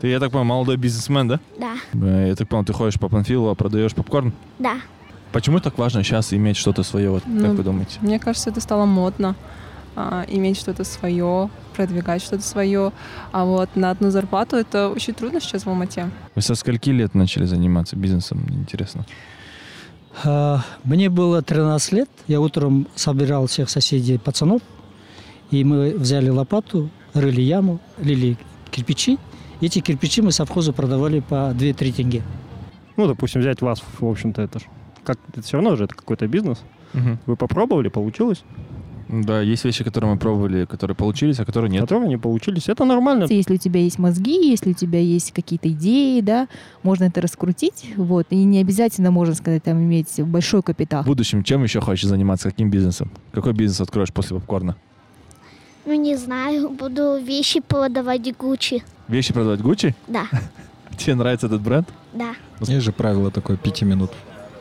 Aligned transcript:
Ты, 0.00 0.08
я 0.08 0.18
так 0.20 0.32
понял, 0.32 0.44
молодой 0.44 0.76
бизнесмен, 0.76 1.28
да? 1.28 1.40
Да. 1.58 2.26
Я 2.26 2.34
так 2.34 2.48
понял, 2.48 2.64
ты 2.64 2.72
ходишь 2.72 2.98
по 2.98 3.08
Панфилову, 3.08 3.50
а 3.50 3.54
продаешь 3.54 3.94
попкорн? 3.94 4.32
Да. 4.58 4.76
Почему 5.32 5.60
так 5.60 5.78
важно 5.78 6.02
сейчас 6.02 6.32
иметь 6.32 6.56
что-то 6.56 6.82
свое, 6.82 7.10
вот, 7.10 7.22
как 7.22 7.32
Ну, 7.32 7.54
вы 7.54 7.62
думаете? 7.62 7.98
Мне 8.00 8.18
кажется, 8.18 8.50
это 8.50 8.60
стало 8.60 8.84
модно. 8.84 9.34
а, 9.96 10.24
иметь 10.26 10.58
что-то 10.58 10.82
свое, 10.82 11.48
продвигать 11.76 12.20
что-то 12.20 12.42
свое. 12.42 12.90
А 13.30 13.44
вот 13.44 13.76
на 13.76 13.90
одну 13.90 14.10
зарплату 14.10 14.56
это 14.56 14.88
очень 14.88 15.14
трудно 15.14 15.40
сейчас 15.40 15.66
в 15.66 15.68
Алмате. 15.68 16.10
Вы 16.34 16.42
со 16.42 16.56
скольки 16.56 16.90
лет 16.90 17.14
начали 17.14 17.44
заниматься 17.44 17.94
бизнесом, 17.94 18.38
мне 18.38 18.56
интересно? 18.56 19.06
А, 20.24 20.60
Мне 20.84 21.08
было 21.08 21.42
13 21.42 21.92
лет. 21.92 22.08
Я 22.28 22.40
утром 22.40 22.86
собирал 22.94 23.46
всех 23.46 23.70
соседей 23.70 24.18
пацанов. 24.18 24.62
И 25.50 25.64
мы 25.64 25.94
взяли 25.96 26.28
лопату, 26.30 26.90
рыли 27.12 27.40
яму, 27.40 27.80
лили 27.98 28.36
кирпичи. 28.70 29.18
Эти 29.60 29.80
кирпичи 29.80 30.20
мы 30.20 30.32
совхозу 30.32 30.72
продавали 30.72 31.20
по 31.20 31.52
2-3 31.52 31.92
тенге. 31.92 32.22
Ну, 32.96 33.06
допустим, 33.06 33.40
взять 33.40 33.60
вас, 33.60 33.82
в 33.98 34.06
общем-то, 34.06 34.42
это 34.42 34.58
ж 34.58 34.62
как 35.04 35.18
это 35.28 35.42
все 35.42 35.58
равно 35.58 35.76
же 35.76 35.84
это 35.84 35.94
какой-то 35.94 36.26
бизнес. 36.26 36.62
Вы 37.26 37.36
попробовали, 37.36 37.88
получилось, 37.88 38.44
Да, 39.08 39.40
есть 39.40 39.64
вещи, 39.64 39.84
которые 39.84 40.12
мы 40.12 40.18
пробовали, 40.18 40.64
которые 40.64 40.96
получились, 40.96 41.38
а 41.40 41.44
которые 41.44 41.70
нет. 41.70 41.82
которые 41.82 42.08
не 42.08 42.16
получились. 42.16 42.68
Это 42.68 42.84
нормально. 42.84 43.26
Если 43.28 43.54
у 43.54 43.58
тебя 43.58 43.80
есть 43.80 43.98
мозги, 43.98 44.50
если 44.50 44.70
у 44.70 44.74
тебя 44.74 44.98
есть 44.98 45.32
какие-то 45.32 45.68
идеи, 45.70 46.20
да, 46.20 46.48
можно 46.82 47.04
это 47.04 47.20
раскрутить, 47.20 47.92
вот, 47.96 48.26
и 48.30 48.36
не 48.36 48.60
обязательно, 48.60 49.10
можно 49.10 49.34
сказать, 49.34 49.62
там, 49.62 49.78
иметь 49.78 50.20
большой 50.22 50.62
капитал. 50.62 51.02
В 51.02 51.06
будущем 51.06 51.42
чем 51.44 51.62
еще 51.62 51.80
хочешь 51.80 52.06
заниматься? 52.06 52.50
Каким 52.50 52.70
бизнесом? 52.70 53.10
Какой 53.32 53.52
бизнес 53.52 53.80
откроешь 53.80 54.12
после 54.12 54.36
попкорна? 54.36 54.76
Ну, 55.86 55.94
не 55.94 56.16
знаю, 56.16 56.70
буду 56.70 57.18
вещи 57.18 57.60
продавать 57.60 58.34
Гуччи. 58.36 58.82
Вещи 59.08 59.34
продавать 59.34 59.60
Гуччи? 59.60 59.94
Да, 60.08 60.26
Тебе 60.96 61.14
нравится 61.16 61.46
этот 61.46 61.60
бренд? 61.60 61.88
да. 62.12 62.34
Есть 62.60 62.84
же 62.84 62.92
правило 62.92 63.30
такое 63.30 63.56
пяти 63.56 63.84
минут. 63.84 64.12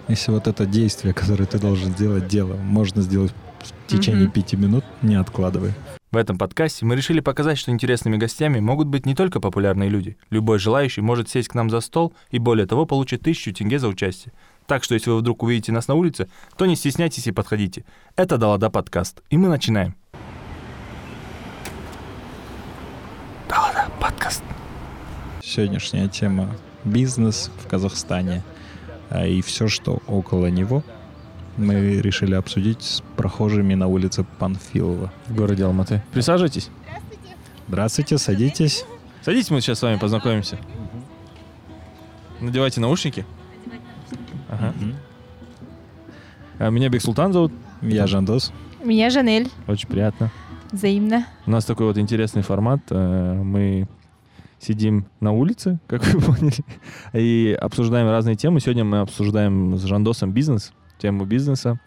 Если 0.10 0.32
вот 0.32 0.48
это 0.48 0.66
действие, 0.66 1.14
которое 1.14 1.46
ты 1.46 1.60
должен 1.60 1.92
сделать, 1.94 2.28
дело, 2.28 2.56
можно 2.56 3.02
сделать 3.02 3.32
в 3.64 3.88
течение 3.88 4.26
Мгм. 4.26 4.32
пяти 4.32 4.56
минут, 4.58 4.84
не 5.02 5.16
откладывай. 5.16 5.74
В 6.12 6.18
этом 6.18 6.38
подкасте 6.38 6.86
мы 6.86 6.96
решили 6.96 7.22
показать, 7.22 7.58
что 7.58 7.72
интересными 7.72 8.18
гостями 8.18 8.60
могут 8.60 8.88
быть 8.88 9.06
не 9.06 9.16
только 9.16 9.40
популярные 9.40 9.90
люди. 9.90 10.16
Любой 10.30 10.60
желающий 10.60 11.02
может 11.02 11.28
сесть 11.30 11.48
к 11.50 11.56
нам 11.56 11.70
за 11.72 11.80
стол 11.82 12.14
и, 12.30 12.38
более 12.38 12.68
того, 12.68 12.86
получить 12.86 13.22
тысячу 13.22 13.52
тенге 13.52 13.80
за 13.80 13.88
участие. 13.88 14.32
Так 14.68 14.84
что, 14.84 14.94
если 14.94 15.10
вы 15.10 15.18
вдруг 15.18 15.42
увидите 15.44 15.72
нас 15.72 15.88
на 15.88 15.96
улице, 15.96 16.30
то 16.56 16.66
не 16.68 16.76
стесняйтесь 16.76 17.26
и 17.28 17.32
подходите. 17.32 17.84
Это 18.16 18.38
Далада 18.38 18.70
подкаст, 18.70 19.24
и 19.30 19.38
мы 19.38 19.50
начинаем. 19.50 19.96
Далада 23.50 23.88
подкаст. 24.00 24.44
Сегодняшняя 25.42 26.08
тема– 26.08 26.50
бизнес 26.86 27.52
в 27.64 27.68
Казахстане 27.68 28.44
а, 29.10 29.26
и 29.26 29.42
все, 29.42 29.68
что 29.68 30.02
около 30.08 30.48
него. 30.48 30.84
Мы 31.58 32.02
решили 32.02 32.34
обсудить 32.34 32.82
с 32.82 33.04
прохожими 33.16 33.76
на 33.76 33.88
улице 33.88 34.26
Панфилова. 34.40 35.12
В 35.28 35.36
городе 35.36 35.64
Алматы. 35.66 36.02
Присаживайтесь. 36.12 36.70
Здравствуйте, 37.68 38.18
садитесь. 38.18 38.86
Садитесь, 39.22 39.52
мы 39.52 39.62
сейчас 39.62 39.80
с 39.80 39.82
вами 39.84 39.98
познакомимся. 39.98 40.58
Надевайте 42.42 42.82
наушники. 42.82 43.26
Ага. 44.50 44.74
А 46.60 46.70
Меня 46.70 46.90
Бексултан 46.90 47.32
зовут. 47.34 47.52
Я 47.82 48.08
Жандос. 48.08 48.52
Меня 48.84 49.10
Жанель, 49.10 49.50
Очень 49.68 49.88
приятно. 49.88 50.30
взаимно. 50.72 51.26
У 51.46 51.52
нас 51.52 51.64
такой 51.66 51.86
вот 51.88 51.98
интересный 51.98 52.42
формат. 52.42 52.82
Э, 52.90 53.34
Мы 53.42 53.88
сидим 54.60 55.06
на 55.22 55.32
улице, 55.32 55.80
как 55.88 56.06
вы 56.06 56.20
поняли, 56.36 56.66
и 57.14 57.58
обсуждаем 57.60 58.10
разные 58.10 58.36
темы. 58.36 58.60
Сегодня 58.60 58.84
мы 58.84 59.00
обсуждаем 59.00 59.78
с 59.78 59.84
Жандосом 59.84 60.32
бизнес, 60.34 60.74
тему 61.04 61.26
бизнеса. 61.26 61.78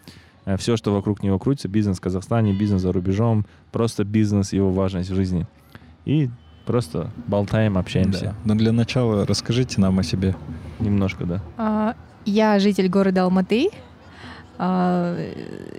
Все, 0.59 0.77
что 0.77 0.93
вокруг 0.93 1.23
него 1.25 1.39
крутится, 1.39 1.69
бизнес 1.69 1.97
в 1.99 2.01
Казахстане, 2.01 2.53
бизнес 2.53 2.83
за 2.83 2.93
рубежом, 2.93 3.47
просто 3.73 4.05
бизнес, 4.05 4.53
его 4.53 4.71
важность 4.71 5.11
в 5.11 5.15
жизни. 5.15 5.47
И 6.05 6.29
просто 6.67 7.11
болтаем, 7.27 7.77
общаемся. 7.79 8.25
Да. 8.27 8.35
Но 8.45 8.55
для 8.55 8.73
начала 8.73 9.27
расскажите 9.27 9.81
нам 9.81 9.99
о 9.99 10.03
себе. 10.05 10.37
Немножко, 10.79 11.25
да. 11.25 11.43
А, 11.57 11.95
Я 12.25 12.59
житель 12.61 12.89
города 12.89 13.25
Алматы. 13.25 13.71
А, 14.59 15.17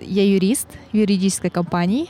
Я 0.02 0.24
юрист 0.30 0.68
в 0.92 0.96
юридической 0.96 1.50
компании. 1.50 2.08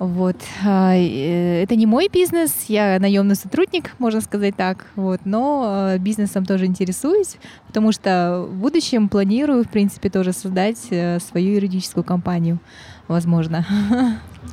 Вот. 0.00 0.36
А, 0.64 0.94
Это 0.94 1.76
не 1.76 1.84
мой 1.84 2.08
бизнес, 2.10 2.64
я 2.68 2.98
наемный 2.98 3.34
сотрудник, 3.34 3.92
можно 3.98 4.22
сказать 4.22 4.56
так. 4.56 4.86
Вот. 4.96 5.20
Но 5.26 5.90
э, 5.92 5.98
бизнесом 5.98 6.46
тоже 6.46 6.64
интересуюсь, 6.64 7.36
потому 7.66 7.92
что 7.92 8.46
в 8.48 8.54
будущем 8.54 9.10
планирую, 9.10 9.62
в 9.62 9.68
принципе, 9.68 10.08
тоже 10.08 10.32
создать 10.32 10.78
э, 10.88 11.18
свою 11.20 11.52
юридическую 11.52 12.02
компанию, 12.02 12.60
возможно. 13.08 13.66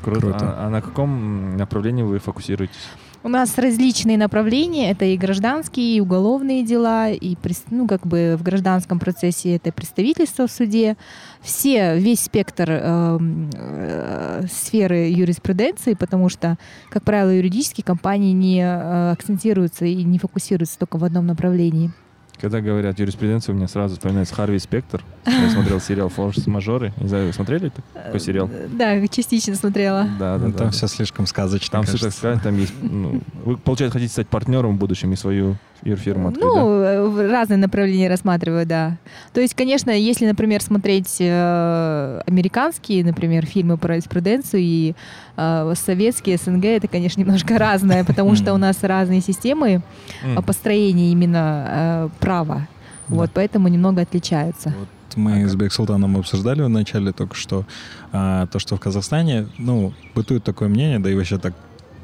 Круто. 0.04 0.20
Круто. 0.20 0.38
А, 0.42 0.68
а 0.68 0.70
на 0.70 0.82
каком 0.82 1.56
направлении 1.56 2.04
вы 2.04 2.20
фокусируетесь? 2.20 2.90
У 3.28 3.30
нас 3.30 3.58
различные 3.58 4.18
направления. 4.18 4.90
Это 4.90 5.04
и 5.04 5.18
гражданские, 5.18 5.98
и 5.98 6.00
уголовные 6.00 6.64
дела, 6.64 7.10
и 7.10 7.36
ну, 7.70 7.86
как 7.86 8.08
бы 8.08 8.38
в 8.40 8.42
гражданском 8.42 9.00
процессе 9.00 9.54
это 9.58 9.74
представительство 9.74 10.48
в 10.48 10.52
суде. 10.52 10.96
Все, 11.42 12.00
весь 12.00 12.22
спектр 12.22 12.72
эм, 12.72 13.50
э, 13.54 14.46
сферы 14.50 15.10
юриспруденции, 15.10 15.94
потому 15.94 16.30
что, 16.30 16.56
как 16.90 17.04
правило, 17.04 17.32
юридические 17.32 17.84
компании 17.84 18.32
не 18.32 18.62
э, 18.62 19.12
акцентируются 19.12 19.84
и 19.84 20.06
не 20.06 20.20
фокусируются 20.20 20.80
только 20.80 20.98
в 20.98 21.04
одном 21.04 21.28
направлении. 21.28 21.92
Когда 22.40 22.62
говорят 22.62 23.00
юриспруденция, 23.00 23.54
у 23.54 23.56
меня 23.56 23.68
сразу 23.68 23.96
вспоминается 23.96 24.36
Харви 24.36 24.60
Спектр. 24.60 25.04
Я 25.26 25.50
смотрел 25.50 25.80
сериал 25.80 26.10
«Форс-мажоры». 26.10 26.94
Не 26.98 27.08
знаю, 27.08 27.28
вы 27.28 27.34
смотрели 27.34 27.68
это? 27.68 27.82
Такой 27.94 28.20
сериал? 28.20 28.48
Э, 28.52 28.68
Да, 28.72 29.08
частично 29.08 29.56
смотрела. 29.56 30.08
Да, 30.20 30.38
да, 30.38 30.46
Ну, 30.46 30.52
да. 30.52 30.58
там 30.60 30.72
все 30.72 30.88
слишком 30.88 31.26
сказочно. 31.26 31.72
Там 31.72 31.84
все 31.86 31.98
так 31.98 32.14
сказать, 32.14 32.44
там 32.44 32.58
есть... 32.58 32.74
ну, 32.82 33.22
вы, 33.44 33.58
получается, 33.58 33.98
хотите 33.98 34.12
стать 34.14 34.28
партнером 34.28 34.76
в 34.76 34.80
будущем 34.80 35.12
и 35.14 35.16
свою 35.16 35.58
юрфирму 35.84 36.30
открыть, 36.30 36.44
Ну, 36.44 36.82
э, 36.82 37.32
разные 37.32 37.58
направления 37.58 38.10
рассматриваю, 38.10 38.66
да. 38.66 38.98
То 39.34 39.42
есть, 39.42 39.54
конечно, 39.54 39.92
если, 39.92 40.26
например, 40.26 40.62
смотреть 40.62 41.18
э, 41.20 42.22
американские, 42.26 43.04
например, 43.04 43.46
фильмы 43.46 43.78
про 43.78 43.96
юриспруденцию 43.96 44.62
и 44.62 44.96
э, 45.36 45.74
советские 45.76 46.38
СНГ, 46.38 46.66
это, 46.66 46.88
конечно, 46.88 47.20
немножко 47.22 47.58
разное, 47.58 48.04
потому 48.04 48.36
что 48.36 48.54
у 48.54 48.58
нас 48.58 48.78
разные 48.82 49.22
системы 49.22 49.82
э, 50.24 50.42
построения 50.42 51.12
именно 51.12 51.66
э, 51.68 52.10
права. 52.20 52.68
Вот, 53.08 53.32
поэтому 53.34 53.70
немного 53.70 54.02
отличаются. 54.02 54.74
Вот 54.78 54.90
мы 55.16 55.48
с 55.48 55.56
Бексултаном 55.56 56.18
обсуждали 56.18 56.62
в 56.62 56.70
начале 56.70 57.12
только 57.12 57.36
что 57.36 57.66
а, 58.12 58.48
то, 58.48 58.60
что 58.60 58.76
в 58.76 58.80
Казахстане, 58.80 59.48
ну, 59.58 59.94
бытует 60.14 60.44
такое 60.44 60.70
мнение, 60.70 61.00
да 61.00 61.10
и 61.10 61.16
вообще 61.16 61.38
так 61.38 61.54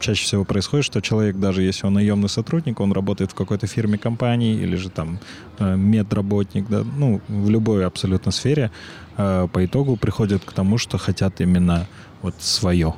чаще 0.04 0.24
всего 0.26 0.44
происходит, 0.44 0.86
что 0.86 1.02
человек, 1.02 1.38
даже 1.38 1.64
если 1.64 1.88
он 1.88 1.94
наемный 1.94 2.30
сотрудник, 2.30 2.80
он 2.80 2.92
работает 2.92 3.32
в 3.32 3.36
какой-то 3.36 3.68
фирме, 3.68 3.98
компании 3.98 4.56
или 4.56 4.76
же 4.76 4.90
там 4.90 5.20
э, 5.60 5.76
медработник, 5.76 6.68
да, 6.70 6.84
ну, 6.84 7.22
в 7.28 7.50
любой 7.50 7.86
абсолютно 7.86 8.32
сфере, 8.32 8.70
э, 9.18 9.48
по 9.52 9.66
итогу 9.66 9.96
приходят 9.96 10.44
к 10.44 10.52
тому, 10.52 10.78
что 10.78 10.98
хотят 10.98 11.42
именно 11.42 11.88
вот 12.22 12.36
свое. 12.40 12.94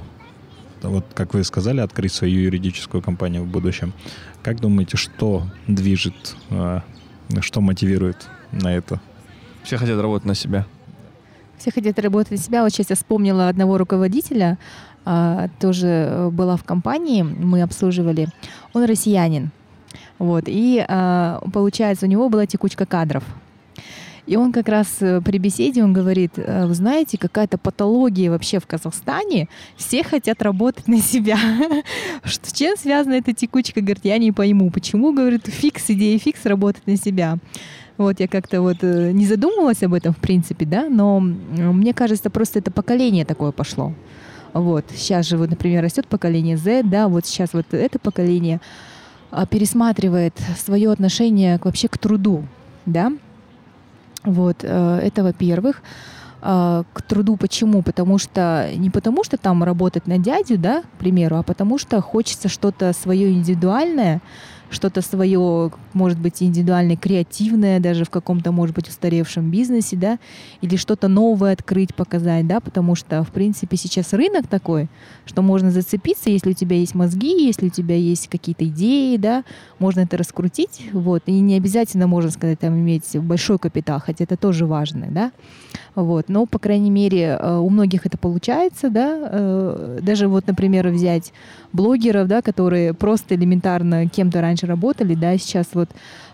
Вот, 0.81 1.05
как 1.13 1.33
вы 1.33 1.43
сказали, 1.43 1.79
открыть 1.79 2.11
свою 2.11 2.41
юридическую 2.41 3.01
компанию 3.01 3.43
в 3.43 3.47
будущем. 3.47 3.93
Как 4.43 4.59
думаете, 4.59 4.97
что 4.97 5.43
движет, 5.67 6.35
э, 6.49 6.81
что 7.39 7.61
мотивирует 7.61 8.27
на 8.51 8.75
это? 8.75 8.99
Все 9.63 9.77
хотят 9.77 10.01
работать 10.01 10.25
на 10.25 10.35
себя. 10.35 10.66
Все 11.57 11.72
хотят 11.72 11.97
работать 11.99 12.31
на 12.31 12.37
себя. 12.37 12.63
Вот 12.63 12.72
сейчас 12.72 12.90
я 12.90 12.96
вспомнила 12.96 13.47
одного 13.47 13.78
руководителя, 13.78 14.57
тоже 15.59 15.87
э, 15.87 16.29
была 16.29 16.57
в 16.57 16.63
компании, 16.63 17.22
мы 17.22 17.61
обслуживали. 17.61 18.28
Он 18.73 18.85
россиянин. 18.85 19.52
Вот. 20.17 20.46
И 20.47 20.84
а, 20.87 21.41
получается, 21.53 22.05
у 22.05 22.09
него 22.09 22.29
была 22.29 22.46
текучка 22.46 22.85
кадров. 22.85 23.23
И 24.25 24.37
он 24.37 24.52
как 24.52 24.67
раз 24.67 24.87
э, 25.02 25.22
при 25.22 25.37
беседе, 25.37 25.84
он 25.84 25.93
говорит, 25.93 26.31
«Э, 26.37 26.66
вы 26.66 26.73
знаете, 26.73 27.17
какая-то 27.17 27.59
патология 27.59 28.31
вообще 28.31 28.59
в 28.59 28.66
Казахстане, 28.66 29.47
все 29.75 30.03
хотят 30.03 30.41
работать 30.41 30.87
на 30.87 30.99
себя. 30.99 31.37
С 32.23 32.52
чем 32.52 32.75
связана 32.75 33.13
эта 33.13 33.34
текучка? 33.34 33.81
Говорит, 33.81 34.05
я 34.05 34.17
не 34.17 34.31
пойму, 34.31 34.72
почему, 34.72 35.13
говорит, 35.13 35.46
фикс, 35.46 35.91
идея 35.91 36.17
фикс 36.17 36.43
работать 36.46 36.87
на 36.87 36.97
себя. 36.97 37.37
Вот 37.97 38.19
я 38.19 38.28
как-то 38.28 38.61
вот 38.61 38.81
не 38.81 39.25
задумывалась 39.25 39.84
об 39.84 39.93
этом, 39.93 40.13
в 40.13 40.17
принципе, 40.17 40.66
да, 40.66 40.90
но 40.90 41.22
мне 41.22 41.93
кажется, 41.93 42.29
просто 42.29 42.59
это 42.59 42.69
поколение 42.69 43.23
такое 43.23 43.52
пошло. 43.53 43.93
Вот, 44.55 44.85
сейчас 44.96 45.25
же, 45.28 45.35
вот, 45.37 45.49
например, 45.49 45.84
растет 45.84 46.07
поколение 46.07 46.55
Z, 46.55 46.84
да, 46.84 47.09
вот 47.09 47.25
сейчас 47.25 47.52
вот 47.52 47.66
это 47.73 47.99
поколение 47.99 48.61
а, 49.29 49.46
пересматривает 49.46 50.34
свое 50.57 50.90
отношение 50.93 51.59
к- 51.59 51.66
вообще 51.66 51.90
к 51.90 51.97
труду, 51.97 52.46
да. 52.85 53.11
Вот, 54.23 54.57
э, 54.63 54.99
это 55.03 55.23
во-первых. 55.23 55.81
э, 56.41 56.84
к 56.93 57.02
труду. 57.02 57.35
Почему? 57.37 57.81
Потому 57.81 58.17
что 58.17 58.69
не 58.78 58.90
потому, 58.90 59.23
что 59.25 59.35
там 59.35 59.63
работать 59.63 60.07
на 60.07 60.19
дядю, 60.19 60.57
да, 60.57 60.84
к 60.84 60.99
примеру, 60.99 61.37
а 61.37 61.43
потому 61.43 61.78
что 61.78 61.99
хочется 62.02 62.47
что-то 62.49 62.93
свое 62.93 63.31
индивидуальное, 63.31 64.22
что-то 64.70 65.02
свое, 65.02 65.72
может 65.94 66.20
быть, 66.20 66.41
индивидуальное, 66.41 66.97
креативное, 66.97 67.79
даже 67.79 68.06
в 68.06 68.09
каком-то, 68.09 68.52
может 68.52 68.76
быть, 68.76 68.90
устаревшем 68.90 69.52
бизнесе, 69.52 69.96
да, 69.96 70.20
или 70.62 70.76
что-то 70.76 71.08
новое 71.08 71.53
открыть, 71.53 71.94
показать, 71.96 72.47
да, 72.47 72.59
потому 72.59 72.96
что, 72.96 73.23
в 73.23 73.32
принципе, 73.32 73.78
сейчас 73.78 74.14
рынок 74.14 74.47
такой, 74.47 74.90
что 75.26 75.41
можно 75.41 75.72
зацепиться, 75.72 76.29
если 76.29 76.52
у 76.52 76.53
тебя 76.53 76.78
есть 76.78 76.96
мозги, 76.96 77.46
если 77.46 77.67
у 77.67 77.70
тебя 77.70 77.96
есть 77.96 78.28
какие-то 78.28 78.66
идеи, 78.66 79.17
да, 79.17 79.44
можно 79.79 80.02
это 80.02 80.17
раскрутить, 80.17 80.90
вот, 80.94 81.23
и 81.28 81.40
не 81.40 81.56
обязательно, 81.56 82.08
можно 82.08 82.32
сказать, 82.32 82.59
там, 82.59 82.76
иметь 82.76 83.17
большой 83.17 83.59
капитал, 83.59 84.02
хотя 84.03 84.23
это 84.23 84.38
тоже 84.38 84.66
важно, 84.66 85.08
да, 85.09 85.32
вот, 85.95 86.29
но, 86.29 86.45
по 86.45 86.59
крайней 86.59 86.89
мере, 86.89 87.37
э, 87.39 87.57
у 87.57 87.69
многих 87.69 88.05
это 88.05 88.17
получается, 88.17 88.89
да, 88.89 89.17
э, 89.31 89.99
даже 90.01 90.27
вот, 90.27 90.47
например, 90.47 90.89
взять 90.89 91.31
блогеров, 91.73 92.27
да, 92.27 92.41
которые 92.41 92.93
просто 92.93 93.35
элементарно 93.35 94.07
кем-то 94.07 94.41
раньше 94.41 94.67
работали, 94.67 95.15
да, 95.15 95.37
сейчас 95.37 95.67
вот 95.73 95.89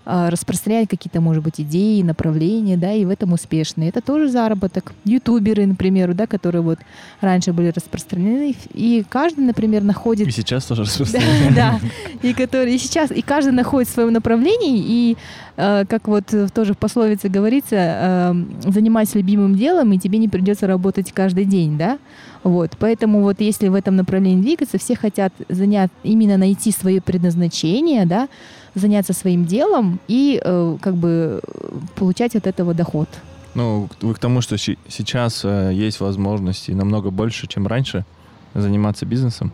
распространять 0.05 0.89
какие-то, 0.89 1.21
может 1.21 1.43
быть, 1.43 1.59
идеи, 1.61 2.01
направления, 2.01 2.77
да, 2.77 2.91
и 2.91 3.05
в 3.05 3.09
этом 3.09 3.33
успешны. 3.33 3.83
Это 3.83 4.01
тоже 4.01 4.29
заработок. 4.29 4.93
Ютуберы, 5.05 5.65
например, 5.65 6.13
да, 6.13 6.25
которые 6.25 6.61
вот 6.61 6.79
раньше 7.21 7.53
были 7.53 7.67
распространены, 7.67 8.55
и 8.73 9.03
каждый, 9.07 9.41
например, 9.41 9.83
находит... 9.83 10.27
И 10.27 10.31
сейчас 10.31 10.65
тоже 10.65 10.83
распространены. 10.83 11.51
Да, 11.55 11.79
и 12.21 12.33
которые 12.33 12.75
и 12.75 12.79
сейчас, 12.79 13.11
и 13.11 13.21
каждый 13.21 13.51
находит 13.51 13.89
в 13.89 13.93
своем 13.93 14.13
направлении, 14.13 14.83
и 14.85 15.17
э, 15.57 15.85
как 15.87 16.07
вот 16.07 16.33
тоже 16.53 16.73
в 16.73 16.77
пословице 16.77 17.29
говорится, 17.29 17.75
э, 17.75 18.33
занимайся 18.63 19.17
любимым 19.17 19.55
делом, 19.55 19.91
и 19.93 19.99
тебе 19.99 20.17
не 20.17 20.29
придется 20.29 20.65
работать 20.65 21.11
каждый 21.11 21.45
день, 21.45 21.77
да, 21.77 21.99
вот, 22.43 22.71
поэтому 22.79 23.21
вот 23.21 23.39
если 23.39 23.67
в 23.67 23.75
этом 23.75 23.95
направлении 23.95 24.41
двигаться, 24.41 24.79
все 24.79 24.95
хотят 24.95 25.33
занять, 25.49 25.91
именно 26.03 26.37
найти 26.37 26.71
свое 26.71 27.01
предназначение, 27.01 28.05
да, 28.05 28.27
заняться 28.75 29.13
своим 29.13 29.45
делом 29.45 29.99
и 30.07 30.41
э, 30.43 30.77
как 30.81 30.95
бы 30.95 31.41
получать 31.95 32.35
от 32.35 32.47
этого 32.47 32.73
доход. 32.73 33.09
Ну, 33.53 33.89
вы 34.01 34.13
к 34.13 34.19
тому, 34.19 34.41
что 34.41 34.57
сейчас 34.57 35.41
э, 35.43 35.71
есть 35.73 35.99
возможности 35.99 36.71
намного 36.71 37.11
больше, 37.11 37.47
чем 37.47 37.67
раньше, 37.67 38.05
заниматься 38.53 39.05
бизнесом? 39.05 39.51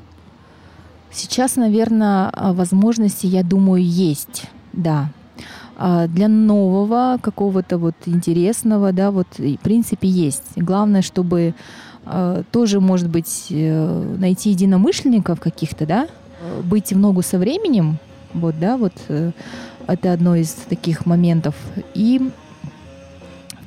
Сейчас, 1.12 1.56
наверное, 1.56 2.32
возможности, 2.36 3.26
я 3.26 3.44
думаю, 3.44 3.84
есть, 3.84 4.44
да. 4.74 5.10
А 5.78 6.08
для 6.08 6.28
нового, 6.28 7.18
какого-то 7.22 7.78
вот 7.78 7.96
интересного, 8.06 8.92
да, 8.92 9.12
вот 9.12 9.28
в 9.38 9.58
принципе 9.58 10.08
есть. 10.08 10.44
Главное, 10.56 11.02
чтобы 11.02 11.56
э, 12.06 12.44
тоже, 12.52 12.80
может 12.80 13.10
быть, 13.10 13.48
э, 13.50 14.16
найти 14.18 14.52
единомышленников 14.52 15.40
каких-то, 15.40 15.86
да, 15.86 16.08
быть 16.64 16.94
в 16.94 16.98
ногу 16.98 17.22
со 17.22 17.40
временем, 17.40 18.00
вот, 18.34 18.60
да, 18.60 18.78
вот 18.78 18.94
э, 19.10 19.32
это 19.88 20.14
одно 20.14 20.36
из 20.36 20.52
таких 20.52 21.06
моментов. 21.06 21.56
И 21.94 22.22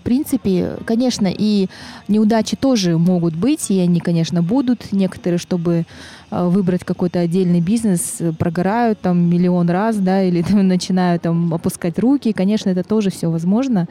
в 0.01 0.03
принципе, 0.03 0.79
конечно, 0.87 1.29
и 1.31 1.69
неудачи 2.09 2.57
тоже 2.57 2.97
могут 2.97 3.37
быть, 3.37 3.71
и 3.71 3.79
они, 3.79 4.01
конечно, 4.01 4.43
будут. 4.43 4.93
Некоторые, 4.93 5.39
чтобы 5.39 5.85
э, 6.31 6.49
выбрать 6.49 6.85
какой-то 6.85 7.21
отдельный 7.21 7.61
бизнес, 7.61 8.17
прогорают 8.39 8.99
там 9.01 9.29
миллион 9.29 9.69
раз, 9.69 9.97
да, 9.97 10.23
или 10.29 10.41
там, 10.41 10.67
начинают 10.67 11.23
там 11.23 11.53
опускать 11.53 11.99
руки. 11.99 12.33
Конечно, 12.33 12.71
это 12.71 12.83
тоже 12.83 13.11
все 13.11 13.31
возможно, 13.31 13.89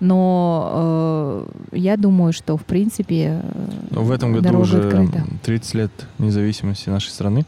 но 0.00 1.46
э, 1.72 1.76
я 1.76 1.96
думаю, 1.96 2.32
что 2.32 2.56
в 2.56 2.64
принципе 2.64 3.40
но 3.90 4.02
в 4.02 4.10
этом 4.10 4.32
году 4.32 4.58
уже 4.58 4.78
открыта. 4.78 5.24
30 5.44 5.74
лет 5.74 5.92
независимости 6.18 6.90
нашей 6.90 7.10
страны. 7.10 7.44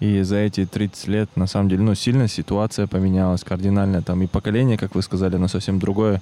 И 0.00 0.22
за 0.22 0.36
эти 0.36 0.66
30 0.66 1.08
лет, 1.08 1.30
на 1.36 1.46
самом 1.46 1.68
деле, 1.68 1.82
ну, 1.82 1.94
сильно 1.94 2.28
ситуация 2.28 2.86
поменялась 2.86 3.44
кардинально. 3.44 4.02
Там 4.02 4.22
и 4.22 4.26
поколение, 4.26 4.76
как 4.76 4.94
вы 4.94 5.02
сказали, 5.02 5.36
оно 5.36 5.48
совсем 5.48 5.78
другое. 5.78 6.20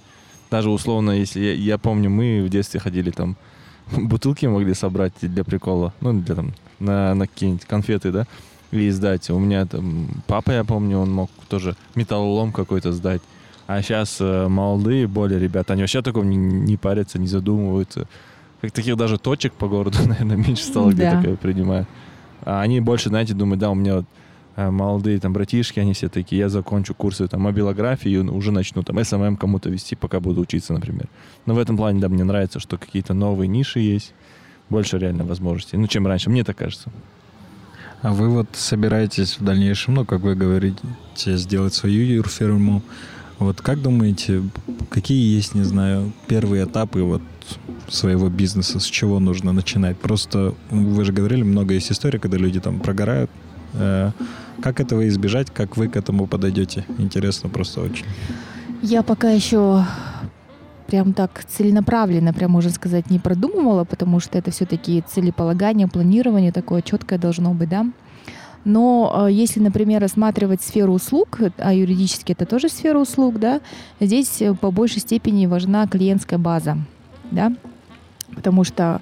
Даже 0.50 0.70
условно, 0.70 1.12
если 1.12 1.40
я, 1.40 1.54
я 1.54 1.78
помню, 1.78 2.10
мы 2.10 2.42
в 2.42 2.48
детстве 2.50 2.78
ходили 2.78 3.10
там, 3.10 3.36
бутылки 3.90 4.46
могли 4.46 4.74
собрать 4.74 5.14
для 5.20 5.44
прикола, 5.44 5.94
ну, 6.00 6.12
для 6.12 6.34
там, 6.34 6.52
на, 6.78 7.14
на 7.14 7.26
какие-нибудь 7.26 7.64
конфеты, 7.64 8.12
да, 8.12 8.26
и 8.70 8.90
сдать. 8.90 9.30
У 9.30 9.38
меня 9.38 9.66
там 9.66 10.08
папа, 10.26 10.50
я 10.50 10.64
помню, 10.64 10.98
он 10.98 11.12
мог 11.12 11.30
тоже 11.48 11.76
металлолом 11.94 12.52
какой-то 12.52 12.92
сдать. 12.92 13.22
А 13.66 13.80
сейчас 13.80 14.18
э, 14.20 14.48
молодые 14.48 15.06
более 15.06 15.38
ребята, 15.38 15.72
они 15.72 15.82
вообще 15.82 16.02
такого 16.02 16.24
не, 16.24 16.36
не 16.36 16.76
парятся, 16.76 17.18
не 17.18 17.28
задумываются. 17.28 18.08
Как 18.60 18.72
таких 18.72 18.96
даже 18.96 19.18
точек 19.18 19.52
по 19.54 19.68
городу, 19.68 19.98
наверное, 20.06 20.36
меньше 20.36 20.64
стало, 20.64 20.90
где 20.92 21.10
такое 21.10 21.36
принимают. 21.36 21.88
А 22.44 22.60
они 22.60 22.80
больше, 22.80 23.08
знаете, 23.08 23.34
думают, 23.34 23.60
да, 23.60 23.70
у 23.70 23.74
меня 23.74 23.96
вот 23.96 24.06
э, 24.56 24.70
молодые 24.70 25.18
там 25.20 25.32
братишки, 25.32 25.80
они 25.80 25.92
все 25.92 26.08
такие, 26.08 26.40
я 26.40 26.48
закончу 26.48 26.94
курсы 26.94 27.28
там 27.28 27.42
мобилографии 27.42 28.10
и 28.10 28.18
уже 28.18 28.52
начну 28.52 28.82
там 28.82 29.02
SMM 29.02 29.36
кому-то 29.36 29.70
вести, 29.70 29.94
пока 29.96 30.20
буду 30.20 30.40
учиться, 30.40 30.72
например. 30.72 31.08
Но 31.46 31.54
в 31.54 31.58
этом 31.58 31.76
плане, 31.76 32.00
да, 32.00 32.08
мне 32.08 32.24
нравится, 32.24 32.60
что 32.60 32.78
какие-то 32.78 33.14
новые 33.14 33.48
ниши 33.48 33.80
есть, 33.80 34.14
больше 34.68 34.98
реально 34.98 35.24
возможностей, 35.24 35.76
ну, 35.76 35.86
чем 35.86 36.06
раньше, 36.06 36.30
мне 36.30 36.44
так 36.44 36.56
кажется. 36.56 36.90
А 38.02 38.12
вы 38.12 38.28
вот 38.28 38.48
собираетесь 38.54 39.38
в 39.38 39.44
дальнейшем, 39.44 39.94
ну, 39.94 40.04
как 40.04 40.22
вы 40.22 40.34
говорите, 40.34 40.82
сделать 41.14 41.72
свою 41.72 42.04
юрфирму. 42.04 42.82
Вот 43.38 43.60
как 43.60 43.80
думаете, 43.80 44.42
какие 44.90 45.36
есть, 45.36 45.54
не 45.54 45.62
знаю, 45.62 46.12
первые 46.26 46.64
этапы 46.64 47.02
вот 47.02 47.22
своего 47.88 48.28
бизнеса, 48.28 48.80
с 48.80 48.84
чего 48.84 49.20
нужно 49.20 49.52
начинать? 49.52 49.98
Просто 49.98 50.54
вы 50.70 51.04
же 51.04 51.12
говорили, 51.12 51.42
много 51.42 51.74
есть 51.74 51.92
историй, 51.92 52.18
когда 52.18 52.38
люди 52.38 52.60
там 52.60 52.80
прогорают. 52.80 53.30
Э, 53.74 54.10
как 54.62 54.80
этого 54.80 55.08
избежать? 55.08 55.50
Как 55.50 55.76
вы 55.76 55.88
к 55.88 55.96
этому 55.96 56.26
подойдете? 56.26 56.84
Интересно 56.98 57.48
просто 57.48 57.80
очень. 57.80 58.06
Я 58.82 59.02
пока 59.02 59.30
еще 59.30 59.84
прям 60.86 61.14
так 61.14 61.44
целенаправленно, 61.48 62.32
прям 62.32 62.50
можно 62.50 62.70
сказать, 62.70 63.10
не 63.10 63.18
продумывала, 63.18 63.84
потому 63.84 64.20
что 64.20 64.36
это 64.38 64.50
все-таки 64.50 65.02
целеполагание, 65.06 65.88
планирование 65.88 66.52
такое 66.52 66.82
четкое 66.82 67.18
должно 67.18 67.54
быть, 67.54 67.68
да. 67.68 67.86
Но 68.64 69.26
э, 69.26 69.32
если, 69.32 69.60
например, 69.60 70.00
рассматривать 70.00 70.62
сферу 70.62 70.92
услуг, 70.92 71.40
а 71.58 71.74
юридически 71.74 72.32
это 72.32 72.46
тоже 72.46 72.68
сфера 72.68 72.98
услуг, 72.98 73.38
да, 73.38 73.60
здесь 74.00 74.40
э, 74.40 74.54
по 74.54 74.70
большей 74.70 75.00
степени 75.00 75.46
важна 75.46 75.86
клиентская 75.86 76.38
база, 76.38 76.78
да, 77.32 77.52
потому 78.34 78.64
что 78.64 79.00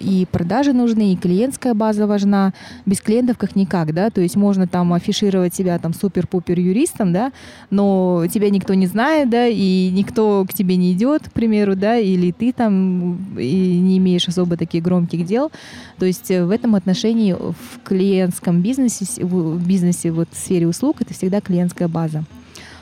и 0.00 0.26
продажи 0.30 0.72
нужны, 0.72 1.12
и 1.12 1.16
клиентская 1.16 1.74
база 1.74 2.06
важна. 2.06 2.52
Без 2.86 3.00
клиентов 3.00 3.38
как 3.38 3.56
никак, 3.56 3.94
да, 3.94 4.10
то 4.10 4.20
есть 4.20 4.36
можно 4.36 4.66
там 4.66 4.92
афишировать 4.92 5.54
себя 5.54 5.78
там 5.78 5.94
супер-пупер 5.94 6.58
юристом, 6.58 7.12
да, 7.12 7.32
но 7.70 8.24
тебя 8.32 8.50
никто 8.50 8.74
не 8.74 8.86
знает, 8.86 9.30
да, 9.30 9.46
и 9.46 9.90
никто 9.90 10.44
к 10.48 10.52
тебе 10.52 10.76
не 10.76 10.92
идет, 10.92 11.28
к 11.28 11.32
примеру, 11.32 11.76
да, 11.76 11.96
или 11.96 12.32
ты 12.32 12.52
там 12.52 13.18
и 13.38 13.78
не 13.78 13.98
имеешь 13.98 14.28
особо 14.28 14.56
таких 14.56 14.82
громких 14.82 15.24
дел. 15.24 15.50
То 15.98 16.06
есть 16.06 16.28
в 16.28 16.50
этом 16.50 16.74
отношении 16.74 17.32
в 17.32 17.80
клиентском 17.84 18.60
бизнесе, 18.60 19.06
в 19.24 19.64
бизнесе 19.66 20.10
вот 20.10 20.28
в 20.32 20.36
сфере 20.36 20.66
услуг 20.66 20.96
это 21.00 21.14
всегда 21.14 21.40
клиентская 21.40 21.88
база. 21.88 22.24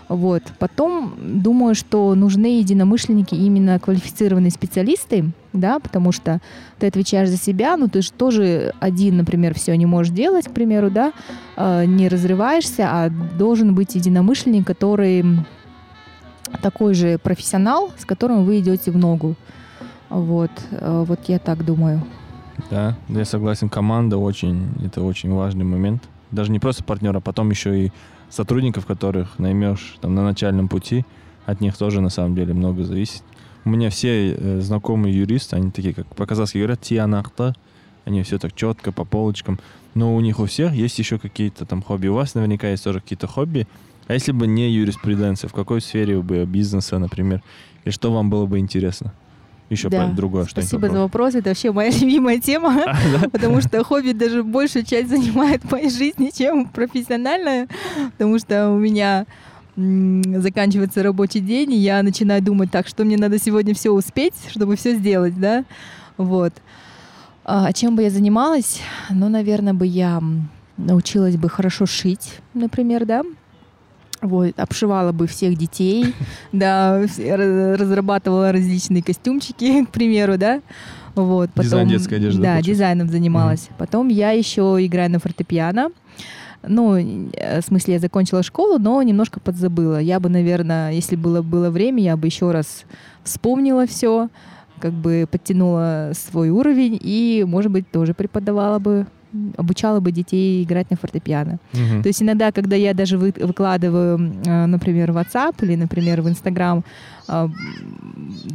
Вот. 0.09 0.43
Потом 0.59 1.15
думаю, 1.19 1.75
что 1.75 2.15
нужны 2.15 2.59
единомышленники, 2.59 3.35
именно 3.35 3.79
квалифицированные 3.81 4.53
специалисты, 4.53 5.33
да, 5.53 5.81
потому 5.81 6.13
что 6.13 6.41
ты 6.79 6.87
отвечаешь 6.87 7.29
за 7.29 7.37
себя, 7.37 7.77
но 7.77 7.89
ты 7.89 8.03
же 8.03 8.13
тоже 8.13 8.73
один, 8.79 9.17
например, 9.17 9.55
все 9.55 9.77
не 9.77 9.87
можешь 9.87 10.13
делать, 10.13 10.47
к 10.47 10.53
примеру, 10.53 10.91
да, 10.91 11.13
э, 11.57 11.85
не 11.87 12.09
разрываешься, 12.09 12.89
а 12.89 13.11
должен 13.11 13.75
быть 13.75 13.97
единомышленник, 13.97 14.67
который 14.67 15.25
такой 16.63 16.95
же 16.95 17.19
профессионал, 17.19 17.91
с 17.99 18.05
которым 18.05 18.45
вы 18.45 18.61
идете 18.61 18.93
в 18.93 18.97
ногу. 18.97 19.35
Вот, 20.09 20.53
э, 20.71 21.05
вот 21.07 21.21
я 21.27 21.41
так 21.41 21.65
думаю. 21.65 22.03
Да, 22.71 22.97
я 23.09 23.25
согласен. 23.25 23.69
Команда 23.69 24.19
очень, 24.19 24.69
это 24.85 25.03
очень 25.03 25.33
важный 25.33 25.65
момент. 25.65 26.03
Даже 26.31 26.53
не 26.53 26.59
просто 26.59 26.85
партнера, 26.85 27.19
а 27.19 27.21
потом 27.21 27.51
еще 27.51 27.87
и 27.87 27.93
сотрудников, 28.31 28.87
которых 28.87 29.39
наймешь 29.39 29.97
там 30.01 30.15
на 30.15 30.25
начальном 30.25 30.69
пути, 30.69 31.05
от 31.45 31.61
них 31.61 31.77
тоже 31.77 32.01
на 32.01 32.11
самом 32.11 32.35
деле 32.35 32.55
много 32.55 32.85
зависит. 32.85 33.23
У 33.65 33.71
меня 33.71 33.91
все 33.91 34.33
э, 34.33 34.61
знакомые 34.61 35.17
юристы, 35.17 35.57
они 35.57 35.71
такие, 35.71 35.95
как 35.95 36.07
по-казахски 36.15 36.59
говорят, 36.59 36.81
тианахта, 36.81 37.55
они 38.05 38.23
все 38.23 38.39
так 38.39 38.55
четко, 38.55 38.93
по 38.93 39.05
полочкам. 39.05 39.59
Но 39.95 40.15
у 40.15 40.21
них 40.21 40.39
у 40.39 40.47
всех 40.47 40.73
есть 40.73 40.99
еще 40.99 41.19
какие-то 41.19 41.67
там 41.67 41.83
хобби. 41.83 42.07
У 42.07 42.15
вас 42.15 42.35
наверняка 42.35 42.69
есть 42.69 42.85
тоже 42.85 43.01
какие-то 43.01 43.27
хобби. 43.27 43.67
А 44.07 44.15
если 44.15 44.33
бы 44.33 44.47
не 44.47 44.71
юриспруденция, 44.71 45.49
в 45.49 45.53
какой 45.53 45.81
сфере 45.81 46.21
бы 46.21 46.45
бизнеса, 46.45 46.99
например, 46.99 47.43
и 47.85 47.91
что 47.91 48.13
вам 48.13 48.31
было 48.31 48.47
бы 48.47 48.59
интересно? 48.59 49.13
Еще 49.69 49.89
да. 49.89 50.09
другое 50.09 50.47
что-нибудь 50.47 50.69
Спасибо 50.69 50.89
за 50.93 51.01
вопрос. 51.01 51.35
Это 51.35 51.51
вообще 51.51 51.73
моя 51.73 51.91
любимая 52.01 52.39
тема, 52.39 52.83
а, 52.87 52.95
да? 53.21 53.29
потому 53.29 53.61
что 53.61 53.83
хобби 53.85 54.13
даже 54.13 54.43
большую 54.43 54.85
часть 54.85 55.09
занимает 55.09 55.65
моей 55.71 55.91
жизни, 55.91 56.31
чем 56.37 56.67
профессиональная, 56.67 57.69
потому 58.13 58.39
что 58.39 58.71
у 58.71 58.79
меня 58.79 59.27
заканчивается 59.75 61.03
рабочий 61.03 61.41
день, 61.41 61.73
и 61.73 61.77
я 61.77 62.03
начинаю 62.03 62.43
думать, 62.43 62.71
так, 62.71 62.89
что 62.89 63.05
мне 63.05 63.19
надо 63.19 63.39
сегодня 63.39 63.75
все 63.75 63.91
успеть, 63.91 64.35
чтобы 64.49 64.77
все 64.77 64.95
сделать, 64.95 65.39
да, 65.39 65.65
вот. 66.17 66.55
А 67.45 67.73
чем 67.75 67.95
бы 67.95 68.03
я 68.03 68.11
занималась? 68.11 68.81
Ну, 69.11 69.29
наверное, 69.29 69.75
бы 69.75 69.87
я 69.87 70.23
научилась 70.79 71.37
бы 71.37 71.51
хорошо 71.51 71.85
шить, 71.85 72.41
например, 72.55 73.05
да, 73.05 73.23
вот, 74.27 74.59
обшивала 74.59 75.13
бы 75.13 75.27
всех 75.27 75.57
детей, 75.57 76.15
да, 76.53 77.03
разрабатывала 77.19 78.53
различные 78.53 79.03
костюмчики, 79.03 79.85
к 79.87 79.91
примеру, 79.91 80.37
да, 80.39 80.61
вот. 81.15 81.51
Дизайн 81.57 81.89
детской 81.89 82.15
одежды, 82.17 82.43
Да, 82.43 82.49
получается. 82.49 82.71
дизайном 82.71 83.09
занималась. 83.09 83.69
Потом 83.79 84.09
я 84.09 84.33
еще 84.33 84.77
играю 84.81 85.11
на 85.11 85.19
фортепиано. 85.19 85.89
Ну, 86.69 86.97
э, 86.97 87.61
в 87.61 87.65
смысле, 87.65 87.95
я 87.95 88.01
закончила 88.01 88.43
школу, 88.43 88.79
но 88.79 89.01
немножко 89.03 89.41
подзабыла. 89.41 89.99
Я 89.99 90.21
бы, 90.21 90.29
наверное, 90.29 90.93
если 90.93 91.17
было, 91.17 91.41
было 91.41 91.71
время, 91.71 92.03
я 92.03 92.17
бы 92.17 92.27
еще 92.27 92.51
раз 92.51 92.85
вспомнила 93.25 93.87
все, 93.87 94.29
как 94.79 94.93
бы 94.93 95.27
подтянула 95.31 96.13
свой 96.15 96.51
уровень 96.51 96.99
и, 97.01 97.45
может 97.47 97.73
быть, 97.73 97.91
тоже 97.91 98.15
преподавала 98.15 98.79
бы, 98.79 99.07
обучала 99.57 100.01
бы 100.01 100.13
детей 100.13 100.63
играть 100.65 100.91
на 100.91 100.97
фортепиано. 100.97 101.59
Мгм. 101.73 102.03
То 102.03 102.09
есть 102.09 102.23
иногда, 102.23 102.53
когда 102.53 102.77
я 102.77 102.95
даже 102.95 103.19
вы- 103.19 103.35
выкладываю, 103.47 104.19
э, 104.47 104.67
например, 104.67 105.13
в 105.13 105.17
WhatsApp 105.17 105.55
или, 105.63 105.77
например, 105.77 106.23
в 106.23 106.29
Instagram 106.29 106.83
а, 107.29 107.51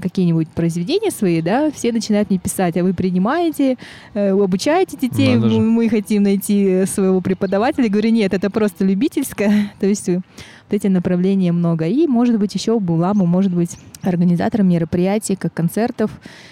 какие-нибудь 0.01 0.49
произведения 0.49 1.11
свои, 1.11 1.41
да, 1.41 1.71
все 1.71 1.91
начинают 1.91 2.29
мне 2.29 2.39
писать, 2.39 2.77
а 2.77 2.83
вы 2.83 2.93
принимаете, 2.93 3.77
э, 4.13 4.31
обучаете 4.31 4.97
детей, 4.97 5.35
мы, 5.37 5.59
мы 5.59 5.89
хотим 5.89 6.23
найти 6.23 6.85
своего 6.85 7.21
преподавателя. 7.21 7.85
Я 7.85 7.89
говорю, 7.89 8.09
нет, 8.09 8.33
это 8.33 8.49
просто 8.49 8.85
любительское. 8.85 9.73
То 9.79 9.87
есть 9.87 10.09
э, 10.09 10.15
вот 10.15 10.75
эти 10.75 10.87
направления 10.87 11.51
много. 11.51 11.85
И, 11.85 12.07
может 12.07 12.39
быть, 12.39 12.53
еще 12.55 12.79
была 12.79 13.13
бы, 13.13 13.25
может 13.25 13.53
быть, 13.53 13.77
организатором 14.01 14.69
мероприятий, 14.69 15.35
как 15.35 15.53
концертов, 15.53 16.11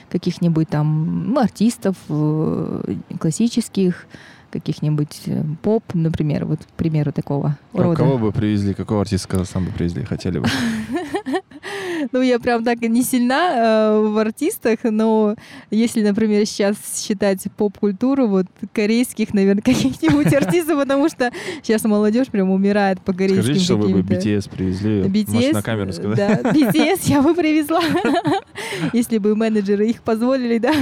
каких-нибудь 0.09 0.69
там 0.69 1.33
ну, 1.33 1.39
артистов 1.39 1.95
э, 2.09 2.95
классических, 3.19 4.07
каких-нибудь 4.51 5.21
э, 5.25 5.43
поп, 5.61 5.83
например, 5.93 6.45
вот, 6.45 6.59
к 6.59 6.71
примеру, 6.71 7.11
такого 7.11 7.57
А 7.73 7.81
рода. 7.81 7.97
Кого 7.97 8.17
бы 8.17 8.31
привезли, 8.31 8.73
какого 8.73 9.01
артиста 9.01 9.27
Казахстана 9.27 9.67
бы 9.67 9.71
привезли, 9.71 10.03
хотели 10.03 10.39
бы? 10.39 10.47
Ну, 12.12 12.22
я 12.22 12.39
прям 12.39 12.63
так 12.63 12.82
и 12.82 12.88
не 12.88 13.03
сильна 13.03 13.53
э, 13.56 14.00
в 14.00 14.18
артистах, 14.18 14.79
но 14.84 15.36
если, 15.72 16.01
например, 16.01 16.46
сейчас 16.46 16.77
считать 17.06 17.46
поп-культуру, 17.56 18.27
вот 18.27 18.48
корейских, 18.74 19.34
наверное, 19.34 19.62
каких-нибудь 19.63 20.34
артистов, 20.34 20.79
потому 20.79 21.10
что 21.10 21.32
сейчас 21.62 21.84
молодежь 21.84 22.27
прям 22.27 22.50
умирает 22.50 23.01
по 23.01 23.13
корейским 23.13 23.44
Скажите, 23.44 23.65
чтобы 23.65 23.88
вы 23.88 24.03
каким-то. 24.03 24.29
BTS 24.29 24.50
привезли. 24.50 25.01
BTS, 25.01 25.53
на 25.53 25.62
камеру 25.62 25.94
сказать? 25.94 26.18
Да, 26.18 26.51
BTS 26.51 27.00
я 27.06 27.22
бы 27.22 27.34
привезла, 27.36 27.82
если 28.94 29.18
бы 29.18 29.36
менеджеры 29.36 29.88
их 29.88 30.01
позволили, 30.01 30.58
да. 30.58 30.74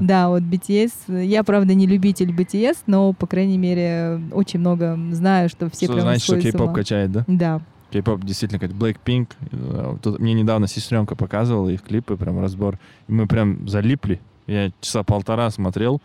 Да. 0.00 0.28
Вот 0.28 0.42
BTS. 0.42 1.24
Я, 1.24 1.44
правда, 1.44 1.74
не 1.74 1.86
любитель 1.86 2.30
BTS, 2.30 2.78
но, 2.86 3.12
по 3.12 3.26
крайней 3.26 3.58
мере, 3.58 4.20
очень 4.32 4.60
много 4.60 4.98
знаю, 5.12 5.48
что 5.48 5.68
все 5.70 5.86
Что 5.86 5.94
прям 5.94 6.06
значит, 6.06 6.22
что 6.24 6.40
кей-поп 6.40 6.72
качает, 6.72 7.12
да? 7.12 7.24
Да. 7.26 7.60
Кей-поп 7.96 8.24
действительно 8.24 8.58
как 8.60 8.72
Blackpink. 8.72 9.28
Э, 9.52 9.96
Тут 10.02 10.18
мне 10.18 10.34
недавно 10.34 10.66
сестренка 10.68 11.16
показывала 11.16 11.70
их 11.70 11.82
клипы, 11.82 12.16
прям 12.16 12.38
разбор. 12.40 12.78
И 13.08 13.12
мы 13.12 13.26
прям 13.26 13.66
залипли. 13.66 14.20
Я 14.46 14.70
часа 14.82 15.02
полтора 15.02 15.50
смотрел. 15.50 16.02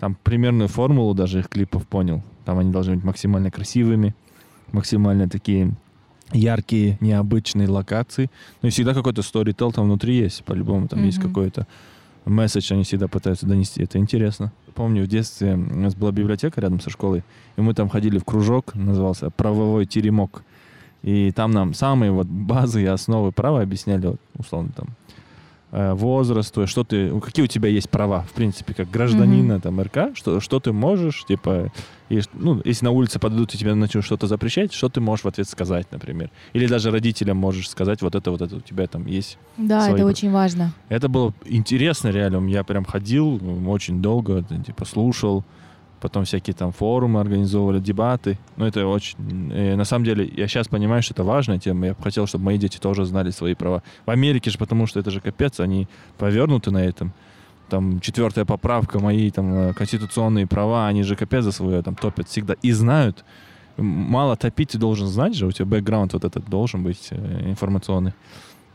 Там 0.00 0.16
примерную 0.24 0.68
формулу 0.68 1.14
даже 1.14 1.38
их 1.38 1.48
клипов 1.48 1.86
понял. 1.86 2.22
Там 2.44 2.58
они 2.58 2.72
должны 2.72 2.96
быть 2.96 3.04
максимально 3.04 3.50
красивыми, 3.52 4.14
максимально 4.72 5.28
такие 5.28 5.72
яркие, 6.32 6.98
необычные 7.00 7.68
локации. 7.68 8.28
Ну 8.62 8.68
и 8.68 8.70
всегда 8.72 8.92
какой-то 8.92 9.22
сторител 9.22 9.70
там 9.70 9.84
внутри 9.84 10.16
есть, 10.16 10.42
по-любому. 10.44 10.88
Там 10.88 11.04
есть 11.04 11.18
Мгм. 11.18 11.28
какой-то 11.28 11.66
месседж, 12.24 12.72
они 12.72 12.82
всегда 12.82 13.06
пытаются 13.06 13.46
донести. 13.46 13.84
Это 13.84 13.98
интересно. 13.98 14.52
Помню, 14.74 15.04
в 15.04 15.06
детстве 15.06 15.54
у 15.54 15.78
нас 15.78 15.94
была 15.94 16.10
библиотека 16.10 16.60
рядом 16.60 16.80
со 16.80 16.90
школой, 16.90 17.22
и 17.56 17.60
мы 17.60 17.72
там 17.74 17.88
ходили 17.88 18.18
в 18.18 18.24
кружок, 18.24 18.74
назывался 18.74 19.30
«Правовой 19.30 19.86
теремок». 19.86 20.42
И 21.02 21.32
там 21.32 21.50
нам 21.50 21.74
самые 21.74 22.12
вот 22.12 22.26
базы 22.28 22.82
и 22.82 22.86
основы 22.86 23.32
права 23.32 23.62
объясняли, 23.62 24.06
вот, 24.06 24.20
условно, 24.36 24.70
там, 24.76 24.88
э, 25.72 25.92
возраст, 25.94 26.52
то 26.52 26.62
есть 26.62 26.70
что 26.70 26.84
ты, 26.84 27.18
какие 27.20 27.44
у 27.44 27.48
тебя 27.48 27.68
есть 27.68 27.88
права, 27.90 28.22
в 28.22 28.32
принципе, 28.32 28.74
как 28.74 28.90
гражданина 28.90 29.60
там 29.60 29.80
РК, 29.80 30.14
что, 30.14 30.40
что 30.40 30.60
ты 30.60 30.72
можешь, 30.72 31.24
типа, 31.24 31.72
и, 32.08 32.20
ну, 32.34 32.60
если 32.64 32.84
на 32.84 32.90
улице 32.90 33.18
подойдут 33.18 33.54
и 33.54 33.58
тебе 33.58 33.72
начнут 33.74 34.04
что-то 34.04 34.26
запрещать, 34.26 34.72
что 34.72 34.88
ты 34.88 35.00
можешь 35.00 35.24
в 35.24 35.28
ответ 35.28 35.48
сказать, 35.48 35.86
например. 35.92 36.30
Или 36.52 36.66
даже 36.66 36.90
родителям 36.90 37.36
можешь 37.36 37.70
сказать, 37.70 38.02
вот 38.02 38.14
это, 38.14 38.30
вот 38.30 38.42
это 38.42 38.56
у 38.56 38.60
тебя 38.60 38.86
там 38.88 39.06
есть. 39.06 39.38
Да, 39.56 39.82
Свои 39.82 39.94
это 39.94 40.06
очень 40.06 40.30
важно. 40.30 40.72
Это 40.88 41.08
было 41.08 41.32
интересно 41.44 42.08
реально, 42.08 42.46
я 42.48 42.64
прям 42.64 42.84
ходил 42.84 43.40
очень 43.68 44.02
долго, 44.02 44.42
типа, 44.42 44.84
слушал, 44.84 45.44
потом 46.00 46.24
всякие 46.24 46.54
там 46.54 46.72
форумы 46.72 47.20
организовывали, 47.20 47.78
дебаты. 47.78 48.38
Ну, 48.56 48.66
это 48.66 48.86
очень... 48.86 49.16
э, 49.52 49.76
на 49.76 49.84
самом 49.84 50.04
деле, 50.04 50.30
я 50.36 50.48
сейчас 50.48 50.68
понимаю, 50.68 51.02
что 51.02 51.14
это 51.14 51.24
важная 51.24 51.58
тема. 51.58 51.86
Я 51.86 51.94
бы 51.94 52.02
хотел, 52.02 52.26
чтобы 52.26 52.44
мои 52.44 52.58
дети 52.58 52.78
тоже 52.78 53.04
знали 53.04 53.30
свои 53.30 53.54
права. 53.54 53.82
В 54.06 54.10
Америке 54.10 54.50
же, 54.50 54.58
потому 54.58 54.86
что 54.86 55.00
это 55.00 55.10
же 55.10 55.20
капец, 55.20 55.60
они 55.60 55.88
повернуты 56.18 56.70
на 56.70 56.84
этом. 56.84 57.12
Там 57.68 58.00
четвертая 58.00 58.44
поправка, 58.44 58.98
мои 58.98 59.30
там 59.30 59.54
э, 59.54 59.72
конституционные 59.74 60.46
права, 60.46 60.88
они 60.88 61.02
же 61.02 61.16
капец 61.16 61.44
за 61.44 61.52
свое 61.52 61.82
там 61.82 61.94
топят 61.94 62.28
всегда 62.28 62.54
и 62.62 62.72
знают. 62.72 63.24
Мало 63.76 64.36
топить 64.36 64.70
ты 64.70 64.78
должен 64.78 65.06
знать 65.06 65.34
же, 65.34 65.46
у 65.46 65.52
тебя 65.52 65.66
бэкграунд 65.66 66.12
вот 66.12 66.24
этот 66.24 66.48
должен 66.48 66.82
быть 66.82 67.08
э, 67.10 67.50
информационный. 67.50 68.12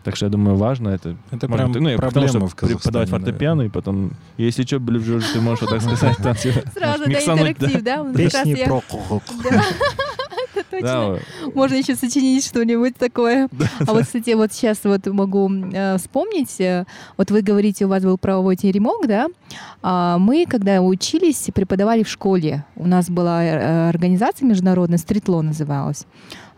Так 0.06 0.16
что 0.16 0.28
я 0.28 0.30
думаю, 0.30 0.56
важно 0.56 0.90
это. 0.90 1.18
Это 1.32 1.48
Может, 1.50 1.58
прям 1.66 1.74
ты- 1.74 1.82
ну, 1.82 1.90
я 1.90 1.96
потому 1.98 2.12
проблема 2.12 2.30
что 2.30 2.48
в 2.48 2.56
Казахстане. 2.56 2.80
преподавать 2.80 3.10
да. 3.10 3.18
фортепиано, 3.18 3.62
и 3.64 3.70
потом, 3.70 4.12
если 4.38 4.64
что, 4.64 4.80
блин, 4.80 5.22
ты 5.34 5.42
можешь 5.42 5.62
вот 5.62 5.72
так 5.72 5.82
сказать, 5.82 6.18
там, 6.18 6.36
типа, 6.36 6.62
Сразу, 6.74 7.04
да, 7.06 7.12
да. 7.12 7.34
интерактив, 7.34 7.82
да? 7.84 8.06
Песни 8.14 8.50
я- 8.60 8.66
про... 8.68 8.84
Да, 10.56 10.62
это 10.62 10.66
точно. 10.72 10.88
Да, 10.88 11.50
Можно 11.54 11.76
еще 11.76 11.96
сочинить 11.96 12.46
что-нибудь 12.46 12.96
такое. 12.98 13.50
А 13.88 13.94
вот, 13.94 14.04
кстати, 14.04 14.34
вот 14.36 14.54
сейчас 14.54 14.80
вот 14.84 15.06
могу 15.08 15.50
э, 15.52 15.98
вспомнить. 15.98 16.62
э, 16.62 16.86
Вот 17.18 17.32
вы 17.32 17.42
говорите, 17.42 17.86
у 17.86 17.90
вас 17.90 18.04
был 18.04 18.18
правовой 18.18 18.56
теремок, 18.56 19.08
да? 19.08 19.28
А 19.82 20.18
мы, 20.18 20.46
когда 20.48 20.82
учились, 20.82 21.50
преподавали 21.54 22.04
в 22.04 22.08
школе. 22.10 22.64
У 22.76 22.88
нас 22.88 23.10
была 23.10 23.44
э, 23.44 23.90
организация 23.90 24.48
международная, 24.48 24.98
Стритло 24.98 25.42
называлась. 25.42 26.06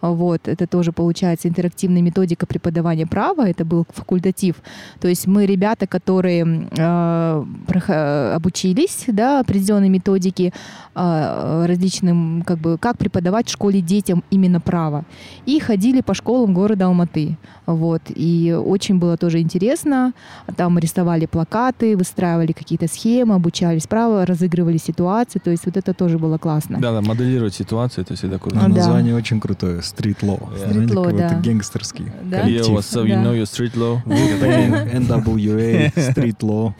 Вот, 0.02 0.48
это 0.48 0.68
тоже 0.68 0.92
получается 0.92 1.48
интерактивная 1.48 2.02
методика 2.02 2.46
преподавания 2.46 3.08
права, 3.08 3.48
это 3.48 3.66
был 3.66 3.86
факультатив. 3.90 4.56
То 5.00 5.08
есть 5.08 5.28
мы 5.28 5.46
ребята, 5.46 5.88
которые 5.88 6.68
э, 6.78 8.34
обучились, 8.36 9.06
да, 9.08 9.40
определенной 9.40 9.90
методике 9.90 10.54
э, 10.96 11.66
различным, 11.68 12.44
как 12.46 12.60
бы, 12.60 12.78
как 12.78 12.98
преподавать 12.98 13.48
в 13.48 13.52
школе 13.52 13.82
детям 13.82 14.24
именно 14.30 14.60
право. 14.60 15.04
И 15.46 15.60
ходили 15.60 16.02
по 16.02 16.14
школам 16.14 16.54
города 16.54 16.86
Алматы. 16.86 17.38
Вот, 17.66 18.02
и 18.10 18.54
очень 18.54 19.00
было 19.00 19.18
тоже 19.18 19.40
интересно. 19.42 20.14
Там 20.56 20.78
рисовали 20.80 21.26
плакаты, 21.26 21.98
выстраивали 21.98 22.52
какие-то 22.52 22.88
схемы, 22.88 23.36
обучались 23.36 23.88
право, 23.88 24.26
разыгрывали 24.26 24.78
ситуации. 24.78 25.40
То 25.40 25.52
есть 25.52 25.66
вот 25.66 25.78
это 25.78 25.94
тоже 25.94 26.18
было 26.18 26.38
классно. 26.38 26.80
да, 26.80 26.92
да, 26.92 27.02
моделировать 27.02 27.54
ситуацию, 27.56 28.04
это 28.06 28.16
всегда 28.16 28.38
круто. 28.38 28.60
А 28.60 28.64
Да. 28.64 28.76
название 28.76 29.16
очень 29.16 29.40
крутое. 29.40 29.82
Street 29.96 30.20
Law. 30.22 30.40
Street 30.56 30.90
Law, 30.90 31.16
да. 31.16 31.40
гангстерский. 31.44 32.06
Да? 32.24 32.40
Yo, 32.40 32.44
коллектив. 32.44 32.76
what's 32.76 32.96
up, 32.96 33.06
you 33.06 33.22
know 33.22 33.34
your 33.34 33.46
street 33.46 33.76
law? 33.76 34.02
NWA, 34.06 35.94
Street 35.96 36.40
Law. 36.42 36.74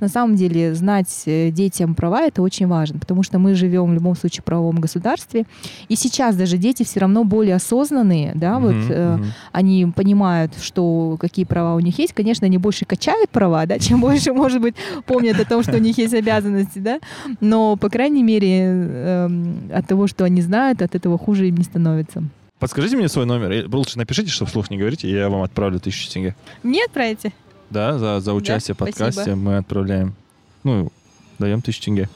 На 0.00 0.08
самом 0.08 0.36
деле 0.36 0.74
знать 0.74 1.22
э, 1.26 1.50
детям 1.50 1.94
права 1.94 2.22
это 2.22 2.42
очень 2.42 2.66
важно, 2.66 2.98
потому 2.98 3.22
что 3.22 3.38
мы 3.38 3.54
живем 3.54 3.90
в 3.90 3.94
любом 3.94 4.16
случае 4.16 4.42
в 4.42 4.44
правовом 4.44 4.76
государстве. 4.76 5.44
И 5.88 5.96
сейчас 5.96 6.36
даже 6.36 6.58
дети 6.58 6.82
все 6.82 7.00
равно 7.00 7.24
более 7.24 7.56
осознанные, 7.56 8.32
да, 8.34 8.58
вот 8.58 8.74
э, 8.88 9.18
они 9.52 9.86
понимают, 9.94 10.52
что 10.60 11.16
какие 11.20 11.44
права 11.44 11.74
у 11.74 11.80
них 11.80 11.98
есть. 11.98 12.12
Конечно, 12.12 12.46
они 12.46 12.58
больше 12.58 12.84
качают 12.84 13.30
права, 13.30 13.66
да, 13.66 13.78
чем 13.78 14.00
больше, 14.00 14.32
может 14.32 14.60
быть, 14.60 14.74
помнят 15.06 15.38
о 15.40 15.44
том, 15.44 15.62
что 15.62 15.76
у 15.76 15.80
них 15.80 15.98
есть 15.98 16.14
обязанности, 16.14 16.78
да. 16.78 17.00
Но, 17.40 17.76
по 17.76 17.88
крайней 17.88 18.22
мере, 18.22 18.60
эм, 18.62 19.70
от 19.72 19.86
того, 19.86 20.06
что 20.06 20.24
они 20.24 20.42
знают, 20.42 20.82
от 20.82 20.94
этого 20.94 21.18
хуже 21.18 21.48
им 21.48 21.56
не 21.56 21.64
становится. 21.64 22.22
Подскажите 22.62 22.96
мне 22.96 23.08
свой 23.08 23.26
номер. 23.26 23.50
Э, 23.50 23.66
Лучше 23.66 23.98
напишите, 23.98 24.30
что 24.30 24.46
вслух 24.46 24.70
не 24.70 24.78
говорите, 24.78 25.08
и 25.08 25.10
я 25.12 25.28
вам 25.28 25.42
отправлю 25.42 25.80
тысячу 25.80 26.08
тенге. 26.08 26.36
Мне 26.62 26.84
отправите? 26.84 27.32
Да, 27.70 27.98
за, 27.98 28.20
за 28.20 28.32
участие 28.34 28.74
в 28.74 28.76
спасибо. 28.76 28.98
подкасте 29.06 29.34
мы 29.34 29.56
отправляем. 29.56 30.14
Ну, 30.62 30.92
даем 31.40 31.60
тысячу 31.60 31.82
тенге. 31.82 32.08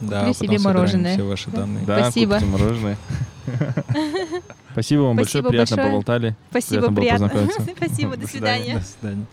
Да, 0.00 0.18
потом 0.22 0.34
себе 0.34 0.58
мороженое. 0.58 1.14
все 1.14 1.22
ваши 1.22 1.50
данные. 1.50 1.84
Да, 1.86 2.00
Спасибо. 2.02 2.40
купите 2.40 2.50
мороженое. 2.50 2.98
Спасибо 4.72 5.00
вам 5.02 5.16
большое, 5.16 5.44
Спасибо 5.44 5.48
приятно 5.50 5.76
поболтали. 5.76 6.36
Спасибо, 6.50 6.92
приятно. 6.92 7.28
Спасибо, 7.76 8.16
до 8.16 8.22
До 8.22 8.26
свидания. 8.26 8.64
свидания. 8.64 8.78
До 8.80 8.84
свидания. 8.84 9.26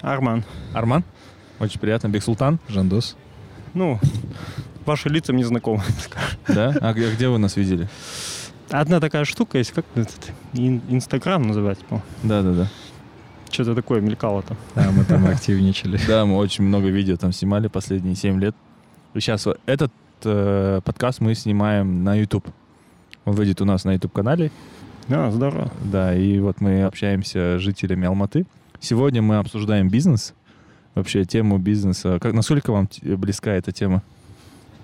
Арман, 0.00 0.44
Арман, 0.72 1.04
очень 1.58 1.78
приятно. 1.78 2.08
Бексултан. 2.08 2.58
Жандос. 2.68 3.16
Ну, 3.76 4.00
ваши 4.84 5.08
лица 5.08 5.32
мне 5.32 5.44
знакомы. 5.44 5.82
Да? 6.48 6.74
А 6.80 6.92
г- 6.94 7.12
где 7.14 7.28
вы 7.28 7.38
нас 7.38 7.56
видели? 7.56 7.88
Одна 8.70 9.00
такая 9.00 9.24
штука 9.24 9.58
есть, 9.58 9.72
как 9.72 9.84
этот, 9.94 10.32
ин- 10.54 10.82
Инстаграм 10.88 11.42
называется, 11.42 11.84
по 11.84 12.02
Да-да-да. 12.22 12.68
Что-то 13.50 13.74
такое 13.74 14.00
мелькало 14.00 14.42
там. 14.42 14.56
Да, 14.74 14.90
мы 14.90 15.04
там 15.04 15.26
активничали. 15.28 16.00
Да, 16.08 16.24
мы 16.26 16.36
очень 16.36 16.64
много 16.64 16.88
видео 16.88 17.16
там 17.16 17.32
снимали 17.32 17.68
последние 17.68 18.16
7 18.16 18.40
лет. 18.40 18.54
Сейчас 19.14 19.46
вот 19.46 19.60
этот 19.66 19.92
э, 20.24 20.80
подкаст 20.84 21.20
мы 21.20 21.34
снимаем 21.34 22.02
на 22.04 22.14
YouTube. 22.16 22.46
Он 23.24 23.34
выйдет 23.34 23.60
у 23.60 23.64
нас 23.64 23.84
на 23.84 23.92
YouTube-канале. 23.94 24.50
Да, 25.08 25.30
здорово. 25.30 25.70
Да, 25.84 26.14
и 26.16 26.38
вот 26.40 26.60
мы 26.60 26.82
общаемся 26.82 27.58
с 27.58 27.60
жителями 27.62 28.06
Алматы. 28.06 28.46
Сегодня 28.80 29.22
мы 29.22 29.36
обсуждаем 29.36 29.88
бизнес. 29.88 30.34
Вообще 30.96 31.24
тему 31.24 31.58
бизнеса. 31.58 32.18
Как, 32.20 32.32
насколько 32.32 32.72
вам 32.72 32.88
близка 33.02 33.52
эта 33.52 33.70
тема? 33.70 34.02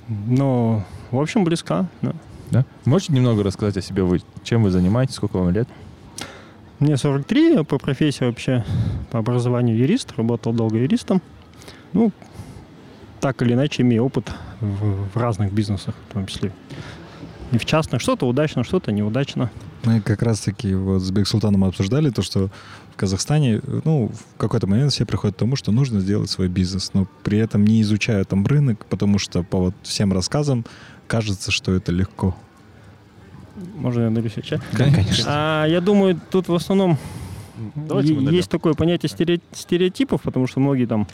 Но, 0.08 0.84
в 1.10 1.18
общем, 1.18 1.42
близка. 1.42 1.88
да. 2.02 2.12
Да? 2.50 2.66
Можете 2.84 3.14
немного 3.14 3.42
рассказать 3.42 3.78
о 3.78 3.80
себе? 3.80 4.02
Вы, 4.02 4.20
чем 4.44 4.62
вы 4.62 4.70
занимаетесь? 4.70 5.14
Сколько 5.14 5.38
вам 5.38 5.50
лет? 5.52 5.66
Мне 6.80 6.98
43, 6.98 7.54
я 7.54 7.64
по 7.64 7.78
профессии 7.78 8.24
вообще, 8.24 8.62
по 9.10 9.20
образованию 9.20 9.74
юрист, 9.74 10.12
работал 10.18 10.52
долго 10.52 10.76
юристом. 10.76 11.22
Ну, 11.94 12.12
так 13.20 13.40
или 13.40 13.54
иначе, 13.54 13.80
имею 13.82 14.04
опыт 14.04 14.30
в, 14.60 15.08
в 15.14 15.16
разных 15.16 15.50
бизнесах, 15.50 15.94
в 16.10 16.12
том 16.12 16.26
числе. 16.26 16.52
И 17.52 17.58
в 17.58 17.64
частных. 17.64 18.02
Что-то 18.02 18.28
удачно, 18.28 18.64
что-то 18.64 18.92
неудачно. 18.92 19.50
Мы 19.84 20.00
как 20.00 20.22
раз-таки 20.22 20.74
вот 20.74 21.00
с 21.00 21.10
Бексултаном 21.10 21.64
обсуждали 21.64 22.10
то, 22.10 22.22
что 22.22 22.50
в 22.92 22.96
Казахстане, 22.96 23.60
ну, 23.84 24.08
в 24.08 24.38
какой-то 24.38 24.66
момент 24.66 24.92
все 24.92 25.04
приходят 25.04 25.36
к 25.36 25.38
тому, 25.38 25.56
что 25.56 25.72
нужно 25.72 26.00
сделать 26.00 26.30
свой 26.30 26.48
бизнес, 26.48 26.92
но 26.94 27.06
при 27.24 27.38
этом 27.38 27.64
не 27.64 27.82
изучая 27.82 28.24
там 28.24 28.46
рынок, 28.46 28.84
потому 28.86 29.18
что 29.18 29.42
по 29.42 29.58
вот 29.58 29.74
всем 29.82 30.12
рассказам 30.12 30.64
кажется, 31.08 31.50
что 31.50 31.72
это 31.72 31.90
легко. 31.90 32.36
Можно 33.74 34.02
я 34.02 34.10
налью 34.10 34.30
себе 34.30 34.42
чай? 34.42 34.60
Конечно. 34.72 35.24
А, 35.26 35.66
я 35.66 35.80
думаю, 35.80 36.20
тут 36.30 36.48
в 36.48 36.54
основном 36.54 36.96
Давайте 37.74 38.14
нальем. 38.14 38.32
есть 38.32 38.50
такое 38.50 38.74
понятие 38.74 39.10
стере- 39.10 39.42
стереотипов, 39.52 40.22
потому 40.22 40.46
что 40.46 40.60
многие 40.60 40.86
там 40.86 41.06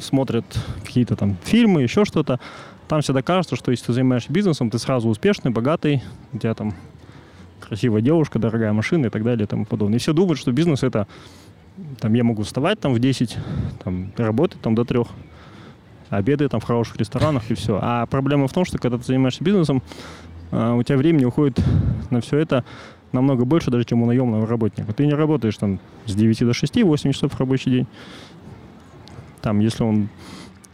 смотрят 0.00 0.44
какие-то 0.84 1.16
там 1.16 1.36
фильмы, 1.44 1.82
еще 1.82 2.04
что-то. 2.04 2.40
Там 2.88 3.02
всегда 3.02 3.22
кажется, 3.22 3.56
что 3.56 3.70
если 3.70 3.86
ты 3.86 3.92
занимаешься 3.92 4.32
бизнесом, 4.32 4.70
ты 4.70 4.78
сразу 4.78 5.08
успешный, 5.08 5.50
богатый, 5.50 6.02
у 6.32 6.38
тебя 6.38 6.54
там 6.54 6.74
красивая 7.70 8.00
девушка, 8.00 8.40
дорогая 8.40 8.72
машина 8.72 9.06
и 9.06 9.10
так 9.10 9.22
далее 9.22 9.44
и 9.44 9.46
тому 9.46 9.64
подобное. 9.64 9.98
И 9.98 10.00
все 10.00 10.12
думают, 10.12 10.40
что 10.40 10.50
бизнес 10.50 10.82
это 10.82 11.06
там 12.00 12.12
я 12.14 12.24
могу 12.24 12.42
вставать 12.42 12.80
там 12.80 12.92
в 12.92 12.98
10, 12.98 13.38
там, 13.84 14.12
работать 14.16 14.60
там 14.60 14.74
до 14.74 14.84
трех, 14.84 15.06
обедать 16.08 16.50
там 16.50 16.58
в 16.58 16.64
хороших 16.64 16.96
ресторанах 16.96 17.48
и 17.48 17.54
все. 17.54 17.78
А 17.80 18.06
проблема 18.06 18.48
в 18.48 18.52
том, 18.52 18.64
что 18.64 18.78
когда 18.78 18.98
ты 18.98 19.04
занимаешься 19.04 19.44
бизнесом, 19.44 19.84
а, 20.50 20.74
у 20.74 20.82
тебя 20.82 20.98
времени 20.98 21.24
уходит 21.24 21.60
на 22.10 22.20
все 22.20 22.38
это 22.38 22.64
намного 23.12 23.44
больше 23.44 23.70
даже, 23.70 23.84
чем 23.84 24.02
у 24.02 24.06
наемного 24.06 24.48
работника. 24.48 24.92
Ты 24.92 25.06
не 25.06 25.14
работаешь 25.14 25.56
там 25.56 25.78
с 26.06 26.14
9 26.16 26.40
до 26.40 26.52
6, 26.52 26.82
8 26.82 27.12
часов 27.12 27.34
в 27.34 27.38
рабочий 27.38 27.70
день. 27.70 27.86
Там, 29.42 29.60
если 29.60 29.84
он 29.84 30.08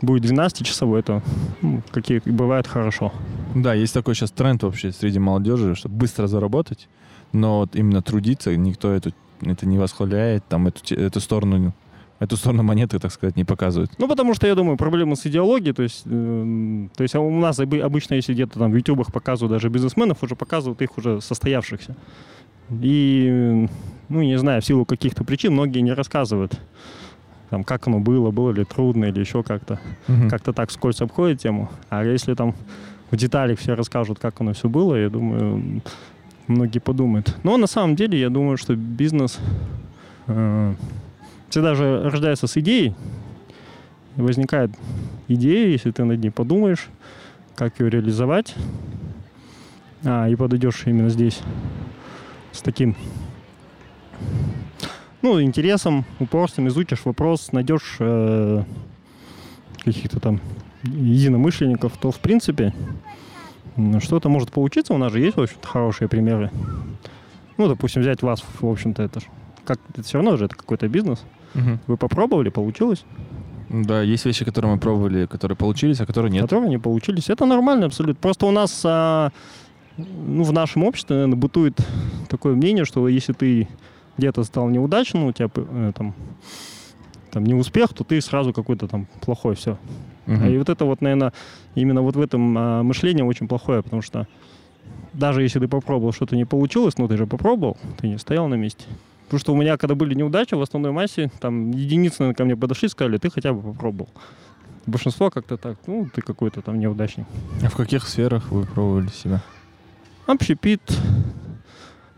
будет 0.03 0.31
12-часовой, 0.31 1.01
это 1.01 1.23
ну, 1.63 1.83
какие 1.91 2.21
бывает 2.25 2.67
хорошо. 2.67 3.13
Да, 3.55 3.75
есть 3.75 3.95
такой 3.95 4.15
сейчас 4.15 4.31
тренд 4.31 4.63
вообще 4.63 4.93
среди 4.93 5.19
молодежи, 5.19 5.75
чтобы 5.75 5.97
быстро 5.97 6.27
заработать, 6.27 6.89
но 7.33 7.61
вот 7.61 7.77
именно 7.77 8.03
трудиться 8.03 8.55
никто 8.57 8.91
эту, 8.93 9.13
это 9.41 9.67
не 9.67 9.79
восхваляет, 9.79 10.45
там 10.49 10.67
эту, 10.69 10.95
эту 10.95 11.21
сторону 11.21 11.73
эту 12.19 12.37
сторону 12.37 12.63
монеты, 12.63 12.99
так 12.99 13.13
сказать, 13.13 13.37
не 13.37 13.45
показывают. 13.45 13.91
Ну, 13.99 14.09
потому 14.09 14.35
что, 14.35 14.47
я 14.47 14.55
думаю, 14.55 14.77
проблемы 14.77 15.17
с 15.17 15.27
идеологией, 15.27 15.75
то 15.75 15.83
есть, 15.83 16.07
эм, 16.07 16.91
то 16.97 17.03
есть 17.03 17.15
а 17.15 17.21
у 17.21 17.31
нас 17.31 17.59
обы- 17.59 17.81
обычно, 17.81 18.15
если 18.15 18.33
где-то 18.33 18.59
там 18.59 18.73
в 18.73 18.77
ютубах 18.77 19.13
показывают 19.13 19.53
даже 19.53 19.69
бизнесменов, 19.69 20.23
уже 20.23 20.35
показывают 20.35 20.81
их 20.81 20.97
уже 20.97 21.21
состоявшихся. 21.21 21.95
И, 22.71 23.27
э, 23.29 23.67
ну, 24.09 24.23
не 24.23 24.39
знаю, 24.39 24.63
в 24.63 24.65
силу 24.65 24.85
каких-то 24.85 25.25
причин 25.25 25.53
многие 25.53 25.81
не 25.81 25.93
рассказывают, 25.93 26.59
там, 27.51 27.65
как 27.65 27.87
оно 27.87 28.01
было, 28.01 28.31
было 28.31 28.51
ли 28.51 28.65
трудно 28.65 29.07
или 29.07 29.21
еще 29.21 29.43
как-то. 29.43 29.79
Мгм. 30.09 30.29
Как-то 30.29 30.53
так 30.53 30.71
скользь 30.71 31.01
обходит 31.01 31.41
тему. 31.41 31.71
А 31.89 32.05
если 32.05 32.35
там 32.35 32.55
в 33.11 33.17
деталях 33.17 33.59
все 33.59 33.75
расскажут, 33.75 34.19
как 34.19 34.41
оно 34.41 34.53
все 34.53 34.69
было, 34.69 34.95
я 34.97 35.09
думаю, 35.09 35.83
многие 36.49 36.81
подумают. 36.81 37.37
Но 37.43 37.57
на 37.57 37.67
самом 37.67 37.97
деле, 37.97 38.19
я 38.19 38.31
думаю, 38.31 38.57
что 38.57 38.75
бизнес 38.75 39.39
э, 40.27 40.75
всегда 41.49 41.75
же 41.75 42.09
рождается 42.11 42.47
с 42.47 42.57
идеей. 42.57 42.95
Возникает 44.17 44.71
идея, 45.29 45.69
если 45.69 45.91
ты 45.91 46.05
над 46.05 46.21
ней 46.21 46.31
подумаешь, 46.31 46.89
как 47.55 47.81
ее 47.81 47.91
реализовать, 47.91 48.55
а, 50.05 50.29
и 50.29 50.35
подойдешь 50.37 50.83
именно 50.87 51.11
здесь 51.11 51.41
с 52.53 52.63
таким 52.63 52.97
ну, 55.23 55.43
интересом, 55.43 56.05
упорством, 56.21 56.69
изучишь 56.69 57.05
вопрос, 57.05 57.53
найдешь 57.53 57.97
э, 57.99 58.63
каких-то 59.85 60.21
там 60.21 60.41
единомышленников, 60.83 61.97
то, 61.97 62.11
в 62.11 62.19
принципе, 62.19 62.73
что-то 64.01 64.29
может 64.29 64.53
получиться. 64.53 64.95
У 64.95 64.99
нас 64.99 65.13
же 65.13 65.21
есть, 65.21 65.37
в 65.37 65.41
общем-то, 65.41 65.67
хорошие 65.67 66.09
примеры. 66.09 66.51
Ну, 67.57 67.69
допустим, 67.69 68.03
взять 68.03 68.23
вас, 68.23 68.45
в 68.61 68.67
общем-то, 68.67 69.03
это 69.03 69.21
ж 69.21 69.25
как 69.67 69.81
это 69.91 70.03
все 70.03 70.19
равно 70.19 70.37
же 70.37 70.45
это 70.47 70.55
какой-то 70.55 70.89
бизнес. 70.89 71.25
Мгм. 71.55 71.81
Вы 71.87 71.97
попробовали, 71.97 72.49
получилось. 72.49 73.05
Да, 73.69 74.01
есть 74.01 74.25
вещи, 74.25 74.45
которые 74.45 74.73
мы 74.73 74.79
пробовали, 74.79 75.27
которые 75.27 75.57
получились, 75.57 76.01
а 76.01 76.07
которые 76.07 76.31
нет. 76.31 76.43
которые 76.43 76.71
не 76.71 76.79
получились. 76.79 77.29
Это 77.29 77.47
нормально 77.47 77.87
абсолютно. 77.87 78.21
Просто 78.21 78.47
у 78.47 78.53
нас, 78.53 78.83
а, 78.85 79.31
ну, 79.97 80.45
в 80.45 80.53
нашем 80.53 80.85
обществе, 80.85 81.17
наверное, 81.17 81.37
бытует 81.37 81.77
такое 82.29 82.55
мнение, 82.55 82.85
что 82.85 83.09
если 83.09 83.33
ты 83.33 83.69
где-то 84.19 84.45
стал 84.45 84.69
неудачным, 84.69 85.25
у 85.25 85.33
тебя 85.33 85.51
э, 85.55 85.93
там, 85.95 86.15
там 87.31 87.45
не 87.45 87.55
успех, 87.55 87.93
то 87.93 88.05
ты 88.05 88.21
сразу 88.21 88.53
какой-то 88.53 88.89
там 88.89 89.07
плохой, 89.21 89.55
все. 89.55 89.79
Мгм. 90.27 90.49
И 90.49 90.59
вот 90.59 90.69
это 90.69 90.85
вот, 90.85 91.01
наверное, 91.01 91.33
именно 91.75 92.03
вот 92.03 92.17
в 92.17 92.21
этом 92.21 92.57
а, 92.59 92.83
мышление 92.83 93.25
очень 93.25 93.47
плохое, 93.49 93.83
потому 93.83 94.03
что 94.03 94.27
даже 95.13 95.43
если 95.43 95.59
ты 95.59 95.69
попробовал, 95.69 96.13
что-то 96.13 96.37
не 96.37 96.45
получилось, 96.45 96.99
ну 96.99 97.09
ты 97.09 97.17
же 97.17 97.27
попробовал, 97.27 97.77
ты 97.99 98.09
не 98.09 98.19
стоял 98.19 98.49
на 98.49 98.55
месте. 98.55 98.85
Потому 99.25 99.41
что 99.41 99.53
у 99.55 99.57
меня, 99.57 99.77
когда 99.77 99.95
были 99.95 100.15
неудачи 100.15 100.55
в 100.55 100.63
основной 100.63 100.93
массе, 100.93 101.31
там 101.41 101.73
единицы 101.73 102.17
наверное, 102.21 102.37
ко 102.37 102.45
мне 102.45 102.57
подошли 102.57 102.87
и 102.87 102.91
сказали, 102.91 103.19
ты 103.19 103.31
хотя 103.31 103.53
бы 103.53 103.61
попробовал. 103.73 104.09
Большинство 104.87 105.31
как-то 105.31 105.57
так, 105.57 105.79
ну, 105.87 106.09
ты 106.15 106.23
какой-то 106.23 106.63
там 106.63 106.79
неудачник. 106.79 107.27
А 107.63 107.69
в 107.69 107.75
каких 107.75 108.07
сферах 108.07 108.53
вы 108.53 108.65
пробовали 108.65 109.09
себя? 109.09 109.43
Общепит. 110.27 110.81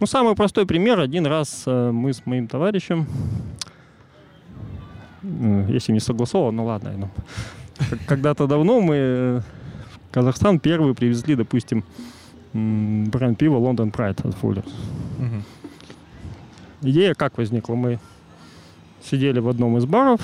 Ну, 0.00 0.06
самый 0.06 0.37
простой 0.37 0.64
пример. 0.64 1.00
Один 1.00 1.26
раз 1.26 1.64
э, 1.66 1.90
мы 1.90 2.12
с 2.12 2.24
моим 2.24 2.46
товарищем, 2.46 3.06
э, 5.22 5.66
если 5.68 5.90
не 5.90 5.98
согласован, 5.98 6.54
ну 6.54 6.66
ладно, 6.66 6.92
ну, 6.96 7.08
когда-то 8.06 8.46
давно 8.46 8.80
мы 8.80 8.94
э, 8.94 9.40
в 9.90 10.12
Казахстан 10.12 10.61
первые 10.61 10.94
привезли, 10.94 11.34
допустим, 11.34 11.84
бренд 12.52 13.38
пива 13.38 13.58
London 13.58 13.90
Pride 13.90 14.28
от 14.28 14.37
Fullers. 14.40 14.72
Мгм. 15.18 15.42
Идея 16.82 17.14
как 17.14 17.37
возникла? 17.37 17.74
Мы 17.74 17.98
сидели 19.02 19.40
в 19.40 19.48
одном 19.48 19.78
из 19.78 19.84
баров, 19.84 20.20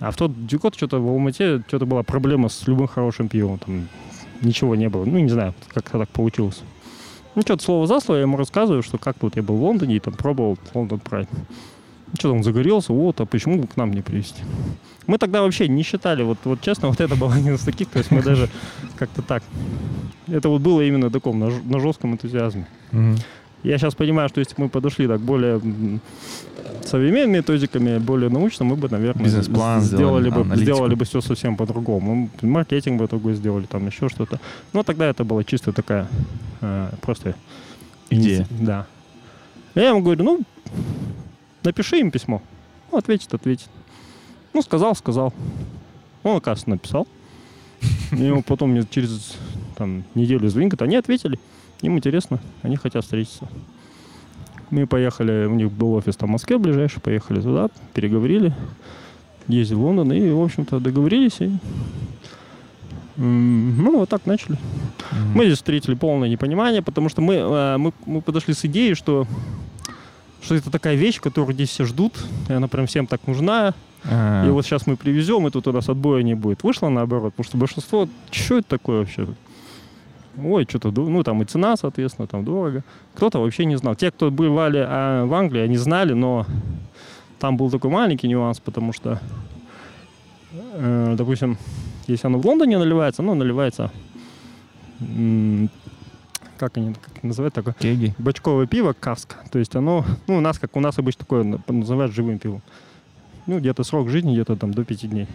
а 0.00 0.10
в 0.10 0.16
тот 0.16 0.30
год 0.30 0.74
что-то 0.74 0.98
в 0.98 1.08
Алмате 1.08 1.62
что-то 1.66 1.84
была 1.84 2.02
проблема 2.02 2.48
с 2.48 2.66
любым 2.66 2.86
хорошим 2.86 3.28
пивом. 3.28 3.58
Там 3.58 3.88
ничего 4.40 4.76
не 4.76 4.88
было. 4.88 5.04
Ну, 5.04 5.18
не 5.18 5.28
знаю, 5.28 5.54
как-то 5.74 5.98
так 5.98 6.08
получилось. 6.08 6.62
Ну, 7.34 7.42
что-то 7.42 7.64
слово 7.64 7.86
за 7.86 8.00
слово 8.00 8.18
я 8.18 8.22
ему 8.22 8.36
рассказываю, 8.36 8.82
что 8.82 8.98
как 8.98 9.18
тут 9.18 9.36
я 9.36 9.42
был 9.42 9.56
в 9.56 9.62
Лондоне 9.62 9.96
и 9.96 10.00
там 10.00 10.14
пробовал 10.14 10.58
Лондон 10.72 11.00
Прайд. 11.00 11.28
Ну, 11.32 12.14
что-то 12.18 12.34
он 12.34 12.44
загорелся, 12.44 12.92
вот, 12.92 13.20
а 13.20 13.26
почему 13.26 13.66
к 13.66 13.76
нам 13.76 13.92
не 13.92 14.02
привезти? 14.02 14.42
Мы 15.06 15.18
тогда 15.18 15.42
вообще 15.42 15.68
не 15.68 15.82
считали, 15.82 16.22
вот, 16.22 16.38
вот 16.44 16.60
честно, 16.60 16.88
вот 16.90 17.00
это 17.00 17.16
был 17.16 17.30
один 17.30 17.54
из 17.54 17.60
таких, 17.60 17.88
то 17.88 17.98
есть 17.98 18.10
мы 18.10 18.22
даже 18.22 18.48
как-то 18.96 19.22
так. 19.22 19.42
Это 20.28 20.48
вот 20.48 20.62
было 20.62 20.80
именно 20.82 21.10
таком, 21.10 21.38
на, 21.38 21.50
на 21.50 21.80
жестком 21.80 22.12
энтузиазме. 22.12 22.66
Мгм. 22.92 23.18
Я 23.64 23.78
сейчас 23.78 23.94
понимаю, 23.94 24.28
что 24.28 24.38
если 24.40 24.54
бы 24.54 24.64
мы 24.64 24.68
подошли 24.68 25.08
так 25.08 25.20
более 25.20 25.60
современными 26.84 27.38
методиками, 27.38 27.98
более 27.98 28.30
научно, 28.30 28.64
мы 28.64 28.76
бы, 28.76 28.88
наверное, 28.88 29.24
Бизнес-план 29.24 29.80
сделали 29.80 30.28
сделали, 30.28 30.48
бы, 30.48 30.56
сделали 30.56 30.94
бы 30.94 31.04
все 31.04 31.20
совсем 31.20 31.56
по-другому. 31.56 32.30
Маркетинг 32.42 33.00
бы 33.00 33.08
другой 33.08 33.34
сделали, 33.34 33.64
там 33.64 33.86
еще 33.86 34.08
что-то. 34.08 34.38
Но 34.72 34.82
тогда 34.82 35.06
это 35.06 35.24
была 35.24 35.44
чисто 35.44 35.72
такая 35.72 36.08
э, 36.60 36.90
просто 37.00 37.34
Идея. 38.10 38.46
Да. 38.50 38.86
Я 39.74 39.88
ему 39.88 40.02
говорю, 40.02 40.24
ну, 40.24 40.40
напиши 41.62 41.98
им 41.98 42.10
письмо. 42.10 42.42
Ну, 42.92 42.98
ответит, 42.98 43.32
ответит. 43.34 43.68
Ну, 44.52 44.62
сказал, 44.62 44.94
сказал. 44.94 45.32
Он, 46.22 46.36
оказывается, 46.36 46.70
написал. 46.70 47.08
И 48.12 48.22
ему 48.22 48.42
потом 48.42 48.70
мне 48.70 48.84
через 48.88 49.34
там, 49.76 50.04
неделю 50.14 50.48
звонит, 50.48 50.80
они 50.80 50.96
ответили. 50.96 51.38
Им 51.82 51.96
интересно, 51.96 52.38
они 52.62 52.76
хотят 52.76 53.04
встретиться. 53.04 53.48
Мы 54.70 54.86
поехали, 54.86 55.46
у 55.46 55.54
них 55.54 55.70
был 55.70 55.92
офис 55.94 56.16
там 56.16 56.28
в 56.30 56.32
Москве 56.32 56.58
ближайший, 56.58 57.00
поехали 57.00 57.40
туда, 57.40 57.68
переговорили, 57.92 58.54
ездили 59.46 59.76
в 59.76 59.82
Лондон 59.82 60.12
и, 60.12 60.30
в 60.30 60.42
общем-то, 60.42 60.80
договорились. 60.80 61.40
И 61.40 61.50
Ну, 63.16 63.98
вот 63.98 64.08
так 64.08 64.26
начали. 64.26 64.58
Мгм. 65.12 65.32
Мы 65.34 65.44
здесь 65.44 65.58
встретили 65.58 65.94
полное 65.94 66.28
непонимание, 66.28 66.82
потому 66.82 67.08
что 67.08 67.20
мы, 67.22 67.34
э, 67.34 67.76
мы, 67.76 67.92
мы 68.06 68.20
подошли 68.20 68.54
с 68.54 68.64
идеей, 68.64 68.94
что, 68.94 69.26
что 70.42 70.54
это 70.54 70.70
такая 70.70 70.96
вещь, 70.96 71.20
которую 71.20 71.54
здесь 71.54 71.68
все 71.68 71.84
ждут, 71.84 72.14
и 72.48 72.52
она 72.52 72.66
прям 72.66 72.86
всем 72.86 73.06
так 73.06 73.26
нужна. 73.26 73.74
А, 74.06 74.46
И 74.46 74.50
вот 74.50 74.64
сейчас 74.66 74.86
мы 74.86 74.96
привезем, 74.96 75.46
и 75.46 75.50
тут 75.50 75.66
у 75.68 75.72
нас 75.72 75.88
отбоя 75.88 76.22
не 76.22 76.34
будет. 76.34 76.62
Вышло 76.62 76.88
наоборот, 76.88 77.34
потому 77.34 77.44
что 77.46 77.56
большинство, 77.56 78.08
что 78.30 78.58
это 78.58 78.68
такое 78.68 79.00
вообще? 79.00 79.26
Ой, 80.42 80.66
что-то, 80.68 80.90
ну 80.90 81.22
там 81.22 81.42
и 81.42 81.44
цена, 81.44 81.76
соответственно, 81.76 82.26
там 82.26 82.44
дорого. 82.44 82.82
Кто-то 83.14 83.38
вообще 83.40 83.64
не 83.66 83.76
знал. 83.76 83.94
Те, 83.94 84.10
кто 84.10 84.30
бывали 84.30 84.84
а, 84.86 85.24
в 85.26 85.34
Англии, 85.34 85.60
они 85.62 85.76
знали, 85.76 86.12
но 86.12 86.46
там 87.38 87.56
был 87.56 87.70
такой 87.70 87.90
маленький 87.90 88.26
нюанс, 88.28 88.58
потому 88.58 88.92
что, 88.92 89.20
э, 90.52 91.14
допустим, 91.16 91.56
если 92.06 92.26
оно 92.26 92.38
в 92.38 92.46
Лондоне 92.46 92.78
наливается, 92.78 93.22
оно 93.22 93.34
наливается, 93.34 93.90
м, 95.00 95.70
как 96.58 96.76
они 96.78 96.94
как 96.94 97.22
называют 97.22 97.54
такое, 97.54 97.74
Кеги. 97.78 98.14
бочковое 98.18 98.66
пиво 98.66 98.92
каска. 98.98 99.36
То 99.50 99.58
есть 99.58 99.74
оно, 99.76 100.04
ну, 100.26 100.36
у 100.38 100.40
нас, 100.40 100.58
как 100.58 100.76
у 100.76 100.80
нас 100.80 100.98
обычно 100.98 101.20
такое 101.20 101.44
на- 101.44 101.60
называют 101.68 102.12
живым 102.12 102.38
пивом. 102.38 102.62
Ну, 103.46 103.58
где-то 103.58 103.84
срок 103.84 104.08
жизни 104.08 104.32
где-то 104.32 104.56
там 104.56 104.72
до 104.72 104.84
5 104.84 105.06
дней. 105.06 105.26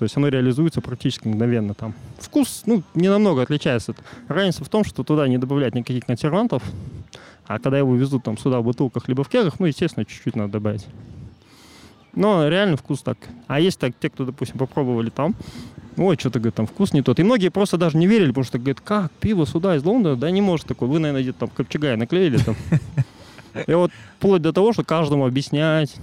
То 0.00 0.04
есть 0.04 0.16
оно 0.16 0.28
реализуется 0.28 0.80
практически 0.80 1.28
мгновенно 1.28 1.74
там. 1.74 1.92
Вкус, 2.16 2.62
ну, 2.64 2.82
не 2.94 3.10
намного 3.10 3.42
отличается. 3.42 3.94
Разница 4.28 4.64
в 4.64 4.70
том, 4.70 4.82
что 4.82 5.04
туда 5.04 5.28
не 5.28 5.36
добавлять 5.36 5.74
никаких 5.74 6.06
консервантов, 6.06 6.62
а 7.46 7.58
когда 7.58 7.76
его 7.76 7.94
везут 7.94 8.24
там 8.24 8.38
сюда 8.38 8.60
в 8.60 8.64
бутылках 8.64 9.08
либо 9.08 9.24
в 9.24 9.28
кегах, 9.28 9.60
ну, 9.60 9.66
естественно, 9.66 10.06
чуть-чуть 10.06 10.36
надо 10.36 10.52
добавить. 10.52 10.86
Но 12.14 12.48
реально 12.48 12.78
вкус 12.78 13.02
так. 13.02 13.18
А 13.46 13.60
есть 13.60 13.78
так, 13.78 13.92
те, 14.00 14.08
кто, 14.08 14.24
допустим, 14.24 14.56
попробовали 14.56 15.10
там, 15.10 15.34
ой, 15.98 16.16
что-то, 16.18 16.38
говорит, 16.38 16.54
там 16.54 16.66
вкус 16.66 16.94
не 16.94 17.02
тот. 17.02 17.20
И 17.20 17.22
многие 17.22 17.50
просто 17.50 17.76
даже 17.76 17.98
не 17.98 18.06
верили, 18.06 18.28
потому 18.28 18.44
что, 18.44 18.58
говорят, 18.58 18.80
как, 18.80 19.12
пиво 19.20 19.44
сюда 19.44 19.76
из 19.76 19.84
Лондона? 19.84 20.16
Да 20.16 20.30
не 20.30 20.40
может 20.40 20.64
такое. 20.64 20.88
Вы, 20.88 20.98
наверное, 20.98 21.20
где-то 21.20 21.40
там 21.40 21.50
копчегай 21.50 21.98
наклеили 21.98 22.38
там. 22.38 22.56
И 23.66 23.74
вот 23.74 23.90
вплоть 24.16 24.40
до 24.40 24.54
того, 24.54 24.72
что 24.72 24.82
каждому 24.82 25.26
объяснять 25.26 25.94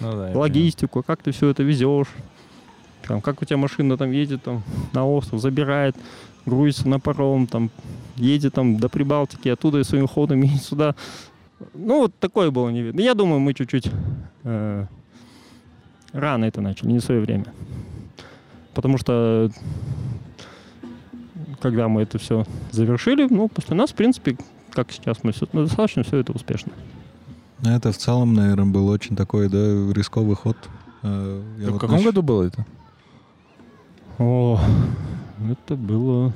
Ну 0.00 0.10
да, 0.10 0.32
логистику, 0.34 1.04
как 1.04 1.22
ты 1.22 1.30
все 1.30 1.50
это 1.50 1.62
везешь, 1.62 2.08
там, 3.06 3.20
как 3.20 3.42
у 3.42 3.44
тебя 3.44 3.56
машина 3.56 3.96
там 3.96 4.10
едет 4.10 4.42
там, 4.42 4.62
на 4.92 5.06
остров, 5.06 5.40
забирает, 5.40 5.96
грузится 6.46 6.88
на 6.88 6.98
паром, 7.00 7.46
там, 7.46 7.70
едет 8.16 8.54
там 8.54 8.76
до 8.78 8.88
Прибалтики, 8.88 9.48
оттуда 9.48 9.78
и 9.80 9.84
своим 9.84 10.06
ходом 10.06 10.42
едет 10.42 10.62
сюда. 10.62 10.94
Ну, 11.74 12.00
вот 12.00 12.18
такое 12.18 12.50
было 12.50 12.68
не 12.70 12.82
видно. 12.82 13.00
Я 13.00 13.14
думаю, 13.14 13.40
мы 13.40 13.54
чуть-чуть 13.54 13.90
э, 14.44 14.86
рано 16.12 16.44
это 16.44 16.60
начали, 16.60 16.88
не 16.88 16.98
в 16.98 17.04
свое 17.04 17.20
время. 17.20 17.46
Потому 18.74 18.98
что 18.98 19.50
когда 21.60 21.88
мы 21.88 22.02
это 22.02 22.18
все 22.18 22.44
завершили, 22.72 23.26
ну, 23.30 23.48
после 23.48 23.76
нас, 23.76 23.90
в 23.90 23.94
принципе, 23.94 24.36
как 24.72 24.92
сейчас 24.92 25.18
мы 25.22 25.32
все, 25.32 25.46
достаточно 25.52 26.02
все 26.02 26.18
это 26.18 26.32
успешно. 26.32 26.72
Ну, 27.62 27.70
Это 27.70 27.92
в 27.92 27.96
целом, 27.96 28.34
наверное, 28.34 28.66
был 28.66 28.88
очень 28.88 29.16
такой, 29.16 29.48
да, 29.48 29.58
рисковый 29.92 30.36
ход. 30.36 30.56
Э, 31.02 31.42
я 31.60 31.68
В 31.68 31.72
вот 31.72 31.80
каком 31.80 31.96
нач- 32.00 32.04
году 32.04 32.22
было 32.22 32.42
это? 32.42 32.66
О, 34.18 34.60
это 35.50 35.76
было... 35.76 36.32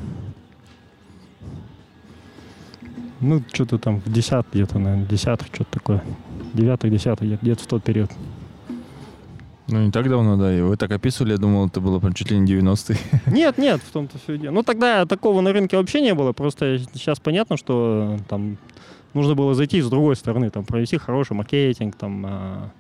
Ну, 3.21 3.43
что-то 3.53 3.79
там 3.79 4.01
в 4.01 4.13
десят 4.13 4.47
где-то, 4.53 4.79
наверное, 4.79 5.07
десятых, 5.07 5.49
что-то 5.53 5.71
такое. 5.73 6.05
Девятых, 6.55 6.91
десятых, 6.91 7.27
где- 7.27 7.39
где-то 7.41 7.65
в 7.65 7.67
тот 7.67 7.83
период. 7.83 8.11
Ну, 9.67 9.85
не 9.85 9.91
так 9.91 10.09
давно, 10.09 10.37
да. 10.37 10.57
И 10.57 10.61
вы 10.61 10.77
так 10.77 10.91
описывали, 10.93 11.33
я 11.33 11.39
думал, 11.39 11.67
это 11.67 11.81
было 11.81 11.99
прям 11.99 12.15
чуть 12.15 12.31
ли 12.31 12.39
не 12.39 12.53
90-е. 12.53 12.97
Нет, 13.27 13.59
нет, 13.59 13.81
в 13.83 13.93
том-то 13.93 14.19
все 14.19 14.39
дело. 14.39 14.55
Ну, 14.55 14.63
тогда 14.63 15.05
такого 15.05 15.41
на 15.41 15.53
рынке 15.53 15.77
вообще 15.77 16.01
не 16.01 16.15
было. 16.15 16.33
Просто 16.33 16.79
сейчас 16.95 17.21
понятно, 17.21 17.57
что 17.57 18.17
э, 18.19 18.23
там 18.29 18.57
нужно 19.15 19.35
было 19.35 19.55
зайти 19.55 19.83
с 19.83 19.91
другой 19.91 20.17
стороны, 20.17 20.49
там, 20.51 20.65
провести 20.65 20.97
хороший 20.97 21.33
маркетинг, 21.35 21.97
там, 21.97 22.25
а, 22.27 22.71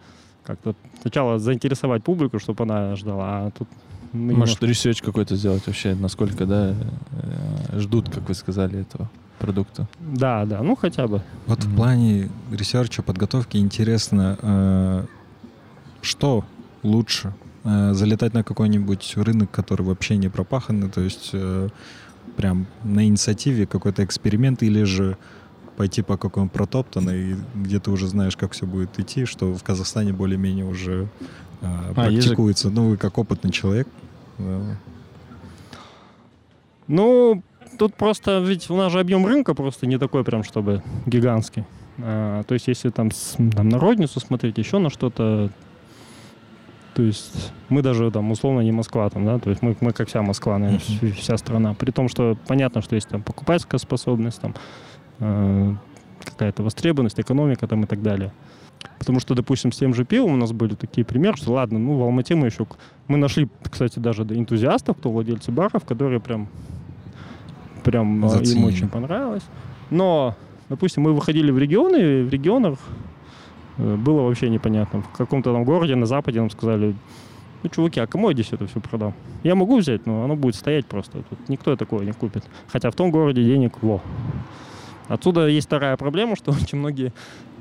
как-то 0.45 0.75
сначала 1.03 1.39
заинтересовать 1.39 2.05
публику, 2.05 2.39
чтобы 2.39 2.65
она 2.65 2.97
ждала, 2.97 3.47
а 3.47 3.51
тут... 3.51 3.69
мы 4.13 4.35
Может, 4.35 4.61
немножко- 4.63 4.67
research 4.67 5.03
какой-то 5.03 5.37
сделать 5.37 5.67
вообще, 5.67 5.95
насколько, 5.95 6.47
да, 6.47 6.75
э, 7.13 7.79
ждут, 7.81 8.09
как 8.11 8.29
вы 8.29 8.35
сказали, 8.35 8.81
этого 8.81 9.09
продукта. 9.39 9.87
Да, 10.01 10.45
да, 10.45 10.63
ну 10.63 10.77
хотя 10.77 11.07
бы. 11.07 11.23
Вот 11.47 11.63
Мгм. 11.65 11.73
в 11.73 11.77
плане 11.77 12.29
research 12.51 12.92
а, 12.92 13.03
подготовки 13.03 13.57
интересно, 13.59 14.39
э, 14.43 15.07
что 16.03 16.45
лучше? 16.83 17.35
Э, 17.65 17.93
залетать 17.93 18.35
на 18.35 18.43
какой-нибудь 18.45 19.15
рынок, 19.17 19.51
который 19.51 19.83
вообще 19.83 20.17
не 20.17 20.29
пропаханный, 20.29 20.89
то 20.89 21.01
есть 21.01 21.31
э, 21.33 21.69
прям 22.37 22.67
на 22.85 23.07
инициативе 23.07 23.67
какой-то 23.67 24.05
эксперимент, 24.05 24.63
или 24.63 24.85
же 24.85 25.17
пойти 25.77 26.03
по 26.03 26.17
какому 26.17 26.49
протоптанной, 26.49 27.37
где 27.55 27.79
ты 27.79 27.91
уже 27.91 28.09
знаешь, 28.09 28.37
как 28.37 28.53
все 28.53 28.67
будет 28.67 28.99
идти, 28.99 29.25
что 29.27 29.55
в 29.55 29.63
Казахстане 29.63 30.13
более-менее 30.13 30.65
уже 30.65 31.09
А, 31.63 31.89
же- 31.89 31.95
практикуется. 31.95 32.71
Ну, 32.71 32.91
вы 32.91 32.97
как 32.97 33.19
опытный 33.19 33.51
человек. 33.51 33.89
э, 34.39 34.75
Ну, 36.87 37.43
тут 37.79 37.95
просто, 37.95 38.41
ведь 38.41 38.71
у 38.71 38.77
нас 38.77 38.93
же 38.93 39.01
объем 39.01 39.27
рынка 39.27 39.55
просто 39.55 39.87
не 39.87 39.99
такой 39.99 40.25
прям, 40.25 40.43
чтобы 40.45 40.83
гигантский. 41.07 41.65
А, 41.99 42.43
то 42.45 42.55
есть, 42.55 42.69
если 42.69 42.91
там, 42.91 43.11
там 43.55 43.69
на 43.69 43.79
розницу 43.79 44.21
смотреть, 44.21 44.57
еще 44.59 44.79
на 44.79 44.89
что-то, 44.89 45.51
то 46.95 47.03
есть 47.03 47.53
мы 47.69 47.83
даже 47.83 48.11
там 48.11 48.31
условно 48.31 48.61
не 48.61 48.73
Москва 48.73 49.09
там, 49.11 49.25
да, 49.27 49.39
то 49.39 49.51
есть 49.51 49.63
мы, 49.63 49.77
мы 49.81 49.93
как 49.93 50.09
вся 50.09 50.23
Москва, 50.23 50.59
наверное, 50.59 50.81
Мгм. 51.03 51.13
вся 51.13 51.37
страна. 51.37 51.75
При 51.75 51.91
том, 51.91 52.09
что 52.09 52.37
понятно, 52.47 52.81
что 52.83 52.95
есть 52.95 53.09
там 53.09 53.23
покупательская 53.23 53.79
способность, 53.79 54.41
там 54.41 54.55
э, 55.21 55.75
какая-то 56.25 56.63
востребованность, 56.63 57.21
экономика 57.21 57.67
там 57.67 57.83
и 57.85 57.87
так 57.87 58.03
далее. 58.03 58.33
Потому 58.99 59.21
что, 59.21 59.35
допустим, 59.35 59.73
с 59.73 59.77
тем 59.77 59.95
же 59.95 60.05
пивом 60.05 60.33
у 60.33 60.37
нас 60.37 60.53
были 60.53 60.75
такие 60.75 61.05
примеры, 61.05 61.37
что 61.37 61.53
ладно, 61.53 61.79
ну 61.79 61.97
в 61.99 62.03
Алмате 62.03 62.35
мы 62.35 62.47
еще... 62.47 62.67
Мы 63.07 63.17
нашли, 63.17 63.49
кстати, 63.71 63.99
даже 63.99 64.23
энтузиастов, 64.23 64.97
кто 64.97 65.11
владельцы 65.11 65.51
баров, 65.51 65.85
которые 65.85 66.21
прям 66.21 66.49
прям 67.85 68.25
э, 68.25 68.27
им 68.27 68.29
Заценили. 68.29 68.67
очень 68.67 68.89
понравилось. 68.89 69.45
Но, 69.91 70.35
допустим, 70.69 71.05
мы 71.05 71.13
выходили 71.13 71.51
в 71.51 71.59
регионы, 71.59 71.97
и 71.97 72.23
в 72.23 72.31
регионах 72.31 72.79
э, 73.79 73.97
было 73.97 74.23
вообще 74.23 74.51
непонятно. 74.51 75.03
В 75.03 75.17
каком-то 75.17 75.53
там 75.53 75.65
городе 75.65 75.95
на 75.95 76.07
западе 76.07 76.41
нам 76.41 76.51
сказали, 76.51 76.95
ну, 77.63 77.71
чуваки, 77.71 78.01
а 78.01 78.07
кому 78.07 78.29
я 78.29 78.35
здесь 78.35 78.53
это 78.53 78.67
все 78.67 78.81
продам? 78.81 79.15
Я 79.43 79.55
могу 79.55 79.79
взять, 79.79 80.07
но 80.07 80.25
оно 80.25 80.37
будет 80.37 80.55
стоять 80.55 80.87
просто. 80.87 81.23
Тут 81.29 81.49
никто 81.49 81.75
такого 81.77 82.03
не 82.03 82.13
купит. 82.13 82.45
Хотя 82.69 82.91
в 82.91 82.95
том 82.95 83.11
городе 83.11 83.43
денег 83.43 83.83
во. 83.83 84.01
Отсюда 85.09 85.49
есть 85.49 85.67
вторая 85.67 85.97
проблема, 85.97 86.37
что 86.37 86.51
очень 86.63 86.79
многие 86.79 87.13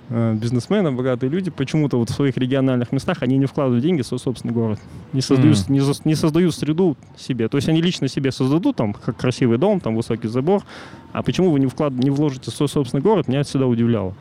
бизнесмены, 0.10 0.92
богатые 0.92 1.30
люди, 1.30 1.52
почему-то 1.52 1.98
вот 1.98 2.10
в 2.10 2.14
своих 2.14 2.38
региональных 2.38 2.92
местах 2.92 3.18
они 3.22 3.38
не 3.38 3.46
вкладывают 3.46 3.84
деньги 3.84 4.02
в 4.02 4.08
свой 4.08 4.20
собственный 4.20 4.54
город. 4.54 4.80
Не 5.14 5.22
создают, 5.22 5.58
Мгм. 5.66 5.74
не, 5.74 5.80
за- 5.82 6.02
не 6.06 6.16
создают 6.16 6.56
среду 6.56 6.96
себе. 7.18 7.48
То 7.50 7.58
есть 7.58 7.68
они 7.68 7.82
лично 7.82 8.08
себе 8.08 8.32
создадут 8.32 8.76
там 8.78 8.94
как 8.94 9.18
красивый 9.18 9.58
дом, 9.58 9.80
там 9.82 9.96
высокий 9.96 10.28
забор. 10.30 10.64
А 11.12 11.24
почему 11.24 11.52
вы 11.52 11.60
не, 11.60 11.68
вклад... 11.68 11.94
не 11.94 12.10
вложите 12.10 12.52
в 12.52 12.54
свой 12.54 12.70
собственный 12.70 13.02
город, 13.02 13.28
меня 13.28 13.42
это 13.42 13.50
всегда 13.50 13.68
удивляло. 13.68 14.14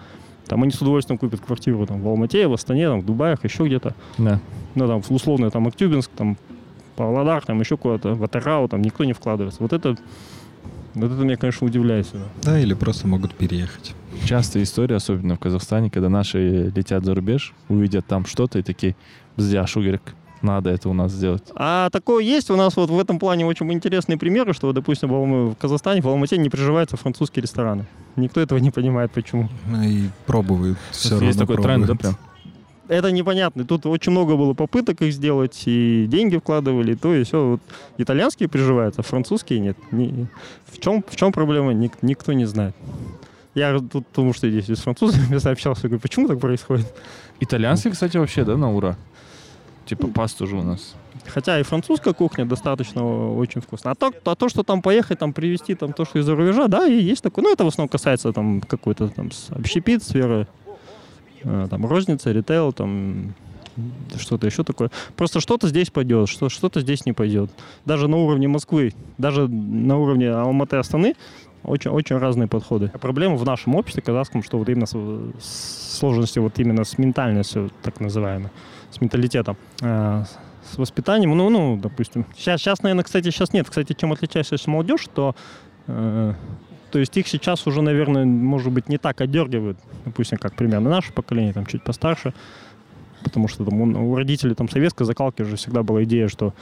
Там 0.48 0.62
они 0.62 0.70
с 0.72 0.80
удовольствием 0.80 1.18
купят 1.18 1.40
квартиру 1.40 1.86
там, 1.86 2.00
в 2.00 2.08
Алмате, 2.08 2.46
в 2.46 2.52
Астане, 2.52 2.88
там, 2.88 3.00
в 3.00 3.04
Дубаях, 3.06 3.44
еще 3.44 3.66
где-то. 3.66 3.94
Да. 4.18 4.40
Ну, 4.74 4.86
там, 4.86 5.02
условно, 5.08 5.50
там, 5.50 5.66
Актюбинск, 5.66 6.10
там, 6.16 6.36
Павлодар, 6.96 7.44
там, 7.44 7.60
еще 7.60 7.76
куда-то, 7.76 8.14
в 8.14 8.22
Атарау, 8.24 8.68
там, 8.68 8.80
никто 8.82 9.04
не 9.04 9.12
вкладывается. 9.12 9.62
Вот 9.62 9.72
это, 9.72 9.96
вот 10.96 11.12
это 11.12 11.22
меня, 11.22 11.36
конечно, 11.36 11.66
удивляет 11.66 12.06
всегда. 12.06 12.24
Да, 12.42 12.58
или 12.58 12.74
просто 12.74 13.06
могут 13.06 13.34
переехать. 13.34 13.94
Частая 14.24 14.62
история, 14.62 14.96
особенно 14.96 15.36
в 15.36 15.38
Казахстане, 15.38 15.90
когда 15.90 16.08
наши 16.08 16.72
летят 16.74 17.04
за 17.04 17.14
рубеж, 17.14 17.52
увидят 17.68 18.06
там 18.06 18.24
что-то 18.26 18.58
и 18.58 18.62
такие, 18.62 18.96
бздя, 19.36 19.66
шугерик, 19.66 20.14
надо 20.42 20.70
это 20.70 20.88
у 20.88 20.92
нас 20.92 21.12
сделать. 21.12 21.42
А 21.54 21.90
такое 21.90 22.24
есть 22.24 22.50
у 22.50 22.56
нас 22.56 22.76
вот 22.76 22.90
в 22.90 22.98
этом 22.98 23.18
плане 23.18 23.46
очень 23.46 23.70
интересные 23.72 24.16
примеры, 24.16 24.54
что, 24.54 24.72
допустим, 24.72 25.08
в, 25.10 25.54
Казахстане, 25.56 26.00
в 26.00 26.08
Алмате 26.08 26.38
не 26.38 26.48
приживаются 26.48 26.96
французские 26.96 27.42
рестораны. 27.42 27.86
Никто 28.16 28.40
этого 28.40 28.58
не 28.58 28.70
понимает, 28.70 29.10
почему. 29.12 29.48
Ну 29.66 29.82
и 29.82 30.04
пробуют. 30.26 30.78
Все 30.92 31.10
равно 31.10 31.26
Есть 31.26 31.38
такой 31.38 31.56
тренд, 31.56 31.86
да, 31.86 31.94
пробуют. 31.94 32.00
прям? 32.00 32.16
Это 32.88 33.10
непонятно. 33.10 33.64
Тут 33.64 33.86
очень 33.86 34.12
много 34.12 34.36
было 34.36 34.54
попыток 34.54 35.02
их 35.02 35.12
сделать, 35.12 35.62
и 35.66 36.06
деньги 36.08 36.36
вкладывали, 36.36 36.92
и 36.92 36.96
то 36.96 37.14
и 37.14 37.24
все. 37.24 37.50
Вот 37.52 37.60
итальянские 37.98 38.48
приживаются, 38.48 39.00
а 39.00 39.04
французские 39.04 39.58
нет. 39.60 39.76
Ни- 39.90 40.26
в, 40.66 40.78
чем, 40.78 41.02
в 41.06 41.16
чем 41.16 41.32
проблема, 41.32 41.72
ник- 41.72 42.02
никто 42.02 42.32
не 42.32 42.44
знает. 42.44 42.74
Я 43.54 43.78
тут, 43.78 44.06
потому 44.06 44.32
что 44.34 44.48
здесь 44.50 44.68
с 44.68 44.82
французами 44.82 45.34
общался, 45.50 45.88
говорю, 45.88 46.00
почему 46.00 46.28
так 46.28 46.38
происходит? 46.38 46.86
Итальянский, 47.40 47.90
кстати, 47.90 48.16
вообще, 48.18 48.44
да, 48.44 48.56
на 48.56 48.72
ура? 48.72 48.96
Типа 49.86 50.08
пасту 50.08 50.46
же 50.46 50.56
у 50.56 50.62
нас. 50.62 50.94
Хотя 51.26 51.58
и 51.58 51.62
французская 51.62 52.12
кухня 52.12 52.44
достаточно 52.44 53.02
очень 53.36 53.60
вкусная. 53.60 53.92
А 53.92 53.94
то, 53.96 54.12
а 54.24 54.34
то, 54.34 54.48
что 54.48 54.62
там 54.62 54.82
поехать, 54.82 55.18
там 55.18 55.32
привезти 55.32 55.74
там 55.74 55.92
то, 55.92 56.04
что 56.04 56.18
из-за 56.18 56.36
рубежа, 56.36 56.68
да, 56.68 56.86
и 56.86 57.00
есть 57.00 57.22
такое. 57.22 57.44
Ну, 57.44 57.52
это 57.52 57.64
в 57.64 57.68
основном 57.68 57.88
касается 57.88 58.32
там 58.32 58.60
какой-то 58.60 59.08
там 59.08 59.30
общепит, 59.50 60.02
сферы, 60.02 60.46
там 61.42 61.86
розница, 61.86 62.32
ритейл, 62.32 62.72
там 62.72 63.34
что-то 64.18 64.46
еще 64.46 64.64
такое. 64.64 64.90
Просто 65.16 65.40
что-то 65.40 65.68
здесь 65.68 65.90
пойдет, 65.90 66.28
что, 66.28 66.48
что-то 66.48 66.80
здесь 66.80 67.06
не 67.06 67.12
пойдет. 67.12 67.50
Даже 67.84 68.08
на 68.08 68.16
уровне 68.16 68.48
Москвы, 68.48 68.94
даже 69.18 69.48
на 69.48 69.98
уровне 69.98 70.30
Алматы 70.30 70.76
Астаны 70.76 71.14
очень, 71.62 71.90
очень 71.90 72.16
разные 72.16 72.48
подходы. 72.48 72.90
Проблема 73.00 73.36
в 73.36 73.44
нашем 73.44 73.74
обществе 73.74 74.02
казахском, 74.02 74.42
что 74.42 74.58
вот 74.58 74.68
именно 74.68 74.86
с, 74.86 74.92
с 74.92 75.98
сложностью, 75.98 76.42
вот 76.42 76.58
именно 76.58 76.84
с 76.84 76.96
ментальностью, 76.96 77.70
так 77.82 78.00
называемой, 78.00 78.50
с 78.90 79.00
менталитетом, 79.00 79.56
э, 79.82 80.24
с 80.70 80.78
воспитанием, 80.78 81.36
ну, 81.36 81.50
ну, 81.50 81.76
допустим. 81.76 82.24
Сейчас, 82.36 82.60
сейчас, 82.60 82.82
наверное, 82.82 83.04
кстати, 83.04 83.30
сейчас 83.30 83.52
нет. 83.52 83.68
Кстати, 83.68 83.94
чем 83.98 84.12
отличается 84.12 84.56
молодежь, 84.70 85.06
то 85.12 85.34
э, 85.88 86.34
то 86.96 87.00
есть 87.00 87.14
их 87.18 87.28
сейчас 87.28 87.66
уже, 87.66 87.82
наверное, 87.82 88.24
может 88.24 88.72
быть, 88.72 88.88
не 88.88 88.96
так 88.96 89.20
отдергивают, 89.20 89.76
допустим, 90.06 90.38
как 90.38 90.56
примерно 90.56 90.88
наше 90.88 91.12
поколение, 91.12 91.52
там 91.52 91.66
чуть 91.66 91.84
постарше, 91.84 92.32
потому 93.22 93.48
что 93.48 93.66
там, 93.66 93.78
у 93.82 94.16
родителей 94.16 94.54
там 94.54 94.66
советской 94.66 95.04
закалки 95.04 95.42
уже 95.42 95.56
всегда 95.56 95.82
была 95.82 96.04
идея, 96.04 96.28
что 96.28 96.54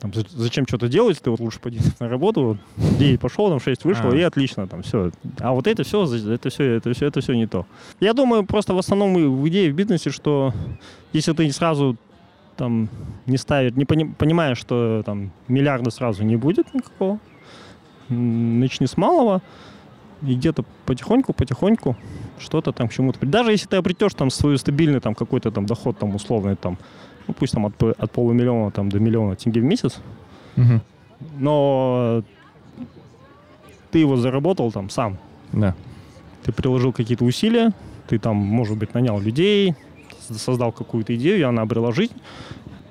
там, 0.00 0.10
зачем 0.12 0.66
что-то 0.66 0.88
делать, 0.88 1.22
ты 1.22 1.30
вот 1.30 1.38
лучше 1.38 1.60
пойди 1.60 1.78
на 2.00 2.08
работу, 2.08 2.42
вот, 2.42 2.56
9 2.98 3.20
пошел, 3.20 3.48
там 3.48 3.60
6 3.60 3.84
вышел, 3.84 4.10
а. 4.10 4.16
и 4.16 4.22
отлично, 4.22 4.66
там 4.66 4.82
все. 4.82 5.12
А 5.38 5.52
вот 5.52 5.68
это 5.68 5.84
все, 5.84 6.02
это 6.04 6.50
все, 6.50 6.64
это 6.64 6.92
все, 6.92 7.06
это 7.06 7.20
все 7.20 7.34
не 7.34 7.46
то. 7.46 7.64
Я 8.00 8.12
думаю, 8.12 8.44
просто 8.44 8.74
в 8.74 8.78
основном 8.78 9.40
в 9.40 9.48
идее 9.48 9.70
в 9.70 9.76
бизнесе, 9.76 10.10
что 10.10 10.52
если 11.12 11.32
ты 11.32 11.48
сразу 11.52 11.96
там 12.56 12.88
не 13.26 13.36
ставишь, 13.36 13.74
не 13.74 13.84
пони, 13.84 14.12
понимаешь, 14.18 14.58
что 14.58 15.04
там 15.06 15.30
миллиарда 15.46 15.90
сразу 15.90 16.24
не 16.24 16.34
будет 16.34 16.74
никакого, 16.74 17.20
начни 18.10 18.86
с 18.86 18.96
малого, 18.96 19.42
и 20.22 20.34
где-то 20.34 20.64
потихоньку-потихоньку 20.86 21.96
что-то 22.38 22.72
там 22.72 22.88
к 22.88 22.92
чему-то. 22.92 23.24
Даже 23.24 23.52
если 23.52 23.66
ты 23.66 23.76
обретешь 23.76 24.14
там 24.14 24.30
свой 24.30 24.58
стабильный 24.58 25.00
там 25.00 25.14
какой-то 25.14 25.50
там 25.50 25.66
доход 25.66 25.98
там 25.98 26.14
условный 26.14 26.56
там, 26.56 26.78
ну 27.26 27.34
пусть 27.34 27.52
там 27.52 27.66
от, 27.66 27.82
от 27.82 28.10
полумиллиона 28.10 28.70
там 28.70 28.88
до 28.88 28.98
миллиона 28.98 29.36
тенге 29.36 29.60
в 29.60 29.64
месяц, 29.64 30.00
угу. 30.56 30.80
но 31.38 32.22
ты 33.90 33.98
его 33.98 34.16
заработал 34.16 34.70
там 34.72 34.90
сам. 34.90 35.18
Да. 35.52 35.74
Ты 36.44 36.52
приложил 36.52 36.92
какие-то 36.92 37.24
усилия, 37.24 37.72
ты 38.08 38.18
там, 38.18 38.36
может 38.36 38.76
быть, 38.76 38.94
нанял 38.94 39.20
людей, 39.20 39.74
создал 40.18 40.72
какую-то 40.72 41.14
идею, 41.16 41.38
и 41.38 41.42
она 41.42 41.62
обрела 41.62 41.92
жизнь, 41.92 42.14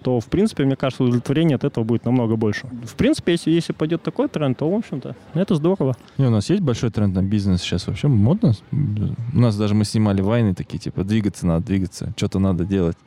то, 0.01 0.19
в 0.19 0.25
принципе, 0.25 0.65
мне 0.65 0.75
кажется, 0.75 1.03
удовлетворение 1.03 1.55
от 1.55 1.63
этого 1.63 1.83
будет 1.83 2.05
намного 2.05 2.35
больше. 2.35 2.67
В 2.85 2.95
принципе, 2.95 3.33
если, 3.33 3.51
если 3.51 3.73
пойдет 3.73 4.01
такой 4.01 4.27
тренд, 4.27 4.57
то, 4.57 4.69
в 4.69 4.73
общем-то, 4.73 5.15
это 5.33 5.55
здорово. 5.55 5.95
Не, 6.17 6.27
у 6.27 6.31
нас 6.31 6.49
есть 6.49 6.61
большой 6.61 6.91
тренд 6.91 7.13
на 7.15 7.23
бизнес 7.23 7.61
сейчас 7.61 7.87
вообще 7.87 8.07
модно. 8.07 8.53
У 8.71 9.39
нас 9.39 9.57
даже 9.57 9.75
мы 9.75 9.85
снимали 9.85 10.21
войны 10.21 10.53
такие, 10.55 10.79
типа, 10.79 11.03
двигаться 11.03 11.45
надо, 11.45 11.65
двигаться, 11.65 12.13
что-то 12.15 12.39
надо 12.39 12.65
делать 12.65 12.97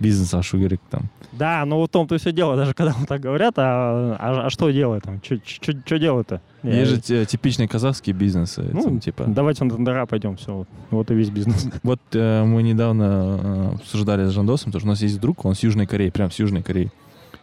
бизнес 0.00 0.34
ашу 0.34 0.58
керек 0.58 0.80
там. 0.90 1.02
Да, 1.32 1.64
но 1.64 1.76
вот 1.76 1.90
в 1.90 1.92
том-то 1.92 2.18
все 2.18 2.32
дело, 2.32 2.56
даже 2.56 2.74
когда 2.74 2.92
вот 2.98 3.06
так 3.06 3.20
говорят, 3.20 3.54
а, 3.58 4.16
а, 4.18 4.46
а 4.46 4.50
что 4.50 4.70
делать 4.70 5.04
там, 5.04 5.20
что 5.22 5.98
делать-то? 5.98 6.40
Есть 6.62 7.08
же 7.08 7.24
типичные 7.24 7.68
казахские 7.68 8.14
бизнесы. 8.14 8.68
Ну, 8.72 8.82
там, 8.82 9.00
типа... 9.00 9.24
давайте 9.26 9.64
на 9.64 9.74
тендера 9.74 10.06
пойдем, 10.06 10.36
все, 10.36 10.54
вот, 10.54 10.68
вот 10.90 11.10
и 11.10 11.14
весь 11.14 11.30
бизнес. 11.30 11.68
Вот 11.82 12.00
э, 12.12 12.44
мы 12.44 12.62
недавно 12.62 13.40
э, 13.42 13.74
обсуждали 13.76 14.26
с 14.26 14.30
Жандосом, 14.30 14.66
потому 14.66 14.80
что 14.80 14.88
у 14.88 14.90
нас 14.90 15.02
есть 15.02 15.20
друг, 15.20 15.44
он 15.44 15.54
с 15.54 15.62
Южной 15.62 15.86
Кореи, 15.86 16.10
прям 16.10 16.30
с 16.30 16.38
Южной 16.38 16.62
Кореи. 16.62 16.90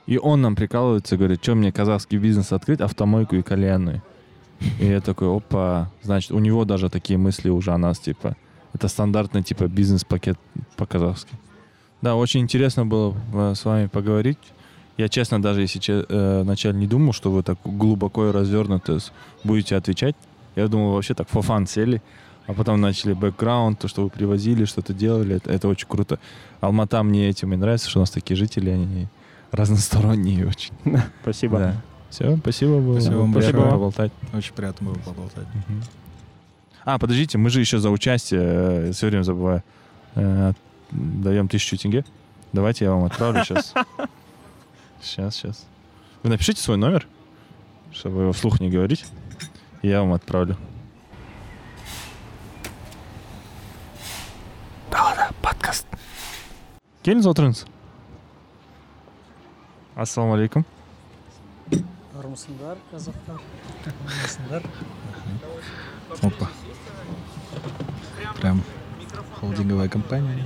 И 0.06 0.17
он 0.17 0.41
нам 0.41 0.56
прикалывается, 0.56 1.17
говорит, 1.17 1.43
что 1.43 1.56
мне 1.56 1.72
казахский 1.72 2.17
бизнес 2.17 2.52
открыть, 2.52 2.82
автомойку 2.82 3.36
и 3.36 3.41
кальянную. 3.41 4.02
И 4.80 4.86
я 4.86 5.02
такой, 5.02 5.36
опа, 5.36 5.91
значит, 6.04 6.32
у 6.32 6.39
него 6.39 6.65
даже 6.65 6.89
такие 6.89 7.17
мысли 7.17 7.50
уже 7.50 7.72
о 7.72 7.78
нас, 7.78 8.00
типа, 8.00 8.36
это 8.74 8.88
стандартный, 8.88 9.43
типа, 9.43 9.67
бизнес-пакет 9.67 10.38
по-казахски. 10.76 11.34
Да, 12.01 12.15
очень 12.15 12.41
интересно 12.41 12.86
было 12.86 13.15
э, 13.33 13.53
с 13.55 13.65
вами 13.65 13.88
поговорить. 13.88 14.38
Я, 14.97 15.10
честно, 15.10 15.41
даже 15.41 15.62
если 15.62 16.05
э, 16.07 16.41
вначале 16.41 16.77
не 16.77 16.88
думал, 16.88 17.13
что 17.13 17.31
вы 17.31 17.43
так 17.43 17.57
глубоко 17.63 18.29
и 18.29 18.31
развернуто 18.31 18.99
будете 19.43 19.75
отвечать. 19.75 20.15
Я 20.55 20.67
думал, 20.67 20.93
вообще 20.93 21.13
так 21.13 21.29
фофан 21.29 21.67
сели, 21.67 22.01
а 22.47 22.53
потом 22.53 22.81
начали 22.81 23.13
бэкграунд, 23.13 23.79
то, 23.79 23.88
что 23.88 24.03
вы 24.03 24.10
привозили, 24.10 24.65
что-то 24.65 24.93
делали. 24.93 25.36
Это, 25.36 25.51
это 25.51 25.67
очень 25.67 25.88
круто. 25.88 26.19
Алмата 26.62 27.03
мне 27.03 27.29
этим 27.29 27.53
и 27.53 27.57
нравится, 27.57 27.89
что 27.89 27.99
у 27.99 28.01
нас 28.01 28.10
такие 28.10 28.36
жители, 28.36 28.71
они 28.71 29.07
разносторонние 29.51 30.47
очень. 30.47 30.73
Спасибо. 31.21 31.60
Да. 31.60 31.81
Все, 32.10 32.38
спасибо 32.38 32.79
было. 32.79 32.99
Спасибо 32.99 33.19
вам 33.19 33.33
большое. 33.33 33.53
поболтать. 33.53 34.12
Очень 34.33 34.53
приятно 34.53 34.88
было 34.88 34.95
поболтать. 34.95 35.45
Угу. 35.45 35.79
А, 36.86 36.97
подождите, 36.97 37.38
мы 37.38 37.49
же 37.49 37.60
еще 37.60 37.79
за 37.79 37.89
участие, 37.89 38.41
э, 38.41 38.91
все 38.93 39.07
время 39.07 39.23
забываю, 39.23 39.62
даем 40.91 41.47
тысячу 41.47 41.78
тенге. 41.78 42.06
Давайте 42.54 42.86
я 42.86 42.91
вам 42.91 43.06
отправлю 43.06 43.43
сейчас. 43.43 43.73
Сейчас, 45.02 45.36
сейчас. 45.38 45.65
Вы 46.23 46.30
напишите 46.30 46.62
свой 46.62 46.78
номер, 46.78 47.08
чтобы 47.91 48.21
его 48.21 48.32
вслух 48.32 48.60
не 48.60 48.69
говорить. 48.69 49.06
И 49.82 49.88
я 49.88 50.02
вам 50.02 50.13
отправлю. 50.13 50.58
Да, 54.91 55.13
да, 55.15 55.30
подкаст. 55.41 55.86
Келіңіз 57.04 57.28
отырыңыз. 57.30 57.65
Ассалаумағалейкум. 59.95 60.65
армысыңдар 62.17 62.80
қазақтар 62.91 63.39
армысыңдар 63.91 64.65
опа 66.28 66.50
прям 68.39 68.62
холдинговая 69.39 69.89
компания. 69.89 70.43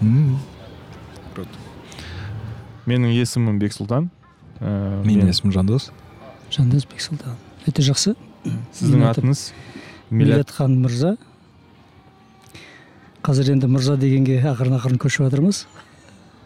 М. 0.00 0.38
круто. 1.34 1.50
Менің 2.86 3.10
есімім 3.16 3.58
бексұлтан 3.58 4.10
ә, 4.60 5.02
менің 5.04 5.28
есімім 5.32 5.52
жандос 5.56 5.90
жандос 6.54 6.86
бексұлтан 6.86 7.34
өте 7.66 7.82
жақсы 7.82 8.14
сіздің 8.76 9.02
атыңыз 9.10 9.48
милләтхан 10.14 10.76
мырза. 10.84 11.16
Қазір 13.26 13.56
енді 13.56 13.66
мырза 13.72 13.96
дегенге 13.98 14.38
ақырын 14.46 14.76
ақырын 14.78 15.00
көшіп 15.02 15.26
жатырмыз. 15.26 15.64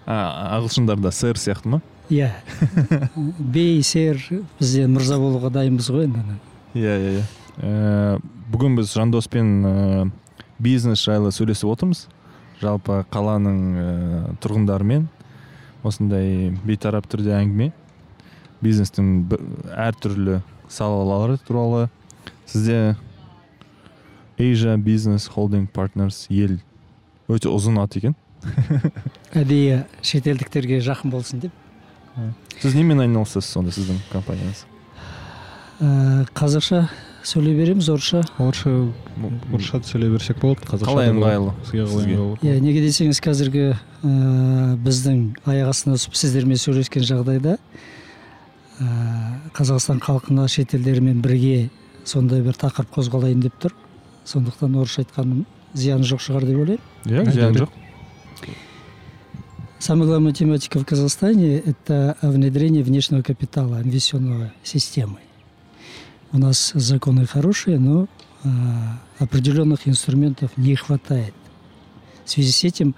Ағылшындарда 0.09 1.13
сэр 1.13 1.37
сияқты 1.37 1.75
ма? 1.75 1.83
Иә. 2.09 2.31
Бей 3.39 3.83
сэр 3.85 4.17
бізде 4.59 4.87
мырза 4.89 5.19
болуға 5.21 5.53
дайынбыз 5.53 5.91
ғой 5.93 6.09
енді. 6.09 6.25
Иә 6.75 6.97
иә 6.97 7.13
иә. 7.21 8.21
Бүгін 8.51 8.79
біз 8.81 8.95
жандоспен 8.97 9.53
ә, 9.61 9.75
бизнес 10.61 11.03
жайлы 11.05 11.33
сөйлесіп 11.35 11.73
отырмыз. 11.73 12.07
Жалпы 12.61 13.01
қаланың 13.13 13.61
ә, 13.81 13.91
тұрғындарымен 14.45 15.07
осындай 15.87 16.51
бейтарап 16.65 17.09
түрде 17.11 17.33
әңгіме. 17.39 17.71
Бизнестің 18.61 19.31
әртүрлі 19.73 20.41
салалары 20.69 21.39
туралы. 21.47 21.89
Сізде 22.47 22.97
Asia 24.41 24.77
Business 24.77 25.29
Holding 25.33 25.69
Partners 25.73 26.27
ел 26.29 26.59
өте 27.31 27.49
ұзын 27.49 27.81
ат 27.81 27.97
екен. 27.97 28.17
Әдейі 29.41 29.85
шетелдіктерге 30.05 30.81
жақын 30.85 31.13
болсын 31.13 31.43
деп. 31.45 31.57
Сіз 32.61 32.75
немен 32.77 33.01
айналысасыз 33.05 33.53
сонда 33.55 33.73
сіздің 33.73 34.01
компанияңыз? 34.13 34.65
Ә, 35.81 35.89
қазақша 36.37 36.87
сөйлей 37.25 37.55
береміз 37.57 37.89
орысша. 37.93 38.23
Орысша 38.39 38.93
орысша 39.53 39.81
сөйлей 39.85 40.11
берсек 40.13 40.41
болады 40.41 40.65
қалай 40.65 41.11
ыңғайлы? 41.13 41.53
Иә 42.43 42.61
неге 42.63 42.83
десеңіз 42.87 43.21
қазіргі 43.25 43.67
ә, 43.73 43.77
біздің 44.81 45.21
аяқ 45.45 45.73
астынан 45.75 46.01
түсіп 46.01 46.17
сіздермен 46.17 46.61
сөйлескен 46.61 47.05
жағдайда 47.05 47.59
ә, 48.81 48.89
қазақстан 49.57 50.01
халқына 50.05 50.49
шетелдермен 50.49 51.21
бірге 51.21 51.71
сондай 52.05 52.43
бір 52.43 52.57
тақырып 52.61 52.97
қозғалайын 52.97 53.45
деп 53.45 53.61
тұр. 53.61 53.77
Сондықтан 54.25 54.77
орысша 54.81 55.05
айтқаным 55.05 55.45
зияны 55.75 56.09
жоқ 56.09 56.25
шығар 56.25 56.49
деп 56.49 56.65
ойлаймын. 56.65 56.85
Иә 57.05 57.31
зияны 57.31 57.65
жоқ. 57.65 57.77
Самая 59.81 60.09
главная 60.09 60.35
тематика 60.35 60.79
в 60.79 60.85
Казахстане– 60.85 61.57
это 61.65 62.15
внедрение 62.21 62.83
внешнего 62.83 63.23
капитала 63.23 63.81
инвестиционной 63.81 64.51
системы. 64.63 65.21
У 66.33 66.39
нас 66.39 66.73
законы 66.75 67.27
хорошие, 67.27 67.79
но 67.79 68.07
э, 68.45 68.49
определенных 69.19 69.89
инструментов 69.89 70.51
не 70.57 70.77
хватает. 70.77 71.35
В 72.25 72.31
связи 72.31 72.53
с 72.53 72.63
этим 72.63 72.95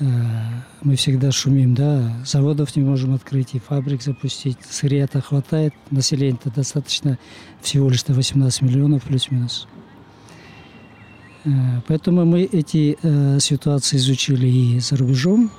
э, 0.00 0.04
мы 0.82 0.96
всегда 0.96 1.32
шумим, 1.32 1.74
да, 1.74 2.14
заводов 2.26 2.76
не 2.76 2.82
можем 2.82 3.14
открыть 3.14 3.54
и 3.54 3.58
фабрик 3.58 4.02
запустить, 4.02 4.58
сырья-то 4.68 5.22
хватает, 5.22 5.72
населения-то 5.90 6.50
достаточно 6.50 7.18
всего 7.62 7.88
лишь 7.88 8.04
18 8.06 8.60
миллионов 8.60 9.04
плюс-минус. 9.04 9.66
Э, 11.46 11.80
поэтому 11.86 12.26
мы 12.26 12.42
эти 12.42 12.98
э, 13.00 13.38
ситуации 13.40 13.96
изучили 13.96 14.46
и 14.46 14.80
за 14.80 14.96
рубежом. 14.96 15.50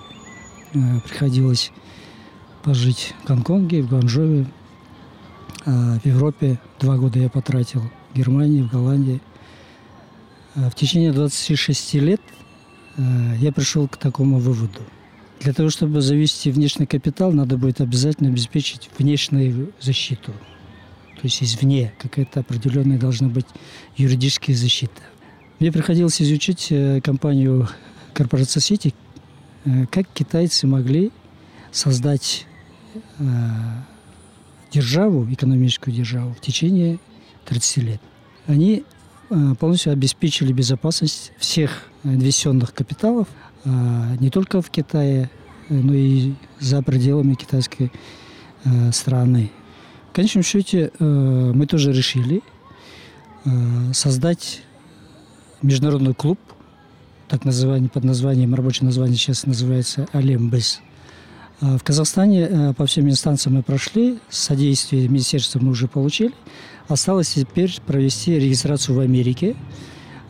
Э, 0.74 1.00
приходилось 1.00 1.72
пожить 2.64 3.16
в 3.24 3.28
Гонконге, 3.28 3.82
в 3.82 3.90
Гуанчжоу, 3.90 4.46
в 5.68 6.06
Европе 6.06 6.60
два 6.80 6.98
года 6.98 7.20
я 7.20 7.30
потратил, 7.30 7.82
в 8.12 8.18
Германии, 8.18 8.62
в 8.62 8.72
Голландии. 8.72 9.22
А, 10.56 10.70
в 10.70 10.76
течение 10.76 11.12
26 11.12 11.94
лет 11.96 12.22
э, 12.96 13.02
я 13.38 13.52
пришел 13.52 13.88
к 13.88 13.98
такому 13.98 14.40
выводу. 14.40 14.80
Для 15.40 15.54
того, 15.54 15.70
чтобы 15.70 16.02
завести 16.02 16.52
внешний 16.52 16.88
капитал, 16.88 17.32
надо 17.32 17.58
будет 17.58 17.80
обязательно 17.80 18.30
обеспечить 18.30 18.90
внешнюю 18.98 19.72
защиту. 19.80 20.32
То 20.32 21.22
есть 21.24 21.44
извне 21.44 21.94
какая-то 22.00 22.40
определенная 22.40 22.98
должна 22.98 23.28
быть 23.28 23.46
юридическая 23.98 24.56
защита. 24.56 25.02
Мне 25.60 25.72
приходилось 25.72 26.22
изучить 26.22 26.68
э, 26.72 27.02
компанию 27.02 27.68
корпорация 28.14 28.62
Сити, 28.62 28.96
э, 29.66 29.86
как 29.92 30.08
китайцы 30.14 30.66
могли 30.66 31.12
создать 31.72 32.48
э, 33.20 33.24
державу, 34.72 35.28
экономическую 35.32 35.96
державу 35.96 36.34
в 36.34 36.42
течение 36.42 37.00
30 37.46 37.78
лет. 37.78 38.02
Они 38.48 38.84
э, 39.30 39.56
полностью 39.60 39.94
обеспечили 39.94 40.54
безопасность 40.54 41.32
всех 41.38 41.84
инвестиционных 42.04 42.74
капиталов 42.74 43.28
э, 43.64 44.16
не 44.20 44.30
только 44.30 44.62
в 44.62 44.70
Китае, 44.70 45.30
но 45.70 45.94
и 45.94 46.34
за 46.60 46.82
пределами 46.82 47.34
китайской 47.34 47.92
э, 48.64 48.92
страны. 48.92 49.52
В 50.12 50.16
конечном 50.18 50.44
счете 50.44 50.92
мы 51.00 51.68
тоже 51.68 51.94
решили 51.94 52.42
создать 53.94 54.64
международный 55.62 56.16
клуб, 56.16 56.40
так 57.28 57.46
называемый, 57.46 57.90
под 57.90 58.04
названием, 58.04 58.56
рабочее 58.56 58.86
название 58.86 59.16
сейчас 59.16 59.46
называется 59.46 60.08
Алембес. 60.14 60.82
А 61.60 61.78
В 61.78 61.84
Казахстане 61.84 62.42
э, 62.42 62.74
по 62.74 62.86
всем 62.86 63.10
инстанциям 63.10 63.56
мы 63.56 63.64
прошли, 63.64 64.20
содействие 64.30 65.08
министерства 65.08 65.60
мы 65.60 65.72
уже 65.72 65.88
получили. 65.88 66.34
Осталось 66.88 67.34
теперь 67.34 67.76
провести 67.86 68.38
регистрацию 68.40 68.96
в 68.96 69.00
Америке. 69.00 69.56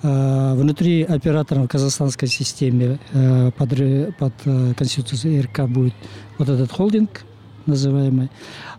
А, 0.03 0.55
Внутри 0.55 1.03
оператора 1.03 1.63
в 1.63 1.67
казахстанской 1.67 2.29
системе 2.29 2.99
э, 3.11 3.51
под, 3.57 3.69
под 4.17 4.33
э, 4.45 4.73
Конституцией 4.75 5.41
РК 5.41 5.63
будет 5.67 5.93
вот 6.37 6.47
этот 6.47 6.71
холдинг 6.71 7.25
называемый, 7.65 8.29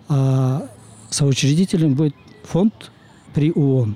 а 0.08 0.66
соучредителем 1.10 1.94
будет 1.94 2.14
фонд 2.44 2.90
при 3.34 3.52
ООН. 3.52 3.94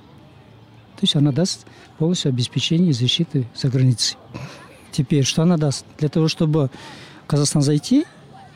То 0.97 1.01
есть 1.01 1.17
она 1.17 1.33
даст 1.33 1.67
полностью 1.97 2.29
обеспечение 2.29 2.93
защиты 2.93 3.47
за 3.55 3.69
границей. 3.69 4.19
Теперь, 4.91 5.25
что 5.25 5.43
она 5.43 5.57
даст? 5.57 5.87
Для 5.99 6.11
того, 6.11 6.29
чтобы 6.29 6.69
в 7.25 7.27
Казахстан 7.27 7.63
зайти, 7.63 8.05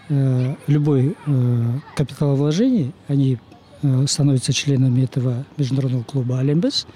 э, 0.09 0.55
любой 0.67 1.17
э, 1.27 1.79
они 3.09 3.39
э, 3.83 4.07
становятся 4.07 4.53
членами 4.53 5.03
этого 5.03 5.45
международного 5.57 6.03
клуба 6.03 6.39
«Алембес» 6.39 6.87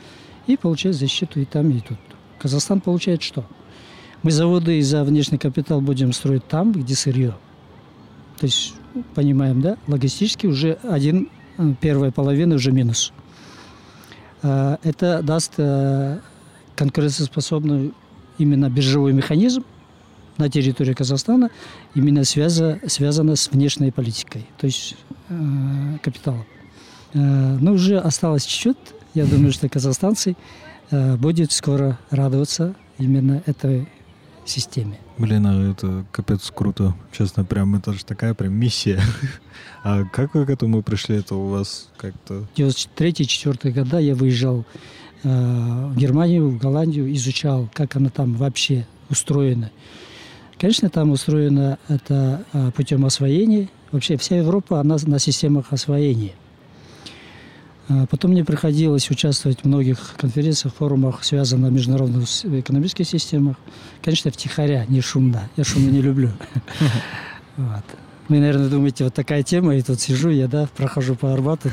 и 0.47 0.57
получают 0.57 0.97
защиту 0.97 1.41
и 1.41 1.45
там, 1.45 1.71
и 1.71 1.81
тут. 1.81 1.99
Казахстан 2.39 2.81
получает 2.81 3.23
что? 3.23 3.45
Мы 4.23 4.31
заводы 4.31 4.83
за 4.83 5.05
внешний 5.05 5.39
капитал 5.39 5.81
будем 5.81 6.13
строить 6.13 6.47
там, 6.47 6.73
где 6.73 6.95
сырье. 6.95 7.35
То 8.39 8.47
есть, 8.47 8.75
понимаем, 9.15 9.61
да, 9.61 9.77
логистически 9.87 10.47
уже 10.47 10.79
один, 10.83 11.31
э, 11.59 11.75
первая 11.81 12.11
половина 12.11 12.55
уже 12.57 12.73
минус. 12.73 13.13
Э, 14.43 14.77
Это 14.83 15.23
даст 15.23 15.55
конкурентоспособный 16.77 17.93
именно 18.39 18.71
биржевой 18.71 19.13
механизм 19.13 19.65
на 20.39 20.49
территории 20.49 20.95
Казахстана, 20.95 21.51
именно 21.95 22.25
связа, 22.25 22.81
связано 22.87 23.37
с 23.37 23.51
внешней 23.51 23.91
политикой, 23.91 24.47
то 24.59 24.67
есть 24.67 24.97
э, 25.29 25.99
капиталом. 26.03 26.45
Э, 27.15 27.19
но 27.61 27.73
уже 27.73 27.99
осталось 27.99 28.45
чуть-чуть. 28.45 28.77
Я 29.15 29.27
думаю, 29.27 29.53
что 29.53 29.69
казахстанцы 29.69 30.37
э, 30.91 31.17
будут 31.17 31.53
скоро 31.53 31.99
радоваться 32.11 32.75
именно 32.99 33.43
этой 33.47 33.89
системе. 34.45 34.99
Блин, 35.19 35.47
а 35.47 35.71
это 35.71 36.05
капец 36.13 36.51
круто. 36.55 36.95
Честно, 37.13 37.45
прям 37.45 37.77
это 37.77 37.93
же 37.93 38.05
такая 38.05 38.35
прям 38.35 38.55
миссия. 38.55 39.01
А 39.83 40.05
как 40.05 40.35
вы 40.35 40.45
к 40.45 40.51
этому 40.51 40.83
пришли? 40.83 41.17
Это 41.17 41.35
у 41.35 41.49
вас 41.49 41.89
как-то... 41.97 42.47
93-4 42.55 43.71
года 43.71 43.99
я 43.99 44.15
выезжал 44.15 44.67
э, 45.23 45.29
в 45.29 45.97
Германию, 45.97 46.51
в 46.51 46.59
Голландию, 46.59 47.11
изучал, 47.15 47.67
как 47.73 47.97
она 47.97 48.11
там 48.11 48.35
вообще 48.35 48.87
устроена. 49.09 49.71
Конечно, 50.61 50.91
там 50.91 51.11
устроено 51.11 51.79
это 51.89 52.45
э, 52.53 52.71
путем 52.73 53.07
освоения. 53.07 53.69
Вообще 53.93 54.19
вся 54.19 54.37
Европа, 54.37 54.79
она 54.79 54.97
на 55.07 55.19
системах 55.19 55.73
освоения. 55.73 56.33
А 57.89 58.07
Потом 58.07 58.33
мне 58.33 58.45
приходилось 58.45 59.11
участвовать 59.11 59.61
в 59.63 59.65
многих 59.65 60.15
конференциях, 60.19 60.75
форумах, 60.75 61.25
связанных 61.25 61.73
международных 61.73 62.29
с- 62.29 62.45
экономических 62.45 63.07
системах. 63.09 63.57
Конечно, 64.03 64.31
втихаря, 64.31 64.85
не 64.87 65.01
шумно. 65.01 65.49
Я 65.57 65.65
шумно 65.65 65.91
не 65.91 66.03
люблю. 66.03 66.31
Вот. 67.57 67.85
Вы, 68.29 68.39
наверное, 68.39 68.69
думаете, 68.71 69.05
вот 69.05 69.13
такая 69.13 69.43
тема, 69.43 69.75
и 69.77 69.83
тут 69.83 70.01
сижу 70.01 70.31
я, 70.31 70.47
да, 70.47 70.69
прохожу 70.77 71.15
по 71.17 71.33
Арбату. 71.33 71.69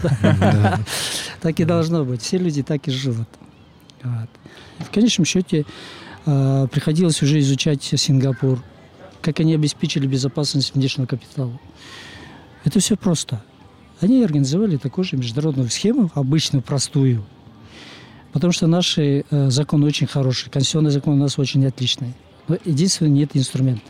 Так 1.42 1.60
и 1.60 1.66
должно 1.66 2.04
быть. 2.04 2.22
Все 2.22 2.38
люди 2.38 2.64
так 2.64 2.88
и 2.88 2.92
живут. 2.92 3.28
В 4.02 4.90
конечном 4.94 5.26
счете 5.26 5.66
э, 6.26 6.68
приходилось 6.72 7.22
уже 7.22 7.40
изучать 7.40 7.84
Сингапур, 7.84 8.62
как 9.28 9.42
они 9.42 9.54
обеспечили 9.54 10.08
безопасность 10.08 10.74
внешнего 10.74 11.06
капитала. 11.06 11.52
Это 12.64 12.80
все 12.80 12.96
просто. 12.96 13.44
Они 14.00 14.24
организовали 14.24 14.78
такую 14.78 15.04
же 15.04 15.18
международную 15.18 15.70
схему, 15.70 16.10
обычную, 16.14 16.64
простую. 16.64 17.26
Потому 18.32 18.54
что 18.54 18.68
наши 18.68 19.26
э, 19.30 19.50
законы 19.50 19.86
очень 19.86 20.08
хорошие, 20.08 20.50
конституционный 20.50 20.92
закон 20.92 21.16
у 21.16 21.18
нас 21.18 21.38
очень 21.38 21.66
отличный. 21.66 22.14
Но 22.48 22.58
единственное, 22.64 23.12
нет 23.12 23.32
инструмента. 23.34 23.84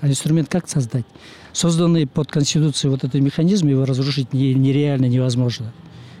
А 0.00 0.08
инструмент 0.08 0.48
как 0.48 0.70
создать? 0.70 1.04
Созданный 1.52 2.06
под 2.06 2.32
Конституцией 2.32 2.90
вот 2.90 3.04
этот 3.04 3.20
механизм, 3.20 3.68
его 3.68 3.84
разрушить 3.84 4.32
не- 4.32 4.54
нереально 4.54 5.04
невозможно. 5.04 5.70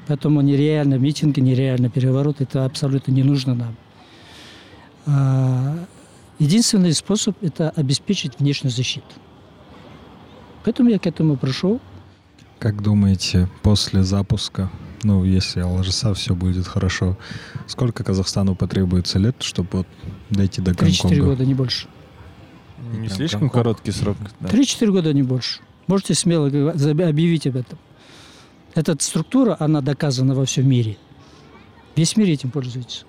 Поэтому 0.08 0.42
нереально 0.42 0.98
митинги, 0.98 1.40
нереально 1.40 1.88
переворот, 1.88 2.42
это 2.42 2.66
абсолютно 2.66 3.12
не 3.12 3.22
нужно 3.22 3.54
нам. 5.06 5.86
Единственный 6.38 6.92
способ– 6.92 7.36
это 7.42 7.70
обеспечить 7.70 8.38
внешнюю 8.38 8.70
защиту. 8.72 9.06
Поэтому 10.64 10.90
я 10.90 10.98
к 10.98 11.06
этому 11.06 11.36
пришел. 11.36 11.80
Как 12.58 12.82
думаете, 12.82 13.48
после 13.62 14.02
запуска, 14.02 14.70
ну, 15.02 15.24
если 15.24 15.62
ЛЖСА 15.62 16.14
все 16.14 16.34
будет 16.34 16.66
хорошо, 16.66 17.16
сколько 17.66 18.02
Казахстану 18.04 18.54
потребуется 18.54 19.18
лет, 19.18 19.36
чтобы 19.40 19.68
вот 19.72 19.86
дойти 20.30 20.60
до 20.60 20.72
3-4 20.72 21.02
Гонконга? 21.02 21.24
года, 21.24 21.44
не 21.46 21.54
больше. 21.54 21.88
Не 22.92 23.06
Прям 23.06 23.10
слишком 23.10 23.40
Гонконг. 23.42 23.52
короткий 23.52 23.92
срок. 23.92 24.16
да. 24.40 24.48
3-4 24.48 24.90
года, 24.90 25.12
не 25.12 25.22
больше. 25.22 25.60
Можете 25.86 26.14
смело 26.14 26.46
объявить 26.48 27.46
об 27.46 27.56
этом. 27.56 27.78
Эта 28.74 28.96
структура, 29.00 29.56
она 29.58 29.80
доказана 29.80 30.34
во 30.34 30.44
всем 30.44 30.68
мире. 30.68 30.96
Весь 31.94 32.16
мир 32.16 32.28
этим 32.28 32.50
пользуется. 32.50 33.04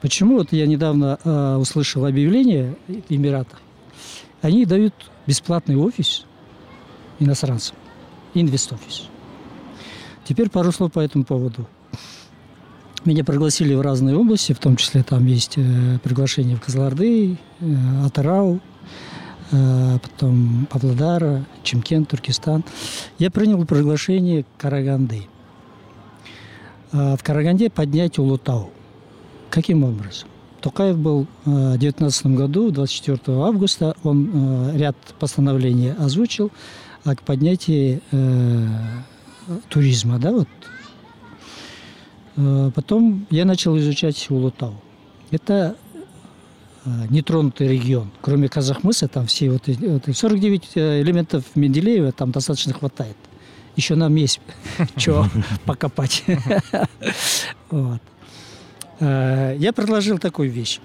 Почему? 0.00 0.38
Вот 0.38 0.52
я 0.52 0.66
недавно 0.66 1.18
э, 1.24 1.56
услышал 1.56 2.04
объявление 2.04 2.76
в 2.88 3.10
Эмиратах. 3.10 3.60
Они 4.42 4.66
дают 4.66 4.94
бесплатный 5.26 5.76
офис 5.76 6.26
иностранцам. 7.18 7.76
Инвест-офис. 8.34 9.08
Теперь 10.24 10.50
пару 10.50 10.72
слов 10.72 10.92
по 10.92 11.00
этому 11.00 11.24
поводу. 11.24 11.66
Меня 13.04 13.22
пригласили 13.24 13.74
в 13.74 13.80
разные 13.80 14.16
области, 14.16 14.52
в 14.52 14.58
том 14.58 14.76
числе 14.76 15.02
там 15.02 15.26
есть 15.26 15.54
э, 15.56 15.98
приглашение 16.02 16.56
в 16.56 16.60
Казларды, 16.60 17.36
э, 17.60 18.06
Атырау, 18.06 18.60
э, 19.50 19.98
потом 20.02 20.66
Павлодара, 20.70 21.44
Чемкент, 21.62 22.08
Туркестан. 22.08 22.64
Я 23.18 23.30
принял 23.30 23.64
приглашение 23.66 24.46
Караганды. 24.56 25.26
Э, 26.92 27.16
В 27.18 27.22
Караганде 27.22 27.68
поднять 27.68 28.18
Улутау. 28.18 28.70
Каким 29.54 29.84
образом? 29.84 30.28
Токаев 30.60 30.98
был 30.98 31.28
э, 31.46 31.50
в 31.50 31.78
2019 31.78 32.26
году, 32.26 32.72
24 32.72 33.38
августа, 33.38 33.94
он 34.02 34.30
э, 34.34 34.78
ряд 34.78 34.96
постановлений 35.20 35.92
озвучил 35.92 36.50
о 37.04 37.14
поднятии 37.14 38.02
э, 38.10 38.66
туризма, 39.68 40.18
да, 40.18 40.32
вот. 40.32 40.48
Потом 42.74 43.28
я 43.30 43.44
начал 43.44 43.78
изучать 43.78 44.28
Улутау. 44.28 44.74
Это 45.30 45.76
нетронутый 47.08 47.68
регион. 47.68 48.10
Кроме 48.22 48.48
Казахмыса, 48.48 49.06
там 49.06 49.26
все 49.28 49.50
вот 49.50 49.68
эти 49.68 49.84
вот 49.84 50.08
эти 50.08 50.16
49 50.16 50.70
э, 50.74 51.00
элементов 51.02 51.44
Менделеева 51.54 52.10
там 52.10 52.32
достаточно 52.32 52.74
хватает. 52.74 53.16
Еще 53.76 53.94
нам 53.94 54.16
есть 54.16 54.40
что 54.96 55.28
покопать. 55.64 56.24
Э, 59.00 59.56
Я 59.58 59.72
предложил 59.72 60.18
такую 60.18 60.50
вещь. 60.50 60.80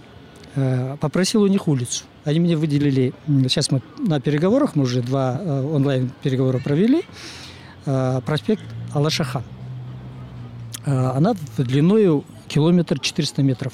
Э, 0.56 0.98
Попросил 1.00 1.44
у 1.44 1.48
них 1.48 1.68
улицу. 1.68 2.06
Они 2.26 2.40
мне 2.40 2.56
выделили, 2.58 3.14
сейчас 3.28 3.72
мы 3.72 3.82
на 3.98 4.20
переговорах, 4.20 4.76
мы 4.76 4.84
уже 4.84 5.02
два 5.02 5.40
э, 5.40 5.62
онлайн 5.74 6.12
переговора 6.22 6.60
провели, 6.60 7.04
проспект 7.86 8.62
Алашахан. 8.94 9.42
Она 10.86 11.34
длиною 11.58 12.24
километр 12.48 13.00
400 13.00 13.42
метров. 13.42 13.74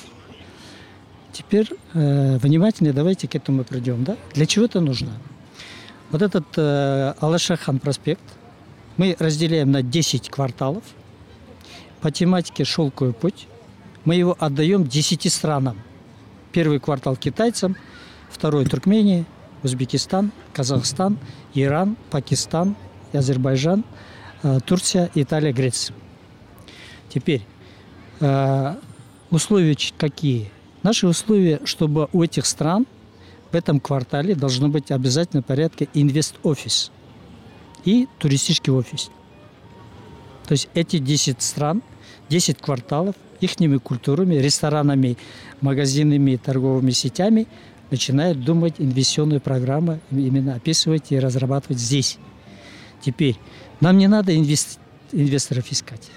теперь 1.34 1.68
внимательно 1.94 2.94
давайте 2.94 3.28
к 3.28 3.36
этому 3.36 3.64
придем. 3.64 4.04
Да? 4.04 4.16
Для 4.34 4.46
чего 4.46 4.66
это 4.66 4.80
нужно? 4.80 5.10
Вот 6.12 6.22
этот 6.22 6.46
Алашахан 7.20 7.80
проспект 7.80 8.24
мы 8.96 9.18
разделяем 9.20 9.72
на 9.72 9.82
10 9.82 10.30
кварталов 10.30 10.84
по 12.00 12.12
тематике 12.12 12.64
«Шелковый 12.64 13.14
путь». 13.14 13.48
Мы 14.06 14.16
его 14.16 14.38
отдаем 14.40 14.86
10 14.86 15.32
странам. 15.32 15.82
Первый 16.52 16.80
квартал 16.80 17.16
китайцам, 17.18 17.76
второй 18.30 18.66
Туркмении, 18.66 19.26
Узбекистан, 19.64 20.32
Казахстан, 20.54 21.18
Иран, 21.56 21.98
Пакистан, 22.12 22.76
Азербайджан, 23.12 23.84
э, 24.44 24.60
Турция, 24.66 25.10
Италия, 25.16 25.52
Греция. 25.52 25.96
Теперь 27.10 27.42
э, 28.20 28.76
условия 29.32 29.76
какие? 29.98 30.52
Наши 30.84 31.08
условия, 31.08 31.60
чтобы 31.66 32.08
у 32.14 32.22
этих 32.22 32.46
стран 32.46 32.86
в 33.52 33.56
этом 33.56 33.80
квартале 33.80 34.36
должно 34.36 34.70
быть 34.70 34.92
обязательно 34.92 35.42
в 35.42 35.46
порядке 35.46 35.90
инвест-офис 35.96 36.92
и 37.86 38.08
туристический 38.20 38.72
офис. 38.72 39.10
То 40.46 40.52
есть 40.52 40.70
эти 40.76 41.00
10 41.00 41.42
стран, 41.42 41.82
10 42.30 42.60
кварталов, 42.60 43.16
их 43.42 43.82
культурами, 43.82 44.36
ресторанами, 44.36 45.18
магазинами, 45.62 46.38
торговыми 46.38 46.92
сетями 46.92 47.48
начинают 47.92 48.44
думать 48.44 48.76
инвестиционную 48.80 49.42
программу, 49.42 50.00
именно 50.12 50.56
описывать 50.56 51.12
и 51.12 51.20
разрабатывать 51.20 51.80
здесь. 51.80 52.18
Теперь, 53.02 53.38
нам 53.82 53.98
не 53.98 54.08
надо 54.08 54.36
инвест... 54.36 54.80
инвесторов 55.12 55.72
искать. 55.72 56.10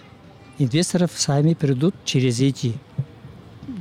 Инвесторов 0.59 1.11
сами 1.15 1.55
придут 1.55 1.95
через 2.05 2.41
эти. 2.41 2.75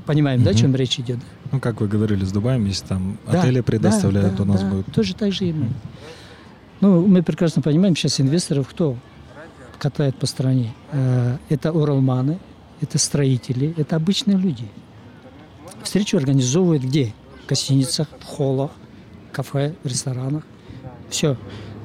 Понимаем, 0.05 0.39
угу. 0.41 0.45
да, 0.45 0.51
о 0.51 0.53
чем 0.53 0.75
речь 0.75 0.99
идет? 0.99 1.19
Ну, 1.51 1.59
как 1.59 1.79
вы 1.79 1.87
говорили 1.87 2.25
с 2.25 2.31
Дубаем, 2.31 2.65
если 2.65 2.85
там 2.85 3.17
да, 3.25 3.41
отели 3.41 3.61
предоставляют, 3.61 4.35
да, 4.35 4.43
у 4.43 4.45
нас 4.45 4.61
да. 4.61 4.69
будет... 4.69 4.85
Тоже 4.93 5.15
так 5.15 5.31
же 5.31 5.45
и 5.45 5.53
мы. 5.53 5.69
Ну, 6.81 7.05
мы 7.07 7.23
прекрасно 7.23 7.61
понимаем, 7.61 7.95
сейчас 7.95 8.19
инвесторов 8.19 8.67
кто 8.67 8.97
катает 9.79 10.15
по 10.17 10.25
стране? 10.25 10.73
Э, 10.91 11.37
это 11.49 11.71
уралманы, 11.71 12.39
это 12.81 12.97
строители, 12.97 13.73
это 13.77 13.95
обычные 13.95 14.37
люди. 14.37 14.67
Встречу 15.83 16.17
организовывают 16.17 16.83
где? 16.83 17.13
В 17.45 17.49
гостиницах, 17.49 18.07
в 18.19 18.23
холлах, 18.23 18.71
кафе, 19.31 19.75
в 19.83 19.87
ресторанах. 19.87 20.43
Все. 21.09 21.37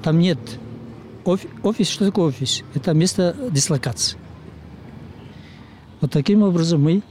Там 0.03 0.18
нет 0.18 0.38
офис. 1.24 1.51
Офис, 1.62 1.88
что 1.88 2.07
такое 2.07 2.26
офис? 2.26 2.62
Это 2.74 2.93
место 2.95 3.36
дислокации. 3.51 4.18
Вот 6.01 6.11
таким 6.11 6.43
образом 6.43 6.82
мы 6.82 7.03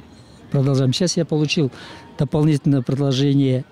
продолжаем. 0.52 0.94
Сейчас 0.94 1.16
я 1.16 1.26
получил 1.26 1.72
дополнительное 2.18 2.82
предложение 2.82 3.64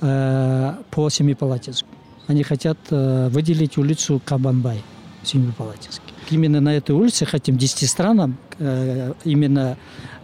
э, 0.00 0.74
по 0.90 1.10
Семипалатинску. 1.10 1.88
Они 2.28 2.44
хотят 2.44 2.78
э, 2.90 3.28
выделить 3.28 3.76
улицу 3.76 4.22
Кабанбай, 4.24 4.82
Семипалатинск. 5.24 6.02
Именно 6.32 6.62
на 6.62 6.74
этой 6.74 6.92
улице 6.92 7.26
хотим 7.26 7.58
10 7.58 7.88
странам, 7.88 8.38
э, 8.58 9.12
именно 9.24 9.76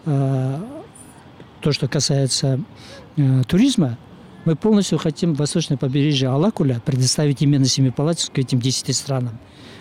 э, 0.06 0.58
то, 1.60 1.72
что 1.72 1.86
касается 1.86 2.60
э, 3.18 3.42
туризма, 3.46 3.98
мы 4.46 4.56
полностью 4.56 4.96
хотим 4.96 5.34
восточное 5.34 5.76
побережье 5.76 6.30
Алакуля 6.30 6.80
предоставить 6.86 7.42
именно 7.42 7.66
Семипалатинску 7.66 8.40
этим 8.40 8.58
10 8.58 8.96
странам. 8.96 9.38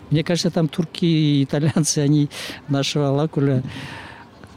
Мне 0.10 0.22
кажется, 0.26 0.52
там 0.52 0.68
турки 0.68 1.06
и 1.06 1.44
итальянцы, 1.46 2.00
они 2.00 2.30
нашего 2.68 3.08
Алакуля 3.08 3.64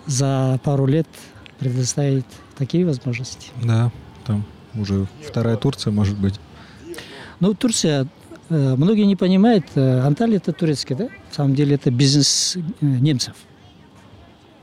за 0.07 0.59
пару 0.65 0.87
лет 0.87 1.07
предоставят 1.61 2.27
такие 2.59 2.85
возможности. 2.85 3.51
Да, 3.63 3.93
там 4.27 4.45
уже 4.75 5.07
вторая 5.25 5.57
Турция, 5.57 5.93
может 5.93 6.19
быть. 6.19 6.35
Ну, 7.39 7.55
Турция, 7.55 8.09
многие 8.49 9.05
не 9.05 9.15
понимают, 9.15 9.67
Анталия 9.77 10.39
это 10.39 10.53
турецкая, 10.53 10.99
да? 10.99 11.09
На 11.31 11.35
самом 11.35 11.55
деле 11.55 11.77
это 11.77 11.91
бизнес 11.91 12.57
э, 12.57 12.61
немцев. 12.81 13.35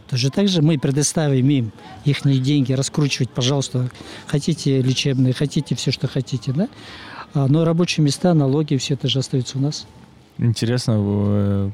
Точно 0.09 0.29
так 0.29 0.47
же 0.47 0.61
мы 0.61 0.77
предоставим 0.77 1.49
им 1.49 1.71
их 2.05 2.21
деньги 2.23 2.73
раскручивать, 2.73 3.29
пожалуйста, 3.29 3.89
хотите 4.25 4.81
лечебные, 4.81 5.33
хотите 5.33 5.75
все, 5.75 5.91
что 5.91 6.07
хотите, 6.07 6.53
да? 6.53 6.69
А, 7.33 7.47
но 7.47 7.65
рабочие 7.65 8.03
места, 8.03 8.33
налоги, 8.33 8.77
все 8.77 8.93
это 8.93 9.07
же 9.07 9.19
остается 9.19 9.57
у 9.57 9.61
нас. 9.61 9.85
Интересно, 10.37 11.73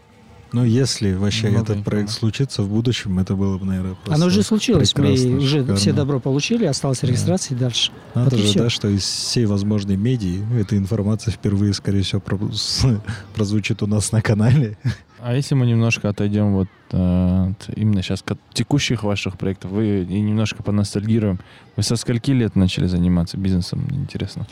ну, 0.54 0.64
если 0.64 1.14
вообще 1.14 1.49
ну, 1.49 1.62
этот 1.62 1.84
проект 1.84 2.12
случится 2.12 2.62
в 2.62 2.70
будущем, 2.70 3.18
это 3.18 3.36
было 3.36 3.58
бы, 3.58 3.66
наверное, 3.66 3.95
просто 3.95 4.14
Оно 4.14 4.28
уже 4.28 4.43
случилось. 4.43 4.95
Мы 4.95 5.12
уже 5.12 5.47
шикарно. 5.47 5.76
все 5.76 5.93
добро 5.93 6.20
получили, 6.20 6.66
осталось 6.66 7.01
регистрация 7.01 7.51
да. 7.51 7.56
и 7.56 7.60
дальше. 7.60 7.91
Надо 8.14 8.36
вот 8.36 8.45
же, 8.45 8.60
да, 8.60 8.70
что 8.70 8.88
из 8.88 9.01
всей 9.01 9.47
возможной 9.47 9.95
медии 9.95 10.45
эта 10.60 10.78
информация 10.78 11.32
впервые, 11.32 11.74
скорее 11.74 12.04
всего, 12.04 12.22
прозвучит 13.36 13.82
у 13.82 13.88
нас 13.88 14.12
на 14.12 14.22
канале. 14.22 14.78
А 15.20 15.34
если 15.34 15.56
мы 15.56 15.66
немножко 15.66 16.10
отойдем 16.10 16.54
вот 16.54 16.68
э, 16.91 17.54
именно 17.76 18.04
сейчас 18.04 18.22
к 18.22 18.38
текущих 18.54 19.04
ваших 19.04 19.39
проектов, 19.39 19.72
вы 19.72 20.04
и 20.04 20.22
немножко 20.22 20.62
поностальгируем. 20.62 21.39
Вы 21.76 21.82
со 21.84 21.95
скольки 21.95 22.30
лет 22.30 22.56
начали 22.56 22.86
заниматься 22.86 23.38
бизнесом, 23.38 23.88
интересно? 23.89 24.45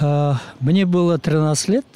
А, 0.00 0.40
мне 0.60 0.86
было 0.86 1.18
13 1.18 1.68
лет. 1.68 1.86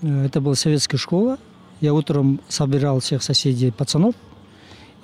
Э, 0.00 0.24
это 0.24 0.40
была 0.40 0.54
советская 0.54 0.98
школа. 0.98 1.38
Я 1.80 1.94
утром 1.94 2.40
собирал 2.48 3.00
всех 3.00 3.22
соседей 3.22 3.70
пацанов, 3.70 4.14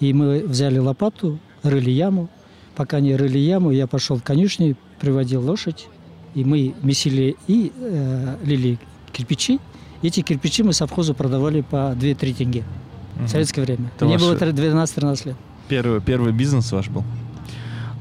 и 0.00 0.12
мы 0.12 0.40
взяли 0.40 0.78
лопату, 0.78 1.38
рыли 1.62 1.90
яму. 1.90 2.28
Пока 2.74 3.00
не 3.00 3.14
рыли 3.14 3.38
яму, 3.38 3.70
я 3.70 3.86
пошел 3.86 4.16
в 4.16 4.22
конюшню, 4.22 4.76
приводил 5.00 5.42
лошадь, 5.44 5.86
и 6.34 6.44
мы 6.44 6.74
месили 6.82 7.36
и 7.46 7.72
э, 7.76 8.36
лили 8.44 8.78
кирпичи. 9.12 9.60
Эти 10.02 10.20
кирпичи 10.22 10.62
мы 10.62 10.72
совхозу 10.72 11.14
продавали 11.14 11.60
по 11.60 11.94
2-3 11.98 12.34
тенге. 12.34 12.64
Угу. 13.16 13.24
В 13.26 13.28
советское 13.28 13.62
время. 13.62 13.90
Это 13.96 14.06
Мне 14.06 14.18
было 14.18 14.34
12-13 14.34 15.28
лет. 15.28 15.36
Первый, 15.68 16.00
первый 16.00 16.32
бизнес 16.32 16.70
ваш 16.72 16.88
был? 16.88 17.04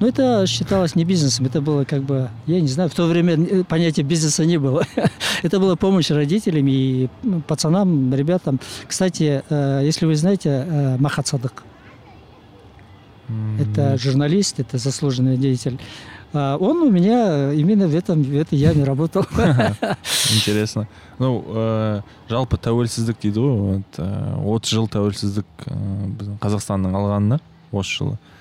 Ну, 0.03 0.07
это 0.07 0.47
считалось 0.47 0.95
не 0.95 1.05
бизнесом, 1.05 1.47
это 1.47 1.61
было 1.61 1.85
как 1.85 2.03
бы, 2.03 2.31
я 2.47 2.61
не 2.61 2.69
знаю, 2.69 2.89
в 2.89 2.95
то 2.95 3.07
время 3.07 3.35
э, 3.35 3.65
понятия 3.65 4.03
бизнеса 4.03 4.45
не 4.45 4.57
было. 4.57 4.85
это 5.43 5.59
была 5.59 5.75
помощь 5.75 6.11
родителям 6.11 6.67
и 6.69 7.09
ну, 7.25 7.41
пацанам, 7.41 8.15
ребятам. 8.15 8.61
Кстати, 8.87 9.43
э, 9.49 9.81
если 9.85 10.07
вы 10.07 10.15
знаете, 10.15 10.65
э, 10.67 10.97
Махат 10.99 11.27
Садык, 11.27 11.65
это 13.61 13.99
журналист, 13.99 14.61
это 14.61 14.79
заслуженный 14.79 15.37
деятель. 15.37 15.79
А 16.33 16.57
он 16.57 16.79
у 16.79 16.91
меня 16.91 17.53
именно 17.53 17.89
в 17.89 17.95
этом 17.95 18.23
в 18.23 18.37
этой 18.37 18.59
яме 18.59 18.85
работал. 18.85 19.27
Интересно. 20.35 20.87
Ну, 21.19 21.45
э, 21.49 22.01
жалпы 22.29 22.57
тәуелсіздік 22.57 23.19
дейді 23.19 23.41
ғой 23.43 23.83
вот 23.83 24.01
отыз 24.45 24.71
жыл 24.77 24.89
тәуелсіздік 24.93 25.67
біздің 25.67 26.37
қазақстанның 26.39 26.95
алғанына 26.95 27.41
осы 27.73 27.97
жылы 27.97 28.19
Э, 28.19 28.32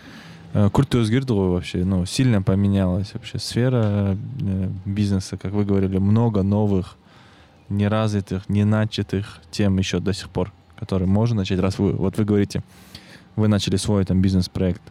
Круто 0.53 0.99
өзгерді 1.01 1.33
ғой 1.33 1.49
вообще, 1.49 1.79
ну, 1.85 2.05
сильно 2.05 2.43
поменялась 2.43 3.15
вообще 3.15 3.39
сфера 3.39 4.19
э, 4.43 4.69
бизнеса, 4.85 5.39
как 5.39 5.53
вы 5.53 5.65
говорили, 5.65 5.97
много 5.97 6.43
новых, 6.43 6.99
неразвитых, 7.71 8.51
не 8.51 8.65
начатых 8.65 9.41
тем 9.51 9.79
еще 9.79 9.99
до 9.99 10.13
сих 10.13 10.29
пор, 10.29 10.53
которые 10.77 11.09
можно 11.09 11.37
начать, 11.37 11.59
раз 11.59 11.79
вы, 11.79 11.93
вот 11.93 12.19
вы 12.19 12.27
говорите, 12.27 12.63
вы 13.35 13.49
начали 13.49 13.77
свой 13.77 14.05
там 14.05 14.21
бизнес-проект. 14.21 14.83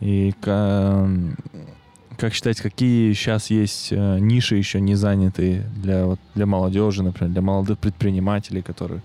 И 0.00 0.34
как 0.42 2.32
считаете, 2.32 2.62
какие 2.64 3.12
сейчас 3.12 3.50
есть 3.50 3.92
э, 3.92 4.18
ниши 4.18 4.56
еще 4.56 4.80
не 4.80 4.96
занятые 4.96 5.62
для, 5.76 6.06
вот, 6.06 6.18
для 6.34 6.46
молодежи, 6.46 7.04
например, 7.04 7.32
для 7.32 7.42
молодых 7.42 7.78
предпринимателей, 7.78 8.62
которые 8.62 9.02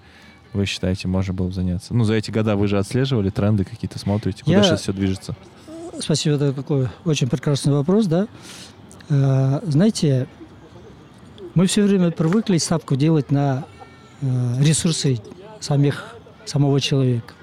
вы 0.54 0.66
считаете, 0.66 1.08
можно 1.08 1.34
было 1.34 1.48
бы 1.48 1.54
заняться? 1.54 1.94
Ну, 1.94 2.04
за 2.04 2.16
эти 2.16 2.32
года 2.32 2.56
вы 2.56 2.68
же 2.68 2.80
отслеживали 2.80 3.30
тренды 3.30 3.64
какие-то, 3.64 4.00
смотрите, 4.00 4.44
куда 4.44 4.58
Я... 4.58 4.64
сейчас 4.64 4.82
все 4.82 4.94
движется? 4.94 5.36
Спасибо, 6.00 6.36
это 6.36 6.54
такой 6.54 6.88
очень 7.06 7.28
прекрасный 7.28 7.74
вопрос, 7.74 8.08
да. 8.08 8.28
Э, 9.10 9.60
знаете, 9.64 10.28
мы 11.54 11.68
все 11.68 11.84
время 11.84 12.10
привыкли 12.10 12.58
ставку 12.58 12.96
делать 12.96 13.30
на 13.30 13.66
э, 14.22 14.64
ресурсы 14.64 15.22
самих, 15.60 16.16
самого 16.46 16.82
человека. 16.82 17.36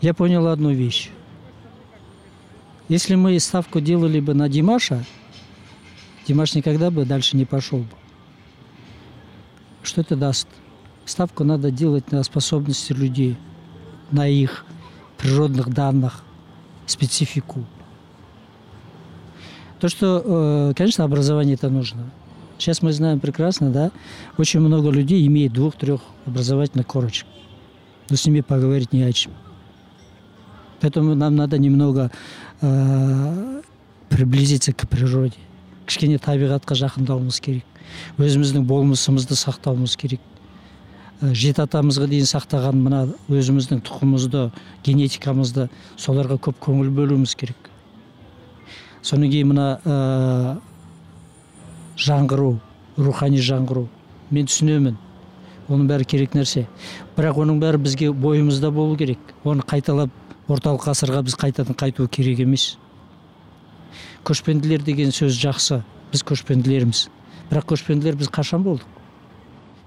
Я 0.00 0.14
понял 0.14 0.46
одну 0.46 0.70
вещь. 0.70 1.10
Если 2.88 3.16
мы 3.16 3.38
ставку 3.38 3.80
делали 3.80 4.18
бы 4.18 4.32
на 4.32 4.48
Димаша, 4.48 5.04
Димаш 6.26 6.54
никогда 6.54 6.90
бы 6.90 7.04
дальше 7.04 7.36
не 7.36 7.44
пошел 7.44 7.80
бы. 7.80 7.88
Что 9.82 10.00
это 10.00 10.16
даст? 10.16 10.48
Ставку 11.04 11.44
надо 11.44 11.70
делать 11.70 12.12
на 12.12 12.22
способности 12.22 12.92
людей, 12.92 13.36
на 14.10 14.26
их 14.26 14.64
природных 15.18 15.68
данных, 15.68 16.22
специфику. 16.87 17.65
То, 19.79 19.89
что, 19.89 20.23
э, 20.69 20.73
конечно, 20.75 21.03
образование 21.03 21.55
это 21.55 21.69
нужно. 21.69 22.09
Сейчас 22.57 22.81
мы 22.81 22.93
знаем 22.93 23.19
прекрасно, 23.19 23.71
да, 23.71 23.91
очень 24.37 24.59
много 24.59 24.89
людей 24.89 25.25
имеет 25.27 25.53
двух-трех 25.53 26.01
образовательных 26.25 26.87
корочек. 26.87 27.27
Но 28.09 28.15
с 28.15 28.25
ними 28.25 28.41
поговорить 28.41 28.93
не 28.93 29.03
о 29.03 29.11
чем. 29.11 29.33
поэтому 30.83 31.15
нам 31.15 31.37
надо 31.37 31.57
немного 31.57 32.11
э, 32.59 33.61
приблизиться 34.09 34.73
к 34.73 34.83
природе 34.89 35.39
кішкене 35.87 36.19
табиғатқа 36.19 36.75
жақындауымыз 36.75 37.39
керек 37.39 37.63
өзіміздің 38.19 38.67
болмысымызды 38.67 39.39
сақтауымыз 39.39 39.95
керек 39.95 40.19
Ә, 40.19 40.36
жеті 41.20 41.64
атамызға 41.64 42.06
дейін 42.10 42.28
сақтаған 42.30 42.78
мына 42.78 43.00
өзіміздің 43.32 43.82
тұқымымызды 43.86 44.44
генетикамызды 44.86 45.66
соларға 45.98 46.38
көп 46.46 46.60
көңіл 46.62 46.92
бөлуіміз 46.94 47.34
керек. 47.38 47.70
Содан 49.02 49.30
кейін 49.32 49.50
мына 49.52 49.66
ә, 49.82 49.96
жаңғыру 51.98 52.54
рухани 52.98 53.42
жаңғыру. 53.42 53.86
Мен 54.30 54.46
түсінемін 54.46 54.96
оның 55.68 55.90
бәрі 55.90 56.06
керек 56.08 56.38
нәрсе. 56.38 56.66
Бірақ 57.16 57.42
оның 57.42 57.60
бәрі 57.62 57.82
бізге 57.82 58.12
бойымызда 58.12 58.70
болу 58.70 58.96
керек. 58.96 59.18
Оны 59.44 59.66
қайталап 59.66 60.10
орталық 60.48 60.86
ғасырға 60.86 61.22
біз 61.26 61.38
қайтадан 61.40 61.78
қайту 61.78 62.08
керек 62.08 62.44
емес. 62.44 62.76
Көшпенділер 64.24 64.84
деген 64.86 65.10
сөз 65.14 65.38
жақсы. 65.40 65.82
Біз 66.12 66.22
көшпенділерміз 66.24 67.08
бірақ 67.48 67.72
көшпенділер 67.72 68.16
біз 68.20 68.28
қашан 68.32 68.64
болдық? 68.64 68.97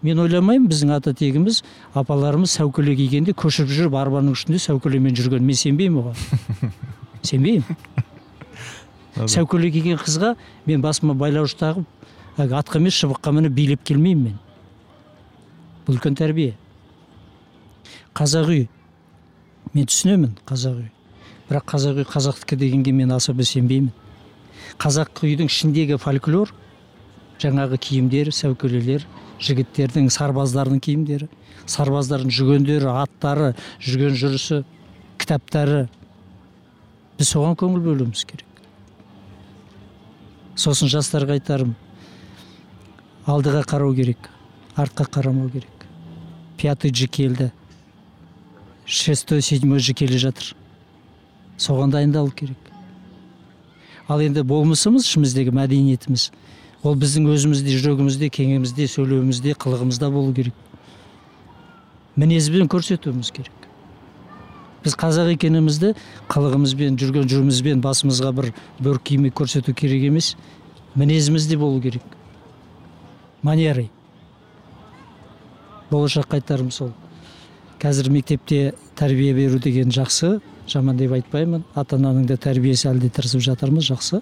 Мен 0.02 0.20
ойламаймын 0.20 0.70
біздің 0.70 0.94
ата 0.96 1.14
тегіміз 1.14 1.62
апаларымыз 1.98 2.56
сәукеле 2.58 2.96
кигенде 2.98 3.36
көшіп 3.38 3.70
жүріп 3.70 3.98
арбаның 4.02 4.34
үстінде 4.36 4.60
сәукелемен 4.62 5.16
жүрген. 5.18 5.46
Мен 5.46 5.58
сенбеймін 5.58 6.02
оған. 6.02 6.72
Сенбеймін. 7.30 7.78
Сәукеле 9.30 9.72
киген 9.72 10.00
қызға 10.02 10.34
мен 10.66 10.82
басыма 10.82 11.14
байлауыш 11.14 11.54
тағып 11.60 12.40
әлгі 12.42 12.58
атқа 12.58 12.82
емес 12.82 12.98
шыбыққа 12.98 13.34
мініп 13.38 13.54
билеп 13.54 13.84
келмеймін 13.86 14.32
мен. 14.32 14.40
Бұл 15.86 16.00
үлкен 16.00 16.18
тәрбие. 16.18 16.56
Қазақ 18.18 18.50
үй. 18.50 18.66
Мен 19.76 19.86
түсінемін 19.90 20.38
қазақ 20.50 20.82
үй. 20.82 20.90
Бірақ 21.50 21.68
қазақ 21.76 22.02
үй 22.02 22.08
қазақтікі 22.10 22.58
дегенге 22.58 22.96
мен 22.96 23.12
особо 23.14 23.46
сенбеймін. 23.46 23.92
Қазақ 24.82 25.22
үйдің 25.28 25.52
ішіндегі 25.52 26.00
фольклор 26.02 26.54
жаңағы 27.42 27.78
киімдер 27.82 28.32
сәукелелер 28.36 29.06
жігіттердің 29.42 30.10
сарбаздардың 30.14 30.82
киімдері 30.84 31.28
сарбаздардың 31.70 32.32
жүргендері 32.34 32.90
аттары 33.02 33.52
жүрген 33.84 34.16
жүрісі 34.18 34.62
кітаптары. 35.22 35.86
Біз 37.20 37.32
соған 37.36 37.56
көңіл 37.60 37.84
бөлуіміз 37.86 38.24
керек. 38.26 38.48
Сосын 40.58 40.92
жастарға 40.92 41.38
айтарым 41.38 41.76
алдыға 43.30 43.64
қарау 43.70 43.96
керек 43.96 44.30
артқа 44.76 45.06
қарамау 45.06 45.50
керек. 45.54 45.86
Пятый 46.58 46.92
джи 46.92 47.08
келді 47.08 47.52
шестой 48.86 49.42
седьмой 49.42 49.80
джи 49.80 49.94
келе 49.94 50.18
жатыр. 50.18 50.56
Соған 51.58 51.92
дайындалу 51.94 52.32
керек. 52.32 52.58
Ал 54.10 54.22
енді 54.22 54.44
болмысымыз 54.44 55.06
ішіміздегі 55.06 55.54
мәдениетіміз 55.56 56.32
ол 56.84 56.96
біздің 56.98 57.28
өзімізде 57.30 57.76
жүрегімізде 57.78 58.30
кеңемізде 58.34 58.88
сөйлеуімізде 58.90 59.54
қылығымызда 59.62 60.10
болу 60.14 60.34
керек. 60.34 60.56
Мінезбен 62.18 62.70
көрсетуіміз 62.72 63.30
керек. 63.36 63.68
Біз 64.82 64.96
қазақ 64.98 65.30
екенімізді 65.36 65.94
қылығымызбен 66.32 66.98
жүрген 66.98 67.30
жүрімізбен 67.30 67.84
басымызға 67.86 68.32
бір 68.34 68.50
бөр 68.82 68.98
киім 68.98 69.30
көрсету 69.30 69.76
керек 69.78 70.08
емес. 70.10 70.34
Мінезімізде 70.96 71.58
болу 71.58 71.82
керек. 71.82 72.04
Манерой 73.44 73.92
болашаққа 75.92 76.40
айтарым 76.40 76.72
сол. 76.72 76.92
Қазір 77.82 78.10
мектепте 78.10 78.74
тәрбие 78.96 79.34
беру 79.34 79.60
деген 79.60 79.94
жақсы. 79.94 80.40
Жаман 80.68 80.98
деп 80.98 81.14
айтпаймын. 81.14 81.64
Ата 81.76 81.98
ананың 81.98 82.26
да 82.30 82.38
тәрбиесі 82.38 82.90
әлі 82.90 83.06
де 83.06 83.10
тырысып 83.10 83.42
жатырмыз 83.42 83.90
жақсы. 83.92 84.22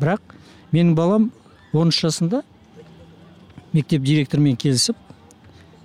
Бірақ 0.00 0.33
менің 0.74 0.94
балам 0.98 1.28
13 1.72 2.00
жасында 2.06 2.42
мектеп 3.74 4.02
директорымен 4.06 4.56
келісіп 4.60 4.96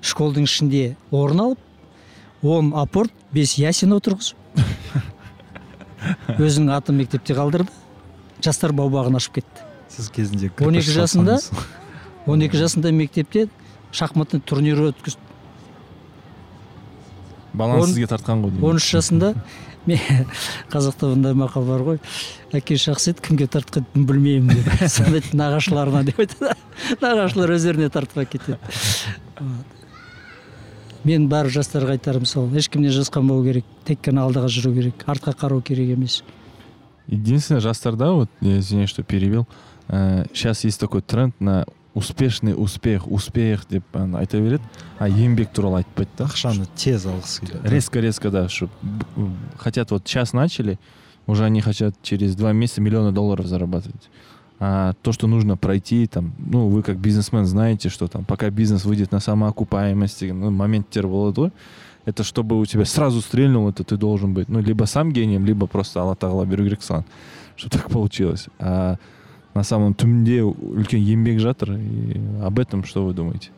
школдың 0.06 0.48
ішінде 0.50 0.84
орын 1.12 1.44
алып 1.46 2.46
он 2.56 2.72
апорт 2.78 3.14
бес 3.36 3.58
ясин 3.60 3.94
отырғызып 3.98 4.38
өзінің 6.40 6.72
атын 6.78 7.00
мектепте 7.02 7.36
қалдырды 7.38 7.72
жастар 8.44 8.72
бау 8.72 8.90
бағын 8.94 9.18
ашып 9.20 9.40
кетті. 9.42 9.66
Сіз 9.92 10.08
кезінде 10.16 10.48
12 10.56 10.94
жасында 10.96 11.40
12 12.26 12.56
жасында 12.62 12.92
мектепте 12.96 13.48
шахматный 13.92 14.40
турнир 14.40 14.80
өткізді. 14.90 15.20
Баланы 17.54 17.82
Он- 17.82 17.90
сізге 17.90 18.08
тартқан 18.08 18.44
ғой 18.46 18.54
деймін. 18.54 18.64
13 18.80 18.94
жасында 18.96 19.34
қазақта 20.74 21.10
мындай 21.10 21.34
мақал 21.34 21.66
бар 21.68 21.84
ғой. 21.88 22.00
Әке 22.54 22.78
жақсы 22.80 23.14
еді 23.14 23.26
кімге 23.26 23.48
тартқанын 23.50 24.06
білмеймін 24.06 24.60
деп. 24.60 24.70
Сонда 24.96 25.24
нағашыларына 25.34 26.04
деп 26.08 26.22
айтады. 26.22 26.54
Нағашылар 27.02 27.56
өздеріне 27.58 27.90
тартып 27.94 28.24
әкетеді. 28.26 28.60
Вот. 29.40 29.76
мен 31.04 31.30
барлық 31.32 31.54
жастарға 31.56 31.96
айтарым 31.96 32.26
сол. 32.28 32.50
Ешкімнен 32.54 32.92
жасқанбау 32.92 33.44
керек 33.46 33.66
тек 33.88 34.02
қана 34.04 34.26
алдыға 34.28 34.50
жүру 34.52 34.74
керек. 34.76 35.06
Артқа 35.08 35.34
қарау 35.34 35.62
керек 35.62 35.96
емес. 35.96 36.22
Единственное, 37.08 37.62
жастарда, 37.62 38.12
вот, 38.12 38.30
я 38.42 38.60
извиняюсь, 38.60 38.90
что 38.90 39.02
перебил, 39.02 39.48
э, 39.88 40.26
сейчас 40.32 40.64
есть 40.64 40.80
такой 40.80 41.02
тренд 41.02 41.34
на 41.42 41.66
успешный 41.94 42.54
успех, 42.54 43.10
успех 43.12 43.66
деп 43.70 43.84
айта 43.94 44.40
береді 44.40 44.64
а 45.00 45.10
еңбек 45.10 45.52
туралы 45.54 45.82
айтпайды 45.82 46.12
да 46.18 46.26
ақшаны 46.26 46.68
тез 46.76 47.06
алғысы 47.10 47.46
келеді 47.46 47.70
резко 47.70 48.00
резко 48.00 48.30
да 48.30 48.48
что 48.48 48.70
хотят 49.58 49.92
вот 49.92 50.08
сейчас 50.08 50.34
начали 50.34 50.80
уже 51.26 51.46
они 51.46 51.62
хотят 51.62 51.96
через 52.02 52.36
два 52.36 52.54
месяца 52.54 52.82
миллионы 52.82 53.12
долларов 53.12 53.46
зарабатывать. 53.46 54.10
А 54.60 54.94
то 55.02 55.12
что 55.12 55.28
нужно 55.28 55.58
пройти 55.58 56.06
там 56.06 56.34
ну 56.38 56.68
вы 56.68 56.84
как 56.84 56.98
бизнесмен 56.98 57.46
знаете 57.46 57.90
что 57.90 58.08
там 58.08 58.24
пока 58.26 58.50
бизнес 58.50 58.86
выйдет 58.86 59.12
на 59.12 59.20
самоокупаемости 59.20 60.26
ну, 60.26 60.52
моменттер 60.52 61.08
болады 61.08 61.42
ғой 61.42 61.52
это 62.06 62.24
чтобы 62.24 62.60
у 62.60 62.66
тебя 62.66 62.86
сразу 62.86 63.22
стрельнуло 63.22 63.70
это 63.70 63.84
ты 63.84 63.98
должен 63.98 64.34
быть. 64.34 64.50
Ну 64.50 64.60
либо 64.60 64.86
сам 64.86 65.12
гением 65.12 65.46
либо 65.46 65.66
просто 65.66 66.02
алла 66.02 66.16
керек 66.16 66.82
саған 66.82 67.04
что 67.56 67.70
так 67.70 67.90
получилось. 67.90 68.48
А 68.58 68.98
на 69.59 69.63
самом 69.63 69.95
түбінде 69.95 70.41
үлкен 70.43 71.01
еңбек 71.01 71.39
жатыр 71.41 71.77
и 71.79 72.21
об 72.43 72.59
этом 72.59 72.85
что 72.85 73.05
вы 73.07 73.13
думаете 73.15 73.51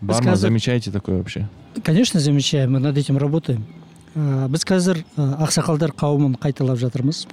бар 0.00 0.22
ма 0.24 0.30
қазір- 0.32 0.36
замечаете 0.36 0.90
такое 0.90 1.18
вообще 1.18 1.46
конечно 1.84 2.20
замечаем 2.20 2.72
мы 2.72 2.78
над 2.80 2.96
этим 2.98 3.16
работаем 3.18 3.64
Ә, 4.16 4.48
біз 4.48 4.64
қазір 4.66 5.04
ә, 5.16 5.38
ақсақалдар 5.46 5.92
қауымын 5.94 6.34
қайталап 6.40 6.78
жатырмыз 6.82 7.28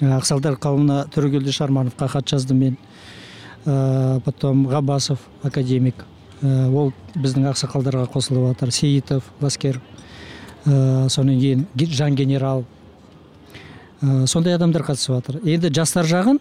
Ә, 0.00 0.18
ақсақалдар 0.18 0.56
қауымына 0.58 1.06
төрегелді 1.14 1.52
шармановқа 1.54 2.08
хат 2.08 2.26
жаздым 2.28 2.58
мен 2.58 2.76
Ә, 3.64 4.20
потом 4.24 4.66
ғаббасов 4.66 5.18
академик 5.44 6.04
Ә, 6.42 6.66
ол 6.74 6.92
біздің 7.14 7.46
ақсақалдарға 7.52 8.08
қосылып 8.10 8.48
жатыр 8.54 8.72
сейітов 8.72 9.22
ласкер 9.40 9.80
Ә, 10.66 11.08
содан 11.08 11.38
кейін 11.38 11.66
ге- 11.76 11.86
жан 11.94 12.14
генерал 12.16 12.60
Ә, 12.62 12.64
сондай 14.26 14.54
адамдар 14.54 14.82
қатысып 14.82 15.14
жатыр 15.16 15.40
енді 15.44 15.70
жастар 15.74 16.04
жағын 16.04 16.38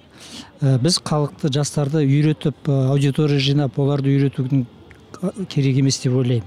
ә, 0.62 0.78
біз 0.80 1.00
халықты 1.04 1.52
жастарды 1.54 2.04
үйретіп 2.04 2.68
ә, 2.68 2.90
аудитория 2.92 3.40
жинап 3.40 3.80
оларды 3.80 4.12
үйретудің 4.16 4.66
ә, 5.22 5.46
керек 5.48 5.78
емес 5.78 6.00
деп 6.04 6.14
ойлаймын 6.14 6.44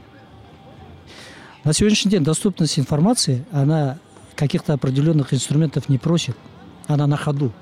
на 1.64 1.72
сегодняшний 1.72 2.10
день 2.12 2.24
доступность 2.24 2.78
информации, 2.78 3.44
она 3.52 3.98
каких-то 4.36 4.72
определенных 4.72 5.34
инструментов 5.34 5.88
не 5.90 5.98
просит. 5.98 6.34
Она 6.86 7.06
на 7.06 7.16
ходу. 7.18 7.52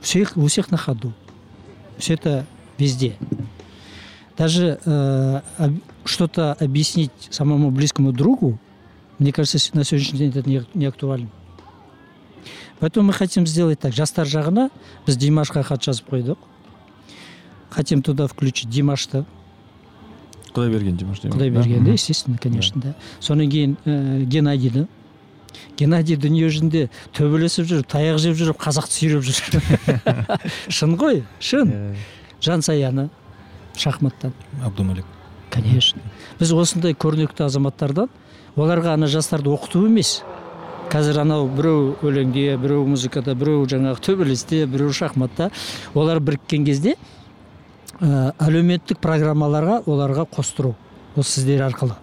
Всех, 0.00 0.36
у 0.36 0.46
всех 0.46 0.70
на 0.70 0.78
ходу. 0.78 1.12
Все 1.98 2.14
это 2.14 2.46
везде. 2.78 3.16
Даже 4.38 4.78
э, 4.84 5.40
об- 5.58 5.80
что-то 6.04 6.52
объяснить 6.54 7.10
самому 7.30 7.70
близкому 7.70 8.12
другу, 8.12 8.58
мне 9.18 9.32
кажется, 9.32 9.58
с- 9.58 9.74
на 9.74 9.84
сегодняшний 9.84 10.18
день 10.20 10.30
это 10.30 10.48
не, 10.48 10.62
не 10.72 10.86
актуально. 10.86 11.28
Поэтому 12.81 13.07
мы 13.07 13.13
хотим 13.13 13.47
сделать 13.47 13.79
так. 13.79 13.93
Жастар 13.93 14.27
жағына 14.27 14.69
біз 15.07 15.15
Димашқа 15.15 15.63
хат 15.63 15.85
жазып 15.85 16.09
қойдық. 16.11 16.37
Хотим 17.69 18.01
туда 18.01 18.27
включить 18.27 18.69
Димашты, 18.69 19.23
құдайберген 20.51 20.97
димаш 20.99 21.21
деймін 21.21 21.37
құдайберген 21.37 21.85
да 21.85 21.93
естественно 21.95 22.37
конечно 22.37 22.81
да. 22.81 22.95
содан 23.19 23.49
кейін 23.49 23.77
ә, 23.85 24.25
геннадийді. 24.25 24.87
Геннадий 25.77 26.15
дүние 26.15 26.47
жүзінде 26.47 26.89
төбелесіп 27.15 27.67
жүріп 27.67 27.87
таяқ 27.91 28.19
жеп 28.23 28.37
жүріп 28.39 28.59
қазақты 28.61 28.95
сүйреп 28.95 29.25
жүр. 29.27 29.61
Шын 30.75 30.95
ғой 30.99 31.23
шын. 31.39 31.95
Жансаяны 32.41 33.09
шахматтан. 33.75 34.33
Абдумалик. 34.63 35.05
Конечно. 35.51 36.01
Біз 36.39 36.53
осындай 36.55 36.95
көрнекті 36.95 37.45
азаматтардан 37.47 38.09
оларға 38.55 38.95
ана 38.95 39.07
жастарды 39.11 39.51
оқыту 39.51 39.85
емес 39.87 40.21
қазір 40.91 41.21
анау 41.21 41.45
біреу 41.47 41.95
өлеңде 42.03 42.57
біреу 42.59 42.83
музыкада 42.89 43.31
біреу 43.37 43.63
жаңағы 43.69 44.01
төбелесте 44.03 44.65
біреу 44.67 44.91
шахматта 44.91 45.47
олар 45.95 46.19
біріккен 46.19 46.65
кезде 46.67 46.97
ә, 48.01 48.33
әлеуметтік 48.35 48.99
программаларға 48.99 49.81
оларға 49.85 50.25
қостыру 50.35 50.73
осы 51.15 51.37
сіздер 51.37 51.63
арқылы. 51.69 51.95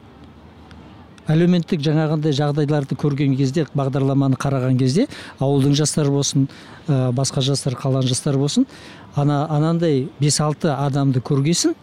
Әлеуметтік 1.28 1.84
жаңағындай 1.84 2.32
жағдайларды 2.32 2.96
көрген 2.96 3.36
кезде 3.36 3.66
бағдарламаны 3.76 4.40
қараған 4.40 4.80
кезде 4.80 5.04
ауылдың 5.36 5.76
жастары 5.76 6.14
болсын 6.14 6.48
ә, 6.88 7.10
басқа 7.12 7.44
жастар 7.44 7.76
қалған 7.76 8.08
жастар 8.08 8.40
болсын 8.40 8.64
ана 9.14 9.44
анандай 9.52 10.06
бес 10.18 10.40
алты 10.40 10.72
адамды 10.72 11.20
көргесін 11.20 11.76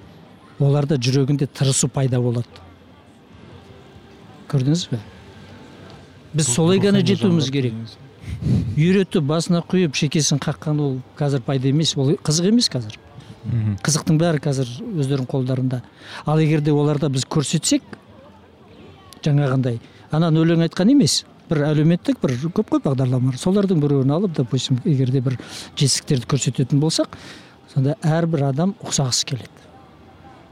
оларда 0.58 0.98
жүрегінде 0.98 1.46
тырысу 1.54 1.88
пайда 1.88 2.18
болады. 2.18 2.64
Көрдіңіз 4.50 4.90
бе? 4.90 5.06
Біз 6.36 6.52
солай 6.52 6.82
ғана 6.84 7.02
жетуіміз 7.06 7.50
керек 7.54 7.74
үйретіп 8.76 9.24
басына 9.26 9.64
құйып 9.72 9.96
шекесін 9.96 10.42
қаққан 10.44 10.82
ол 10.84 10.98
қазір 11.20 11.44
пайда 11.46 11.72
емес 11.72 11.96
ол 11.98 12.16
қызық 12.16 12.50
емес 12.52 12.70
қазір 12.72 12.98
қызықтың 13.86 14.18
бәрі 14.20 14.42
қазір 14.44 14.72
өздерінің 14.96 15.30
қолдарында 15.32 15.82
ал 16.26 16.42
егер 16.42 16.62
де 16.66 16.74
оларда 16.74 17.10
біз 17.14 17.28
көрсетсек 17.30 17.86
жаңағындай 19.26 19.80
ананы 20.12 20.42
өлең 20.42 20.66
айтқан 20.66 20.92
емес. 20.94 21.24
Бір 21.46 21.62
әлеуметтік 21.68 22.18
бір 22.24 22.34
көп 22.58 22.72
қой 22.74 22.82
бағдарламалар 22.82 23.38
солардың 23.38 23.82
біреуін 23.84 24.14
алып 24.16 24.34
допустим 24.34 24.80
егер 24.86 25.12
де 25.14 25.22
бір 25.22 25.36
жетістіктерді 25.78 26.30
көрсететін 26.32 26.82
болсақ 26.82 27.14
сонда 27.70 27.94
әрбір 28.02 28.48
адам 28.48 28.74
ұқсағысы 28.82 29.28
келеді 29.30 29.68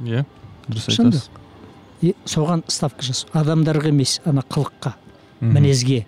иә 0.05 0.21
дұрыс 0.67 0.91
айтасыз 0.93 2.13
соған 2.29 2.61
ставка 2.69 3.07
жасау 3.07 3.33
адамдарға 3.41 3.89
емес 3.89 4.19
ана 4.29 4.45
қылыққа. 4.45 4.93
Мінезге. 5.41 6.05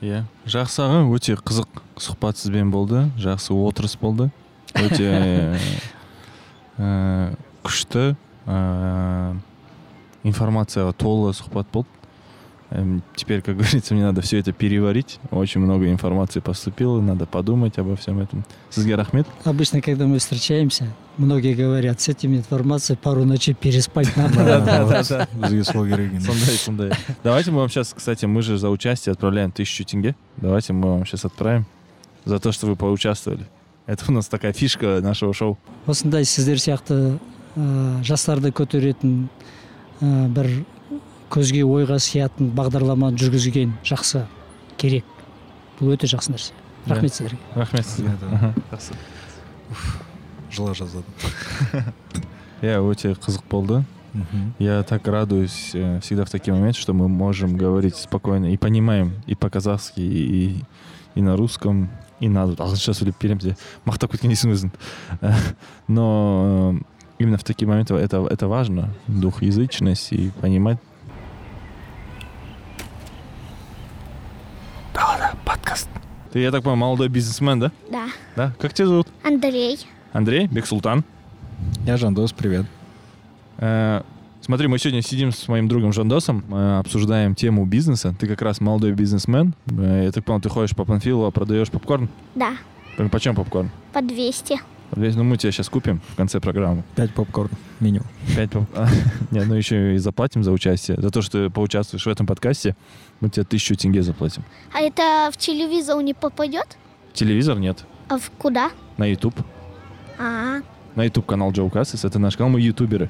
Иә 0.00 0.22
жақсы 0.46 0.82
аға 0.84 1.02
өте 1.10 1.34
қызық 1.34 1.82
сұхбат 1.98 2.38
сізбен 2.38 2.70
болды 2.70 3.08
жақсы 3.18 3.52
отырыс 3.54 3.96
болды. 3.98 4.30
Өте 4.78 5.08
ә, 6.78 7.34
күшті 7.66 8.14
ә, 8.46 9.36
информацияға 10.22 10.94
толы 10.94 11.32
сұхбат 11.34 11.66
болды. 11.72 11.90
Теперь 13.16 13.40
как 13.40 13.56
говорится 13.56 13.94
мне 13.94 14.04
надо 14.04 14.20
все 14.20 14.38
это 14.38 14.52
переварить. 14.52 15.18
Очень 15.30 15.62
много 15.62 15.90
информации 15.90 16.40
поступило 16.40 17.00
надо 17.00 17.24
подумать 17.24 17.78
обо 17.78 17.96
всем 17.96 18.20
этом. 18.20 18.44
Сізге 18.70 18.94
рахмет. 18.94 19.26
Обычно 19.44 19.80
когда 19.80 20.06
мы 20.06 20.18
встречаемся 20.18 20.92
многие 21.18 21.54
говорят 21.54 22.00
с 22.00 22.08
этим 22.08 22.34
информацией 22.36 22.96
пару 22.96 23.24
ночей 23.24 23.54
переспать 23.54 24.16
надо 24.16 25.26
бізге 25.34 25.64
сол 25.64 25.84
керек 25.84 26.12
енді. 26.12 26.26
Сондай, 26.26 26.56
сондай. 26.56 26.92
Давайте 27.24 27.50
мы 27.50 27.58
вам 27.58 27.68
сейчас, 27.68 27.92
кстати, 27.94 28.26
мы 28.26 28.42
же 28.42 28.56
за 28.58 28.70
участие 28.70 29.12
отправляем 29.12 29.50
тысячу 29.50 29.84
тенге. 29.84 30.14
Давайте 30.36 30.72
мы 30.72 30.92
вам 30.92 31.06
сейчас 31.06 31.24
отправим 31.24 31.66
за 32.24 32.38
то, 32.38 32.52
что 32.52 32.66
вы 32.66 32.76
поучаствовали. 32.76 33.46
Это 33.86 34.04
у 34.08 34.12
нас 34.12 34.28
такая 34.28 34.52
фишка 34.52 35.00
нашего 35.02 35.32
шоу. 35.34 35.58
осындай 35.86 36.24
сіздер 36.24 36.58
сияқты 36.60 37.18
ә, 37.56 38.02
жастарды 38.04 38.50
көтеретін 38.52 39.28
ә, 40.00 40.28
бір 40.28 40.64
көзге 41.30 41.64
ойға 41.64 41.98
сиятын 41.98 42.50
бағдарламаны 42.52 43.16
жүргізген 43.16 43.72
жақсы 43.84 44.26
керек 44.76 45.04
бұл 45.80 45.94
өте 45.96 46.06
жақсы 46.06 46.32
нәрсе 46.32 46.52
рахмет 46.86 47.14
сіздерге 47.14 47.38
Рахмет 47.54 47.86
сізге. 47.86 48.10
Жақсы. 48.70 48.92
жылы 50.57 50.73
жаздадым 50.75 51.09
иә 52.61 52.79
өте 52.81 53.13
қызық 53.13 53.43
болды 53.49 53.83
Мгм. 54.13 54.53
я 54.59 54.83
так 54.83 55.07
радуюсь 55.07 55.71
э, 55.73 55.99
всегда 56.01 56.23
в 56.25 56.29
такие 56.29 56.53
моменты 56.53 56.79
что 56.79 56.93
мы 56.93 57.07
можем 57.09 57.57
говорить 57.57 57.95
спокойно 57.95 58.53
и 58.53 58.57
понимаем 58.57 59.13
и 59.25 59.33
по-казахски 59.33 60.01
и, 60.01 60.61
и 61.15 61.21
на 61.21 61.35
русском 61.35 61.89
и 62.19 62.29
на 62.29 62.43
ағылшынша 62.45 62.93
сөйлеп 62.93 63.17
береміз 63.19 63.43
де 63.43 63.55
мақтап 63.89 64.13
кеткендейсің 64.13 64.53
өзің 64.53 64.69
Э, 65.21 65.33
но 65.87 66.75
э, 66.77 66.83
именно 67.17 67.37
в 67.39 67.43
такие 67.43 67.67
моменты 67.67 67.95
это, 67.95 68.27
это 68.29 68.47
важно 68.47 68.93
двухязычность 69.07 70.13
и 70.13 70.29
понимать 70.41 70.77
подкаст 75.45 75.89
ты 76.31 76.39
я 76.39 76.51
так 76.51 76.61
понимаю 76.63 76.77
молодой 76.79 77.09
бизнесмен 77.09 77.59
да 77.59 77.71
Да. 77.91 78.05
да 78.35 78.53
как 78.59 78.73
тебя 78.73 78.87
зовут 78.87 79.07
Андрей. 79.23 79.79
Андрей 80.12 80.46
Бексултан 80.46 81.04
я 81.86 81.96
Жандос 81.96 82.32
привет 82.32 82.66
Э, 83.60 84.02
Смотри, 84.40 84.68
мы 84.68 84.78
сегодня 84.78 85.02
сидим 85.02 85.32
с 85.32 85.48
моим 85.48 85.66
другом 85.66 85.92
Жандосом, 85.92 86.44
э, 86.48 86.78
обсуждаем 86.78 87.34
тему 87.34 87.66
бизнеса. 87.66 88.14
Ты 88.18 88.28
как 88.28 88.40
раз 88.40 88.60
молодой 88.60 88.92
бизнесмен. 88.92 89.52
Э, 89.68 90.02
Я 90.04 90.12
так 90.12 90.24
понял, 90.24 90.40
ты 90.40 90.48
ходишь 90.48 90.76
по 90.76 90.84
Панфилову, 90.84 91.26
а 91.26 91.32
продаешь 91.32 91.68
попкорн. 91.68 92.08
Да. 92.36 92.52
По- 92.96 93.08
Почем 93.08 93.34
попкорн? 93.34 93.70
По 93.92 94.00
200. 94.00 94.60
Весь- 94.94 95.16
Ну, 95.16 95.24
мы 95.24 95.36
тебя 95.38 95.50
сейчас 95.50 95.68
купим 95.68 96.00
в 96.08 96.14
конце 96.14 96.38
программы. 96.38 96.84
пять 96.94 97.12
попкорн 97.12 97.50
меню 97.80 98.02
Пять 98.36 98.50
поп... 98.52 98.62
Нет, 99.32 99.46
ну 99.48 99.54
еще 99.54 99.96
и 99.96 99.98
заплатим 99.98 100.44
за 100.44 100.52
участие. 100.52 101.00
За 101.00 101.10
то, 101.10 101.20
что 101.20 101.44
ты 101.48 101.50
поучаствуешь 101.52 102.06
в 102.06 102.08
этом 102.08 102.24
подкасте, 102.26 102.76
мы 103.20 103.30
тебе 103.30 103.44
тысячу 103.44 103.74
тенге 103.74 104.02
заплатим. 104.04 104.44
А 104.72 104.80
это 104.80 105.30
в 105.32 105.36
телевизор 105.36 106.00
не 106.00 106.14
попадет? 106.14 106.78
Телевизор 107.12 107.58
нет. 107.58 107.84
А 108.08 108.18
в 108.18 108.30
куда? 108.38 108.70
На 108.98 109.04
YouTube. 109.04 109.34
А, 110.18 110.60
На 110.94 111.04
YouTube 111.04 111.26
канал 111.26 111.52
Джоу 111.52 111.70
Кассис. 111.70 112.04
Это 112.04 112.18
наш 112.18 112.36
канал, 112.36 112.50
мы 112.52 112.60
ютуберы. 112.60 113.08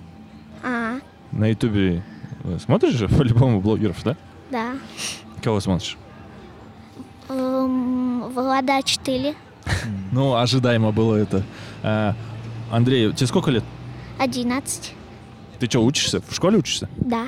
а, 0.63 0.99
На 1.33 1.47
ютубе 1.49 2.03
э, 2.45 2.59
смотришь 2.59 2.95
же 2.95 3.09
по-любому 3.09 3.61
блогеров, 3.61 4.03
да? 4.05 4.17
да. 4.51 4.73
Кого 5.43 5.61
смотришь? 5.61 5.97
Эм, 7.29 8.29
Влада 8.31 8.83
4. 8.83 9.35
Ну, 10.11 10.35
ожидаемо 10.35 10.91
было 10.93 11.17
это. 11.17 11.43
А, 11.83 12.15
Андрей, 12.71 13.13
тебе 13.13 13.27
сколько 13.27 13.51
лет? 13.51 13.63
11. 14.19 14.95
Ты 15.59 15.67
что, 15.67 15.85
учишься? 15.85 16.23
В 16.27 16.35
школе 16.35 16.57
учишься? 16.57 16.89
Да. 16.97 17.27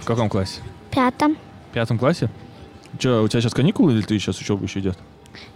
В 0.00 0.04
каком 0.04 0.28
классе? 0.28 0.60
Пятом. 0.90 1.36
В 1.70 1.74
пятом 1.74 1.98
классе? 1.98 2.28
Че, 2.98 3.22
у 3.22 3.28
тебя 3.28 3.40
сейчас 3.40 3.54
каникулы 3.54 3.92
или 3.94 4.02
ты 4.02 4.18
сейчас 4.18 4.38
учеба 4.40 4.64
еще 4.64 4.80
идет? 4.80 4.98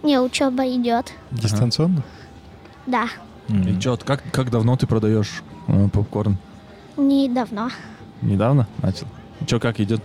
Не, 0.01 0.19
учеба 0.19 0.63
идет. 0.67 1.13
дистанционно 1.31 2.03
Да. 2.85 3.07
И 3.49 3.79
что, 3.79 3.97
как, 3.97 4.23
как 4.31 4.49
давно 4.49 4.75
ты 4.75 4.87
продаешь 4.87 5.43
э, 5.67 5.87
попкорн? 5.89 6.37
Недавно. 6.97 7.71
Недавно 8.21 8.67
начал? 8.81 9.07
Че, 9.45 9.59
как 9.59 9.79
идет? 9.79 10.01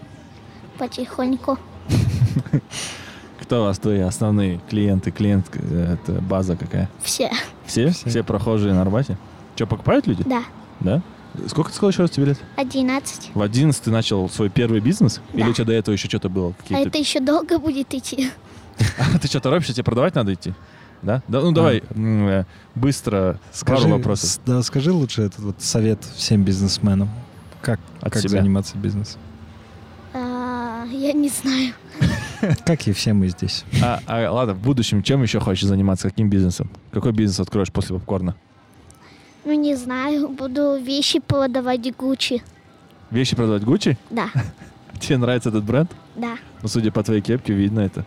Потихоньку. 0.78 1.58
Кто 3.40 3.62
у 3.62 3.64
вас 3.64 3.78
твои 3.78 4.00
основные 4.00 4.60
клиенты? 4.68 5.10
Клиент, 5.10 5.46
э, 5.54 5.94
это 5.94 6.20
база 6.20 6.56
какая? 6.56 6.88
Все. 7.02 7.30
Все? 7.64 7.90
Все, 7.90 8.08
Все. 8.10 8.22
прохожие 8.22 8.74
на 8.74 8.82
Арбате? 8.82 9.16
Че, 9.56 9.66
покупают 9.66 10.06
люди? 10.06 10.22
Да. 10.26 10.42
Да? 10.80 11.02
Сколько 11.46 11.70
ты 11.70 11.76
сказал 11.76 11.90
еще 11.90 12.02
раз 12.02 12.10
тебе 12.10 12.26
лет? 12.26 12.38
11. 12.56 13.30
В 13.34 13.40
11 13.42 13.82
ты 13.82 13.90
начал 13.90 14.28
свой 14.28 14.50
первый 14.50 14.80
бизнес? 14.80 15.20
Да. 15.32 15.40
Или 15.40 15.48
у 15.50 15.52
тебя 15.52 15.66
до 15.66 15.72
этого 15.72 15.92
еще 15.94 16.08
что-то 16.08 16.28
было? 16.28 16.54
А 16.70 16.74
это 16.78 16.98
еще 16.98 17.20
долго 17.20 17.58
будет 17.58 17.94
идти. 17.94 18.30
А 18.98 19.18
ты 19.18 19.28
что, 19.28 19.40
торопишься? 19.40 19.74
Тебе 19.74 19.84
продавать 19.84 20.14
надо 20.14 20.32
идти? 20.32 20.54
Да? 21.02 21.22
да 21.28 21.40
ну 21.40 21.52
давай, 21.52 21.82
м, 21.94 22.28
э, 22.28 22.44
быстро 22.74 23.38
Скажи, 23.52 23.82
пару 23.82 23.94
вопросов 23.96 24.40
да, 24.44 24.62
скажи 24.62 24.92
лучше 24.92 25.22
этот 25.22 25.40
вот 25.40 25.56
совет 25.62 26.04
всем 26.16 26.44
бизнесменам. 26.44 27.08
Как, 27.62 27.80
от 28.00 28.12
как 28.12 28.22
себя. 28.22 28.40
заниматься 28.40 28.76
бизнесом? 28.76 29.20
А, 30.12 30.84
я 30.90 31.12
не 31.12 31.28
знаю. 31.28 31.74
Как 32.64 32.88
и 32.88 32.92
все 32.92 33.12
мы 33.12 33.28
здесь. 33.28 33.64
А, 33.82 34.00
а, 34.06 34.30
ладно, 34.30 34.54
в 34.54 34.62
будущем 34.62 35.02
чем 35.02 35.22
еще 35.22 35.40
хочешь 35.40 35.64
заниматься? 35.64 36.08
Каким 36.08 36.30
бизнесом? 36.30 36.70
Какой 36.90 37.12
бизнес 37.12 37.38
откроешь 37.38 37.70
после 37.70 37.96
попкорна? 37.96 38.34
Ну, 39.44 39.52
не 39.52 39.74
знаю. 39.76 40.28
Буду 40.28 40.78
вещи 40.82 41.20
продавать 41.20 41.94
Гуччи. 41.96 42.42
Вещи 43.10 43.36
продавать 43.36 43.64
Гуччи? 43.64 43.98
Да. 44.08 44.30
Тебе 45.00 45.18
нравится 45.18 45.50
этот 45.50 45.64
бренд? 45.64 45.90
Да. 46.16 46.36
Ну, 46.62 46.68
судя 46.68 46.90
по 46.90 47.02
твоей 47.02 47.20
кепке, 47.20 47.52
видно 47.52 47.80
это. 47.80 48.04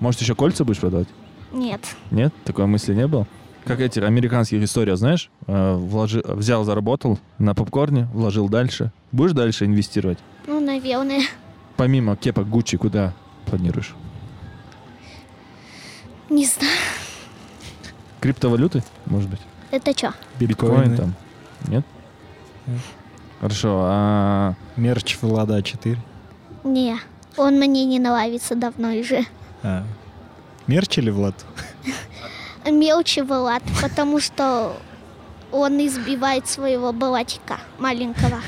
Может, 0.00 0.20
еще 0.22 0.34
кольца 0.34 0.64
будешь 0.64 0.80
продавать? 0.80 1.08
Нет. 1.52 1.80
Нет? 2.10 2.32
Такой 2.44 2.66
мысли 2.66 2.94
не 2.94 3.06
было? 3.06 3.26
Как 3.64 3.80
эти 3.80 4.00
американских 4.00 4.62
историй, 4.62 4.96
знаешь? 4.96 5.30
Э, 5.46 5.74
вложи- 5.76 6.22
взял, 6.34 6.64
заработал 6.64 7.18
на 7.38 7.54
попкорне, 7.54 8.08
вложил 8.12 8.48
дальше. 8.48 8.90
Будешь 9.12 9.32
дальше 9.32 9.66
инвестировать? 9.66 10.18
Ну, 10.46 10.58
наверное. 10.60 11.22
Помимо 11.76 12.16
кепок 12.16 12.48
Гуччи, 12.48 12.76
куда 12.76 13.12
планируешь? 13.46 13.94
Не 16.28 16.46
знаю. 16.46 16.70
Криптовалюты, 18.20 18.82
может 19.06 19.28
быть? 19.30 19.40
Это 19.70 19.96
что? 19.96 20.12
Биткоин 20.40 20.96
там? 20.96 21.14
Нет? 21.68 21.84
Нет. 22.66 22.80
Хорошо, 23.40 23.82
а 23.84 24.54
Мерч 24.76 25.18
Влада 25.20 25.62
4. 25.62 25.98
Не. 26.64 26.96
Он 27.36 27.54
мне 27.58 27.84
не 27.84 27.98
нравится 27.98 28.54
давно 28.54 28.92
уже. 28.92 29.24
А. 29.62 29.84
Мерч 30.66 30.98
или 30.98 31.10
Влад? 31.10 31.34
Мелчи 32.64 33.20
Влад, 33.20 33.62
потому 33.80 34.20
что 34.20 34.76
он 35.50 35.84
избивает 35.86 36.46
своего 36.48 36.92
балатика 36.92 37.58
маленького. 37.78 38.40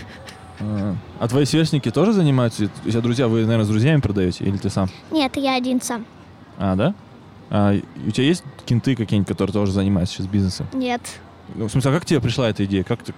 А, 0.60 0.94
а 1.18 1.28
твои 1.28 1.44
сверстники 1.44 1.90
тоже 1.90 2.12
занимаются? 2.12 2.70
У 2.84 2.88
тебя 2.88 3.00
друзья, 3.00 3.28
вы, 3.28 3.40
наверное, 3.42 3.64
с 3.64 3.68
друзьями 3.68 4.00
продаете? 4.00 4.44
Или 4.44 4.56
ты 4.56 4.70
сам? 4.70 4.88
Нет, 5.10 5.36
я 5.36 5.56
один 5.56 5.80
сам. 5.82 6.06
А, 6.58 6.76
да? 6.76 6.94
А 7.50 7.74
у 8.06 8.10
тебя 8.10 8.26
есть 8.26 8.44
кенты 8.64 8.96
какие-нибудь, 8.96 9.28
которые 9.28 9.52
тоже 9.52 9.72
занимаются 9.72 10.14
сейчас 10.16 10.26
бизнесом? 10.26 10.66
Нет. 10.72 11.00
Ну, 11.54 11.66
в 11.66 11.70
смысле, 11.70 11.90
а 11.90 11.94
как 11.94 12.06
тебе 12.06 12.20
пришла 12.20 12.48
эта 12.48 12.64
идея? 12.64 12.84
Как 12.84 13.02
ты 13.02 13.12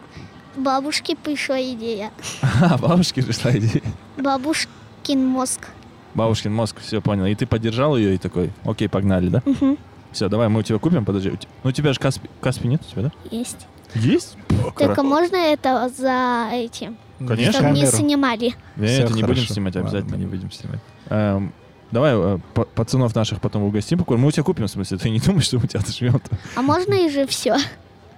бабушке 0.57 1.17
пришла 1.17 1.61
идея. 1.61 2.11
А, 2.61 2.79
бабушке 2.79 3.23
пришла 3.23 3.53
идея. 3.53 3.83
Бабушкин 4.17 5.25
мозг. 5.25 5.69
Бабушкин 6.17 6.53
мозг, 6.53 6.77
все 6.81 7.01
понял. 7.01 7.27
И 7.27 7.35
ты 7.35 7.47
поддержал 7.47 7.97
ее 7.97 8.15
и 8.15 8.19
такой, 8.19 8.51
окей, 8.65 8.89
погнали, 8.89 9.29
да? 9.29 9.43
Мгм. 9.45 9.79
Все, 10.13 10.29
давай, 10.29 10.49
мы 10.49 10.61
у 10.61 10.63
тебя 10.63 10.79
купим, 10.79 11.05
подожди. 11.05 11.31
Ну, 11.63 11.69
у 11.71 11.73
тебя 11.73 11.93
же 11.93 11.99
Каспи, 12.01 12.29
Каспи 12.41 12.69
нет 12.69 12.81
у 12.89 12.91
тебя, 12.91 13.03
да? 13.03 13.13
Есть. 13.31 13.67
Есть? 13.95 14.37
Только 14.79 15.03
можно 15.03 15.37
это 15.37 15.91
за 15.97 16.49
этим? 16.53 16.97
Конечно. 17.19 17.53
Чтобы 17.53 17.71
не 17.71 17.87
снимали. 17.87 18.55
Не, 18.77 18.87
Всё 18.87 19.03
это 19.05 19.13
не 19.13 19.23
будем 19.23 19.37
хорошо. 19.37 19.55
снимать 19.55 19.75
Ладно, 19.75 19.91
обязательно. 19.91 20.17
мы 20.17 20.23
не 20.25 20.29
будем 20.31 20.51
снимать. 20.51 20.81
Эм, 21.09 21.53
давай 21.91 22.13
э, 22.15 22.39
па- 22.55 22.65
пацанов 22.65 23.15
наших 23.15 23.41
потом 23.41 23.63
угостим 23.63 23.99
покурим. 23.99 24.21
Мы 24.23 24.29
у 24.29 24.31
тебя 24.31 24.43
купим, 24.43 24.67
в 24.67 24.71
смысле. 24.71 24.99
Ты 24.99 25.09
не 25.11 25.21
думаешь, 25.21 25.45
что 25.45 25.57
мы 25.59 25.65
у 25.65 25.67
тебя 25.67 25.81
отожмем? 25.81 26.21
А 26.57 26.63
можно 26.63 26.95
и 26.95 27.09
же 27.11 27.27
все? 27.27 27.57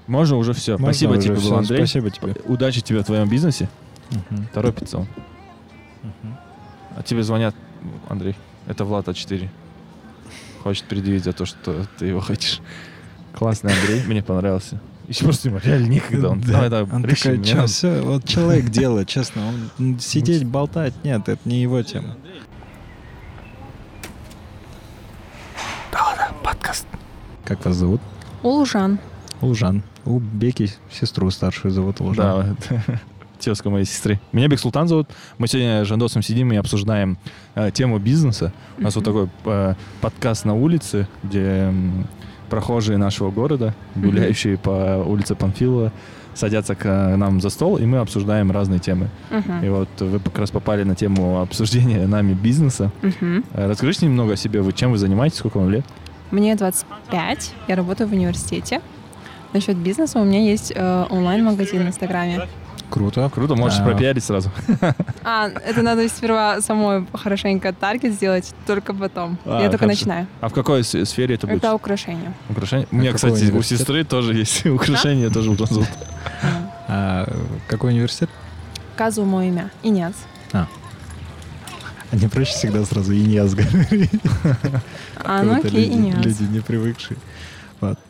Можно 0.07 0.37
уже 0.37 0.53
все. 0.53 0.73
Можно 0.73 0.87
Спасибо 0.93 1.11
уже 1.13 1.21
тебе, 1.23 1.35
был 1.35 1.55
Андрей. 1.57 1.79
Спасибо 1.79 2.11
тебе. 2.11 2.35
Удачи 2.47 2.81
тебе 2.81 3.01
в 3.01 3.05
твоем 3.05 3.29
бизнесе. 3.29 3.69
Мгм. 4.11 4.49
Торопится 4.55 4.99
он. 4.99 5.07
Мгм. 6.03 6.37
А 6.97 7.03
тебе 7.03 7.23
звонят, 7.23 7.55
Андрей. 8.09 8.35
Это 8.67 8.85
Влад 8.85 9.09
А4. 9.09 9.49
Хочет 10.63 10.85
предъявить 10.85 11.25
за 11.25 11.33
то, 11.33 11.47
что 11.47 11.87
ты 11.99 12.07
его 12.07 12.21
хочешь. 12.21 12.61
Классный 13.35 13.73
Андрей, 13.73 14.03
мне 14.07 14.23
понравился. 14.23 14.81
Еще 15.07 15.25
просто 15.25 15.49
ему 15.49 15.59
реально 15.63 15.87
некогда. 15.87 16.31
Он, 16.31 16.41
Да. 16.41 16.53
давай, 16.53 16.69
давай, 16.71 16.95
Он 16.95 17.05
реши, 17.05 17.23
такой, 17.25 17.39
мне 17.39 17.47
«Чё, 17.49 17.55
надо». 17.57 17.69
всё, 17.69 18.03
вот 18.03 18.25
человек 18.27 18.69
делает, 18.69 19.09
честно. 19.09 19.43
Он 19.79 19.99
сидеть, 20.01 20.45
болтать, 20.45 20.93
нет, 21.05 21.29
это 21.29 21.41
не 21.49 21.63
его 21.63 21.83
тема. 21.83 22.17
Как 27.45 27.65
вас 27.65 27.77
зовут? 27.77 28.01
Улжан. 28.43 28.99
Улжан. 29.41 29.83
У 30.05 30.19
Беки 30.19 30.71
сестру 30.91 31.31
старшую 31.31 31.73
зовут 31.73 32.01
Улжан. 32.01 32.57
Да, 32.69 33.01
тезка 33.39 33.71
моей 33.71 33.85
сестры. 33.85 34.21
Меня 34.33 34.49
Бексултан 34.49 34.89
зовут. 34.89 35.09
Мы 35.39 35.49
сегодня 35.49 35.85
с 35.85 35.89
Жандосом 35.89 36.23
сидим 36.23 36.53
и 36.53 36.57
обсуждаем 36.57 37.19
э, 37.55 37.71
тему 37.73 37.99
бизнеса. 37.99 38.53
У 38.79 38.83
нас 38.83 38.95
вот 38.97 39.05
такой 39.05 39.29
э, 39.45 39.75
подкаст 40.01 40.45
на 40.45 40.55
улице, 40.55 41.07
где 41.23 41.41
м, 41.69 42.07
прохожие 42.51 42.99
нашего 42.99 43.31
города, 43.31 43.75
гуляющие 43.95 44.57
по 44.59 45.03
улице 45.07 45.35
Панфилова, 45.35 45.93
садятся 46.35 46.75
к 46.75 46.85
э, 46.87 47.17
нам 47.17 47.41
за 47.41 47.51
стол, 47.51 47.79
и 47.79 47.85
мы 47.87 47.99
обсуждаем 47.99 48.51
разные 48.53 48.79
темы. 48.81 49.09
И 49.65 49.69
вот 49.69 49.89
вы 50.01 50.19
как 50.21 50.39
раз 50.39 50.51
попали 50.51 50.83
на 50.85 50.95
тему 50.95 51.41
обсуждения 51.41 52.07
нами 52.07 52.33
бизнеса. 52.35 52.91
Э, 53.03 53.43
Расскажите 53.69 54.07
немного 54.07 54.35
о 54.35 54.37
себе. 54.37 54.61
Вы 54.61 54.73
чем 54.73 54.93
вы 54.93 54.99
занимаетесь, 54.99 55.39
сколько 55.39 55.59
вам 55.59 55.71
лет? 55.71 55.85
Мне 56.31 56.55
25, 56.57 57.55
я 57.69 57.75
работаю 57.77 58.09
в 58.09 58.13
университете. 58.13 58.81
Насчет 59.55 59.79
бизнеса 59.79 60.21
у 60.21 60.25
меня 60.25 60.41
есть 60.43 60.73
э, 60.77 61.07
онлайн-магазин 61.09 61.83
в 61.85 61.89
Инстаграме. 61.89 62.47
Круто. 62.91 63.31
Круто, 63.35 63.55
можешь 63.55 63.79
А. 63.81 63.85
пропиарить 63.85 64.25
сразу. 64.25 64.51
А, 65.25 65.49
это 65.49 65.83
надо 65.83 66.09
сперва 66.09 66.61
самой 66.63 67.07
хорошенько 67.13 67.73
таргет 67.73 68.15
сделать, 68.15 68.55
только 68.67 68.95
потом. 68.95 69.39
А, 69.45 69.61
я 69.63 69.69
только 69.69 69.85
хорошо. 69.85 69.99
начинаю. 70.01 70.27
А 70.41 70.49
в 70.49 70.53
какой 70.55 70.83
сфере 70.85 71.35
это 71.35 71.47
будет? 71.47 71.59
Это 71.59 71.75
украшение. 71.75 72.33
Украшение? 72.49 72.87
У 72.91 72.97
меня, 72.97 73.13
кстати, 73.13 73.33
у 73.33 73.37
университет? 73.47 73.79
сестры 73.81 74.05
тоже 74.05 74.35
есть 74.35 74.67
украшения, 74.67 75.29
тоже 75.31 75.55
зовут. 75.55 75.89
А 76.89 77.29
какой 77.69 77.93
университет? 77.93 78.31
Казу 78.97 79.25
мое 79.25 79.49
имя. 79.49 79.71
Инес. 79.83 80.15
А 82.11 82.17
не 82.17 82.27
проще 82.27 82.53
всегда 82.53 82.83
сразу 82.87 83.13
Иньяс 83.13 83.55
говорить? 83.55 84.11
А, 85.23 85.43
ну 85.43 85.59
окей, 85.59 85.71
люди, 85.91 85.93
Инес. 85.93 86.25
люди 86.25 86.43
не 86.45 86.61
привыкшие. 86.61 87.19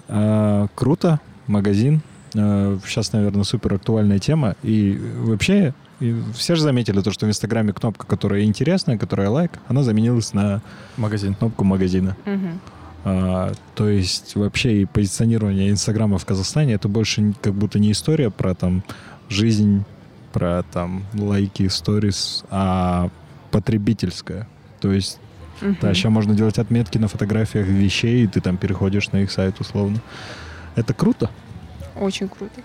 А, 0.09 0.69
круто, 0.77 1.19
магазин. 1.49 2.01
Сейчас, 2.33 3.13
наверное, 3.13 3.45
супер 3.45 3.75
актуальная 3.75 4.19
тема. 4.19 4.55
И 4.63 4.99
вообще, 5.19 5.75
и 6.01 6.15
все 6.35 6.55
же 6.55 6.63
заметили 6.63 7.01
то, 7.01 7.11
что 7.11 7.27
в 7.27 7.29
Инстаграме 7.29 7.73
кнопка, 7.73 8.07
которая 8.07 8.43
интересная, 8.45 8.99
которая 8.99 9.31
лайк, 9.31 9.53
она 9.69 9.83
заменилась 9.83 10.35
на 10.35 10.61
Магазин. 10.97 11.35
кнопку 11.35 11.65
магазина. 11.65 12.17
Мгм. 12.25 12.61
А, 13.05 13.53
то 13.75 13.89
есть 13.89 14.35
вообще 14.35 14.83
и 14.83 14.85
позиционирование 14.85 15.71
Инстаграма 15.71 16.19
в 16.19 16.27
Казахстане 16.27 16.75
это 16.75 16.89
больше 16.89 17.33
как 17.41 17.55
будто 17.55 17.79
не 17.79 17.93
история 17.93 18.31
про 18.31 18.55
там 18.55 18.83
жизнь, 19.29 19.85
про 20.33 20.65
там 20.73 21.05
лайки, 21.15 21.69
сторис, 21.69 22.45
а 22.51 23.09
потребительская. 23.51 24.47
То 24.81 24.93
есть 24.93 25.19
Мгм. 25.61 25.79
да, 25.81 25.95
сейчас 25.95 26.13
можно 26.13 26.35
делать 26.35 26.59
отметки 26.59 26.99
на 26.99 27.09
фотографиях 27.09 27.67
вещей, 27.67 28.25
и 28.25 28.27
ты 28.27 28.41
там 28.41 28.57
переходишь 28.57 29.11
на 29.13 29.19
их 29.23 29.31
сайт 29.31 29.61
условно. 29.61 30.01
Это 30.77 30.95
круто. 30.95 31.31
Очень 32.01 32.29
круто. 32.29 32.61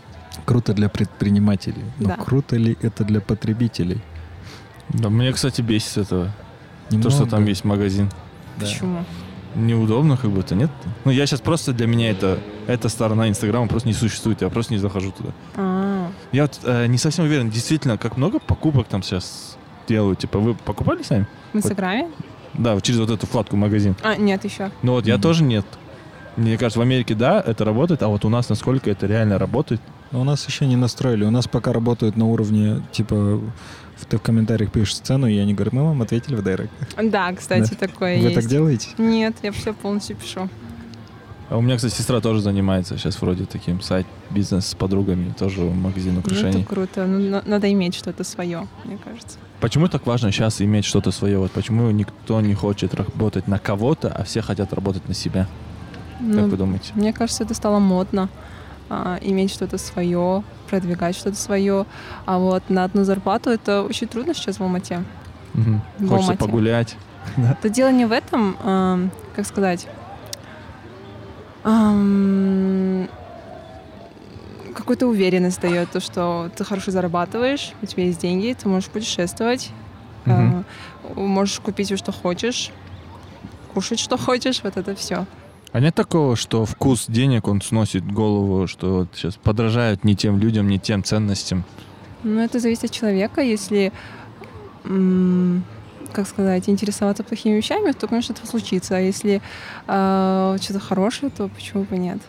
Круто 0.46 0.74
для 0.74 0.90
предпринимателей. 0.90 1.84
Но 2.00 2.10
Да. 2.10 2.16
круто 2.16 2.56
ли 2.56 2.78
это 2.82 3.04
для 3.04 3.22
потребителей? 3.22 4.02
Да, 4.90 5.10
мне, 5.10 5.32
кстати, 5.32 5.62
бесит 5.62 5.98
этого. 5.98 6.26
То, 6.90 6.96
Немного. 6.96 7.12
что 7.16 7.26
там 7.26 7.46
есть 7.46 7.64
магазин. 7.66 8.10
Да. 8.58 8.66
Почему? 8.66 9.04
Неудобно, 9.56 10.18
как 10.18 10.32
будто, 10.32 10.56
нет? 10.56 10.72
Ну, 11.06 11.12
я 11.12 11.26
сейчас 11.28 11.40
просто 11.40 11.74
для 11.74 11.86
меня 11.86 12.10
это, 12.10 12.40
эта 12.68 12.90
сторона 12.90 13.30
Инстаграма 13.30 13.68
просто 13.68 13.88
не 13.88 13.94
существует, 13.94 14.42
я 14.42 14.50
просто 14.50 14.74
не 14.74 14.80
захожу 14.80 15.12
туда. 15.12 15.30
А, 15.56 16.10
Я 16.32 16.44
вот 16.44 16.60
э, 16.64 16.88
не 16.88 16.98
совсем 16.98 17.26
уверен, 17.26 17.50
действительно, 17.52 17.98
как 18.00 18.18
много 18.18 18.40
покупок 18.40 18.88
там 18.88 19.04
сейчас 19.04 19.58
делают. 19.88 20.20
Типа, 20.20 20.40
вы 20.40 20.56
покупали 20.56 21.04
сами? 21.04 21.28
в 21.54 21.58
Инстаграме? 21.58 22.10
Да, 22.56 22.74
вот 22.74 22.84
через 22.84 23.00
вот 23.00 23.12
эту 23.12 23.28
вкладку 23.28 23.56
магазин. 23.56 23.96
А, 24.04 24.16
нет, 24.16 24.44
еще. 24.44 24.72
Ну 24.82 24.94
вот, 24.94 25.06
я 25.06 25.16
Мгм. 25.16 25.22
тоже 25.22 25.44
нет. 25.44 25.66
Мне 26.36 26.58
кажется, 26.58 26.80
в 26.80 26.82
Америке, 26.82 27.14
да, 27.16 27.42
это 27.46 27.64
работает, 27.64 28.02
а 28.04 28.08
вот 28.08 28.26
у 28.26 28.30
нас 28.30 28.50
насколько 28.50 28.90
это 28.90 29.06
реально 29.06 29.38
работает, 29.38 29.82
Но 30.12 30.22
у 30.22 30.24
нас 30.24 30.48
еще 30.48 30.68
не 30.68 30.76
настроили. 30.76 31.26
У 31.26 31.32
нас 31.32 31.48
пока 31.48 31.74
работают 31.74 32.16
на 32.18 32.26
уровне, 32.28 32.84
типа, 32.92 33.16
в- 33.16 34.06
ты 34.08 34.18
в 34.18 34.22
комментариях 34.22 34.72
пишешь 34.72 35.00
цену, 35.00 35.26
и 35.26 35.36
они 35.40 35.56
говорят, 35.56 35.74
мы 35.74 35.84
вам 35.84 36.02
ответили 36.04 36.36
в 36.36 36.44
директ. 36.44 36.72
Да, 37.02 37.34
кстати, 37.34 37.74
такое 37.74 38.18
Вы 38.18 38.24
есть. 38.26 38.36
так 38.36 38.46
делаете? 38.46 38.90
Нет, 39.00 39.36
я 39.42 39.52
все 39.52 39.74
полностью 39.74 40.16
пишу. 40.16 40.50
А 41.50 41.58
у 41.58 41.62
меня, 41.62 41.78
кстати, 41.78 41.94
сестра 41.96 42.20
тоже 42.22 42.42
занимается 42.42 42.98
сейчас 42.98 43.20
вроде 43.22 43.46
таким 43.46 43.82
сайт 43.82 44.06
бизнес 44.30 44.68
с 44.68 44.76
подругами, 44.76 45.34
тоже 45.38 45.62
магазин 45.62 46.14
Ну, 46.14 46.20
украшений. 46.20 46.62
это 46.62 46.70
круто. 46.70 47.06
Ну, 47.08 47.20
на- 47.30 47.44
надо 47.46 47.72
иметь 47.72 47.96
что-то 47.96 48.24
свое, 48.24 48.68
мне 48.86 48.98
кажется. 49.04 49.38
Почему 49.62 49.88
так 49.88 50.06
важно 50.06 50.32
сейчас 50.32 50.62
иметь 50.62 50.86
что-то 50.86 51.10
свое? 51.12 51.38
Вот 51.40 51.52
почему 51.52 51.90
никто 51.92 52.40
не 52.42 52.54
хочет 52.54 52.94
работать 52.94 53.48
на 53.48 53.58
кого-то, 53.58 54.10
а 54.10 54.24
все 54.26 54.42
хотят 54.42 54.74
работать 54.74 55.08
на 55.08 55.14
себя? 55.16 55.48
Как 56.14 56.22
Ну, 56.22 56.48
вы 56.48 56.58
думаете? 56.58 56.92
Мне 56.96 57.14
кажется, 57.14 57.44
это 57.44 57.54
стало 57.54 57.80
модно. 57.80 58.30
а, 58.90 59.18
иметь 59.22 59.52
что-то 59.52 59.78
свое, 59.78 60.44
продвигать 60.70 61.16
что-то 61.16 61.36
свое. 61.38 61.86
А 62.26 62.38
вот 62.38 62.70
на 62.70 62.84
одну 62.84 63.04
зарплату 63.06 63.50
это 63.50 63.82
очень 63.82 64.08
трудно 64.08 64.34
сейчас 64.36 64.58
в 64.60 64.62
Алмате. 64.64 65.04
В 65.54 66.08
Хочется 66.08 66.16
Алмате. 66.34 66.38
погулять. 66.38 66.96
Это 67.38 67.70
дело 67.70 67.92
не 67.92 68.06
в 68.06 68.12
этом, 68.12 68.56
ам, 68.64 69.10
как 69.36 69.48
сказать, 69.48 69.88
ам, 71.64 73.08
какую-то 74.76 75.08
уверенность 75.08 75.62
дает, 75.62 75.90
то, 75.92 76.00
что 76.00 76.50
ты 76.56 76.64
хорошо 76.66 76.92
зарабатываешь, 76.92 77.72
у 77.82 77.86
тебя 77.86 78.04
есть 78.06 78.20
деньги, 78.20 78.56
ты 78.60 78.68
можешь 78.68 78.90
путешествовать, 78.90 79.72
а, 80.26 80.64
можешь 81.16 81.60
купить 81.60 81.88
все, 81.88 81.98
что 81.98 82.12
хочешь, 82.12 82.72
кушать, 83.74 84.00
что 84.00 84.18
хочешь, 84.18 84.62
вот 84.64 84.78
это 84.78 84.96
все. 84.96 85.26
А 85.74 85.80
нет 85.80 85.96
такого, 85.96 86.36
что 86.36 86.66
вкус 86.66 87.06
денег, 87.08 87.48
он 87.48 87.60
сносит 87.60 88.06
голову, 88.06 88.68
что 88.68 89.00
вот 89.00 89.10
сейчас 89.16 89.36
подражают 89.38 90.04
не 90.04 90.16
тем 90.16 90.38
людям, 90.38 90.68
не 90.68 90.78
тем 90.78 91.04
ценностям? 91.04 91.64
Ну, 92.22 92.40
это 92.40 92.60
зависит 92.60 92.84
от 92.84 92.92
человека. 92.92 93.42
Если, 93.42 93.92
как 94.84 96.28
сказать, 96.28 96.70
интересоваться 96.70 97.24
плохими 97.24 97.56
вещами, 97.56 97.92
то, 97.92 98.08
конечно, 98.08 98.34
это 98.34 98.46
случится. 98.46 98.98
А 98.98 99.00
если 99.00 99.42
а, 99.88 100.58
что-то 100.62 100.80
хорошее, 100.80 101.32
то 101.36 101.48
почему 101.48 101.86
бы 101.86 101.98
нет? 101.98 102.20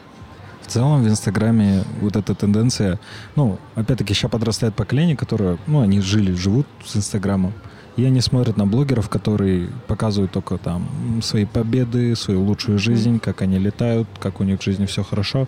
В 0.63 0.67
целом 0.67 1.03
в 1.03 1.09
Инстаграме 1.09 1.85
вот 2.01 2.17
эта 2.17 2.35
тенденция, 2.35 2.99
ну, 3.37 3.59
опять-таки, 3.75 4.15
сейчас 4.15 4.31
подрастает 4.31 4.75
поколение, 4.75 5.19
которое, 5.19 5.59
ну, 5.67 5.83
они 5.83 6.01
жили, 6.01 6.33
живут 6.33 6.67
с 6.83 6.97
Инстаграмом, 6.97 7.53
и 7.97 8.05
они 8.05 8.21
смотрят 8.21 8.57
на 8.57 8.67
блогеров, 8.67 9.09
которые 9.09 9.69
показывают 9.87 10.33
только 10.33 10.59
там 10.59 10.87
свои 11.23 11.45
победы, 11.45 12.17
свою 12.17 12.43
лучшую 12.43 12.79
жизнь, 12.79 13.21
как 13.21 13.43
они 13.43 13.59
летают, 13.59 14.09
как 14.19 14.41
у 14.41 14.45
них 14.45 14.61
в 14.61 14.65
жизни 14.65 14.87
все 14.87 15.05
хорошо. 15.05 15.47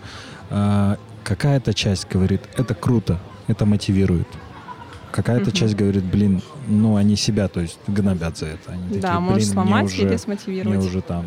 А, 0.49 0.97
какая-то 1.23 1.73
часть 1.73 2.07
говорит, 2.09 2.41
это 2.55 2.73
круто, 2.73 3.19
это 3.47 3.65
мотивирует. 3.65 4.27
Какая-то 5.11 5.45
Мгм. 5.45 5.51
часть 5.51 5.75
говорит, 5.75 6.03
блин, 6.03 6.41
ну, 6.67 6.95
они 6.95 7.15
себя, 7.15 7.47
то 7.47 7.59
есть, 7.61 7.79
гнобят 7.87 8.37
за 8.37 8.47
это. 8.47 8.71
Они 8.71 8.83
такие, 8.87 9.01
да, 9.01 9.19
можешь 9.19 9.45
«Блин, 9.47 9.53
мне 9.59 9.63
сломать 9.65 9.85
уже- 9.85 10.01
или 10.01 10.07
мне 10.07 10.17
смотивировать. 10.17 10.85
уже 10.85 11.01
там. 11.01 11.25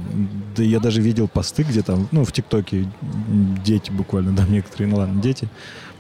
Да 0.57 0.63
я 0.63 0.79
даже 0.81 1.01
видел 1.01 1.29
посты, 1.29 1.63
где 1.63 1.83
там, 1.83 2.07
ну, 2.13 2.25
в 2.25 2.33
ТикТоке 2.33 2.87
дети 3.65 3.91
буквально, 3.91 4.33
да, 4.33 4.45
некоторые, 4.47 4.89
ну 4.89 4.97
ладно, 4.97 5.21
дети, 5.21 5.49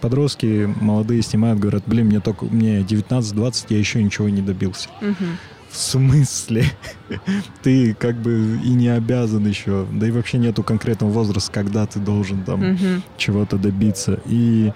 подростки 0.01 0.73
молодые 0.81 1.23
снимают, 1.23 1.59
говорят, 1.59 1.83
блин, 1.87 2.07
мне 2.07 2.21
только, 2.21 2.45
мне 2.45 2.81
19-20, 2.83 3.67
я 3.71 3.79
еще 3.79 4.03
ничего 4.03 4.29
не 4.29 4.43
добился. 4.43 4.89
Мгм. 5.01 5.39
В 5.71 5.77
смысле? 5.77 6.65
Ты 7.63 7.95
как 7.95 8.17
бы 8.17 8.59
и 8.65 8.71
не 8.71 8.89
обязан 8.89 9.47
еще, 9.47 9.87
да 9.93 10.07
и 10.07 10.11
вообще 10.11 10.39
нету 10.39 10.63
конкретного 10.63 11.11
возраста, 11.11 11.51
когда 11.53 11.87
ты 11.87 12.01
должен 12.01 12.43
там 12.45 12.73
Мгм. 12.73 13.03
чего-то 13.17 13.57
добиться. 13.57 14.19
И 14.27 14.73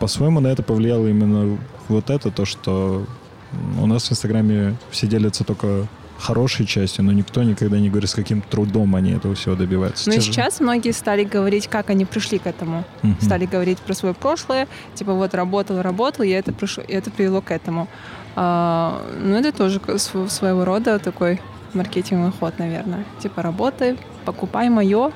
по-своему 0.00 0.40
на 0.40 0.48
это 0.48 0.62
повлияло 0.62 1.06
именно 1.06 1.58
вот 1.88 2.10
это, 2.10 2.30
то, 2.30 2.44
что 2.44 3.04
у 3.80 3.86
нас 3.86 4.08
в 4.08 4.12
Инстаграме 4.12 4.76
все 4.90 5.06
делятся 5.06 5.44
только 5.44 5.86
хорошей 6.18 6.66
частью, 6.66 7.04
но 7.04 7.12
никто 7.12 7.42
никогда 7.42 7.78
не 7.78 7.88
говорит, 7.88 8.10
с 8.10 8.14
каким 8.14 8.42
трудом 8.42 8.94
они 8.94 9.12
этого 9.12 9.34
всего 9.34 9.54
добиваются. 9.54 10.08
Ну 10.08 10.14
и 10.14 10.18
Те 10.18 10.22
же- 10.22 10.32
сейчас 10.32 10.60
многие 10.60 10.92
стали 10.92 11.24
говорить, 11.24 11.66
как 11.68 11.90
они 11.90 12.04
пришли 12.04 12.38
к 12.38 12.46
этому. 12.46 12.84
Мгм. 13.02 13.16
Стали 13.20 13.46
говорить 13.46 13.78
про 13.78 13.94
свое 13.94 14.14
прошлое, 14.14 14.68
типа 14.94 15.14
вот 15.14 15.34
работал, 15.34 15.80
работал, 15.80 16.24
и 16.24 16.28
это, 16.28 16.52
пришло, 16.52 16.82
и 16.82 16.92
это 16.92 17.10
привело 17.10 17.40
к 17.40 17.50
этому. 17.50 17.88
А, 18.36 19.02
ну 19.22 19.34
это 19.34 19.52
тоже 19.52 19.80
своего 19.98 20.64
рода 20.64 20.98
такой 20.98 21.40
маркетинговый 21.72 22.32
ход, 22.38 22.58
наверное. 22.58 23.04
Типа 23.22 23.42
работай, 23.42 23.96
покупай 24.24 24.68
мое, 24.68 25.12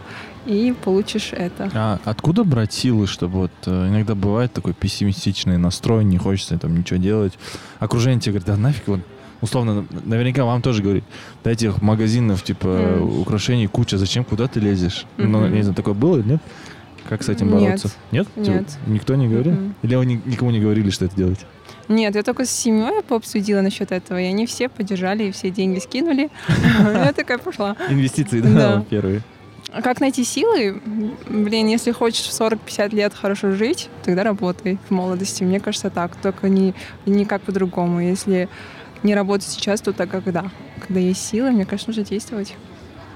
и 0.47 0.74
получишь 0.84 1.30
это. 1.32 1.70
А 1.74 1.99
откуда 2.05 2.45
брать 2.45 2.72
силы, 2.72 3.07
чтобы 3.07 3.34
вот 3.38 3.51
э, 3.66 3.88
иногда 3.88 4.14
бывает 4.14 4.53
такой 4.53 4.72
пессимистичный 4.74 5.59
настрой, 5.59 6.05
не 6.05 6.18
хочется 6.18 6.59
там 6.59 6.76
ничего 6.76 6.99
делать. 6.99 7.38
Окружение 7.78 8.20
тебе 8.20 8.32
говорит, 8.32 8.47
да 8.47 8.57
нафиг, 8.57 8.86
вот 8.88 9.01
условно, 9.40 9.84
наверняка 10.05 10.45
вам 10.45 10.62
тоже 10.62 10.82
говорит, 10.82 11.05
да 11.42 11.51
этих 11.51 11.82
магазинов, 11.82 12.42
типа, 12.42 12.66
Мгм. 12.68 13.20
украшений 13.20 13.66
куча, 13.66 13.99
зачем, 13.99 14.24
куда 14.24 14.47
ты 14.49 14.61
лезешь? 14.61 15.07
Ну, 15.16 15.40
Мгм. 15.40 15.55
не 15.55 15.62
знаю, 15.62 15.74
такое 15.74 15.95
было, 15.95 16.18
нет? 16.22 16.40
Как 17.09 17.22
с 17.22 17.28
этим 17.28 17.51
Нет. 17.51 17.61
бороться? 17.61 17.90
Нет? 18.12 18.26
Нет. 18.36 18.66
Типа, 18.66 18.80
Никто 18.86 19.14
не 19.14 19.28
говорил? 19.28 19.53
Мгм. 19.53 19.74
Или 19.82 19.95
вы 19.97 20.07
ни- 20.07 20.22
никому 20.24 20.51
не 20.51 20.61
говорили, 20.61 20.88
что 20.90 21.05
это 21.05 21.14
делать? 21.14 21.45
Нет, 21.88 22.14
я 22.14 22.22
только 22.22 22.47
с 22.47 22.51
семьей 22.51 23.03
пообсудила 23.03 23.61
насчет 23.61 23.92
этого, 23.92 24.18
и 24.18 24.24
они 24.24 24.47
все 24.47 24.70
поддержали, 24.70 25.24
и 25.24 25.30
все 25.30 25.51
деньги 25.51 25.80
скинули. 25.80 26.30
Я 26.82 27.12
такая 27.12 27.36
пошла. 27.36 27.76
Инвестиции, 27.90 28.40
Да. 28.40 28.82
первые. 28.88 29.20
А 29.77 29.83
как 29.83 30.01
найти 30.01 30.22
силы? 30.22 30.81
Блин, 31.29 31.66
если 31.66 31.91
хочешь 31.91 32.27
в 32.27 32.41
40-50 32.41 32.95
лет 32.95 33.12
хорошо 33.12 33.51
жить, 33.53 33.89
тогда 34.05 34.22
работай 34.22 34.79
в 34.89 34.93
молодости. 34.93 35.43
Мне 35.43 35.59
кажется, 35.59 35.91
так. 35.91 36.14
Только 36.16 36.49
не, 36.49 36.75
никак 37.07 37.43
по-другому. 37.43 38.01
Если 38.01 38.49
не 39.03 39.16
работать 39.16 39.49
сейчас, 39.49 39.81
то 39.81 39.93
так 39.93 40.11
когда? 40.11 40.45
Когда 40.81 41.01
есть 41.01 41.27
силы, 41.27 41.51
мне 41.51 41.66
кажется, 41.66 41.91
нужно 41.91 42.05
действовать. 42.05 42.55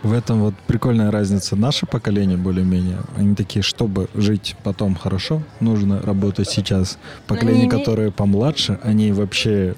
В 0.02 0.12
этом 0.12 0.40
вот 0.40 0.54
прикольная 0.66 1.10
разница. 1.12 1.54
Наше 1.54 1.86
поколение 1.86 2.36
более-менее, 2.36 2.98
они 3.16 3.36
такие, 3.36 3.62
чтобы 3.62 4.08
жить 4.14 4.56
потом 4.64 4.96
хорошо, 4.96 5.42
нужно 5.60 6.00
работать 6.02 6.48
сейчас. 6.48 6.98
Поколение, 7.28 7.64
не- 7.66 7.70
которое 7.70 8.10
помладше, 8.10 8.80
они 8.82 9.12
вообще 9.12 9.76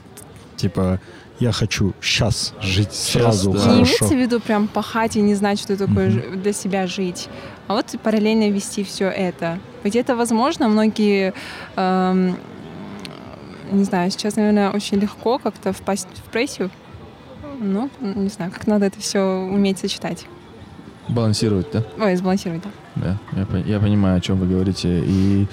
типа 0.57 1.01
я 1.41 1.53
хочу 1.53 1.93
сейчас 2.01 2.55
жить 2.61 2.93
сразу 2.93 3.51
да. 3.53 3.59
Не 3.59 3.65
хорошо. 3.65 3.75
имеется 3.83 4.07
в 4.15 4.19
виду 4.19 4.41
прям 4.41 4.69
пахать 4.69 5.17
и 5.17 5.21
не 5.23 5.35
знать, 5.35 5.59
что 5.59 5.77
такое 5.77 6.11
ж- 6.11 6.23
для 6.37 6.53
себя 6.53 6.87
жить. 6.87 7.29
А 7.67 7.75
вот 7.75 7.87
параллельно 8.03 8.51
вести 8.51 8.85
все 8.85 9.07
это. 9.09 9.59
Ведь 9.83 9.97
это 9.97 10.15
возможно. 10.17 10.69
Многие, 10.69 11.33
эм, 11.77 12.37
не 13.73 13.85
знаю, 13.85 14.11
сейчас, 14.11 14.37
наверное, 14.37 14.71
очень 14.71 14.99
легко 14.99 15.39
как-то 15.39 15.73
впасть 15.73 16.09
в 16.27 16.31
прессию. 16.31 16.71
Ну, 17.61 17.91
не 18.01 18.29
знаю, 18.29 18.51
как 18.53 18.67
надо 18.67 18.87
это 18.87 19.01
все 19.01 19.21
уметь 19.21 19.79
сочетать. 19.79 20.27
Балансировать, 21.09 21.67
да? 21.73 21.83
Ой, 21.99 22.17
сбалансировать, 22.17 22.63
да. 22.63 22.71
Да, 23.35 23.39
я, 23.41 23.47
по- 23.47 23.57
я 23.57 23.81
понимаю, 23.81 24.19
о 24.19 24.21
чем 24.21 24.39
вы 24.39 24.47
говорите. 24.47 25.03
И, 25.05 25.47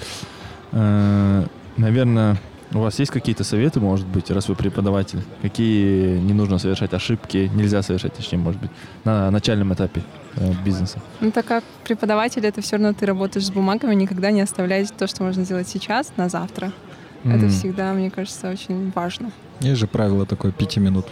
э, 0.72 1.44
наверное, 1.76 2.36
у 2.74 2.78
вас 2.80 2.98
есть 2.98 3.10
какие-то 3.10 3.44
советы, 3.44 3.80
может 3.80 4.06
быть, 4.06 4.30
раз 4.30 4.48
вы 4.48 4.54
преподаватель? 4.54 5.20
Какие 5.42 6.18
не 6.18 6.34
нужно 6.34 6.58
совершать 6.58 6.92
ошибки, 6.92 7.50
нельзя 7.54 7.82
совершать, 7.82 8.14
точнее, 8.14 8.38
может 8.38 8.60
быть, 8.60 8.70
на 9.04 9.30
начальном 9.30 9.72
этапе 9.72 10.02
э, 10.36 10.52
бизнеса? 10.64 11.00
Ну, 11.20 11.30
так 11.32 11.46
как 11.46 11.64
преподаватель, 11.84 12.44
это 12.44 12.60
все 12.60 12.76
равно 12.76 12.92
ты 12.92 13.06
работаешь 13.06 13.46
с 13.46 13.50
бумагами, 13.50 13.94
никогда 13.94 14.30
не 14.30 14.42
оставлять 14.42 14.92
то, 14.96 15.06
что 15.06 15.22
можно 15.24 15.44
сделать 15.44 15.68
сейчас, 15.68 16.12
на 16.16 16.28
завтра. 16.28 16.72
Это 17.24 17.46
М. 17.46 17.50
всегда, 17.50 17.92
мне 17.94 18.10
кажется, 18.10 18.50
очень 18.50 18.92
важно. 18.94 19.30
Есть 19.60 19.80
же 19.80 19.86
правило 19.86 20.26
такое 20.26 20.52
пяти 20.52 20.78
минут. 20.80 21.06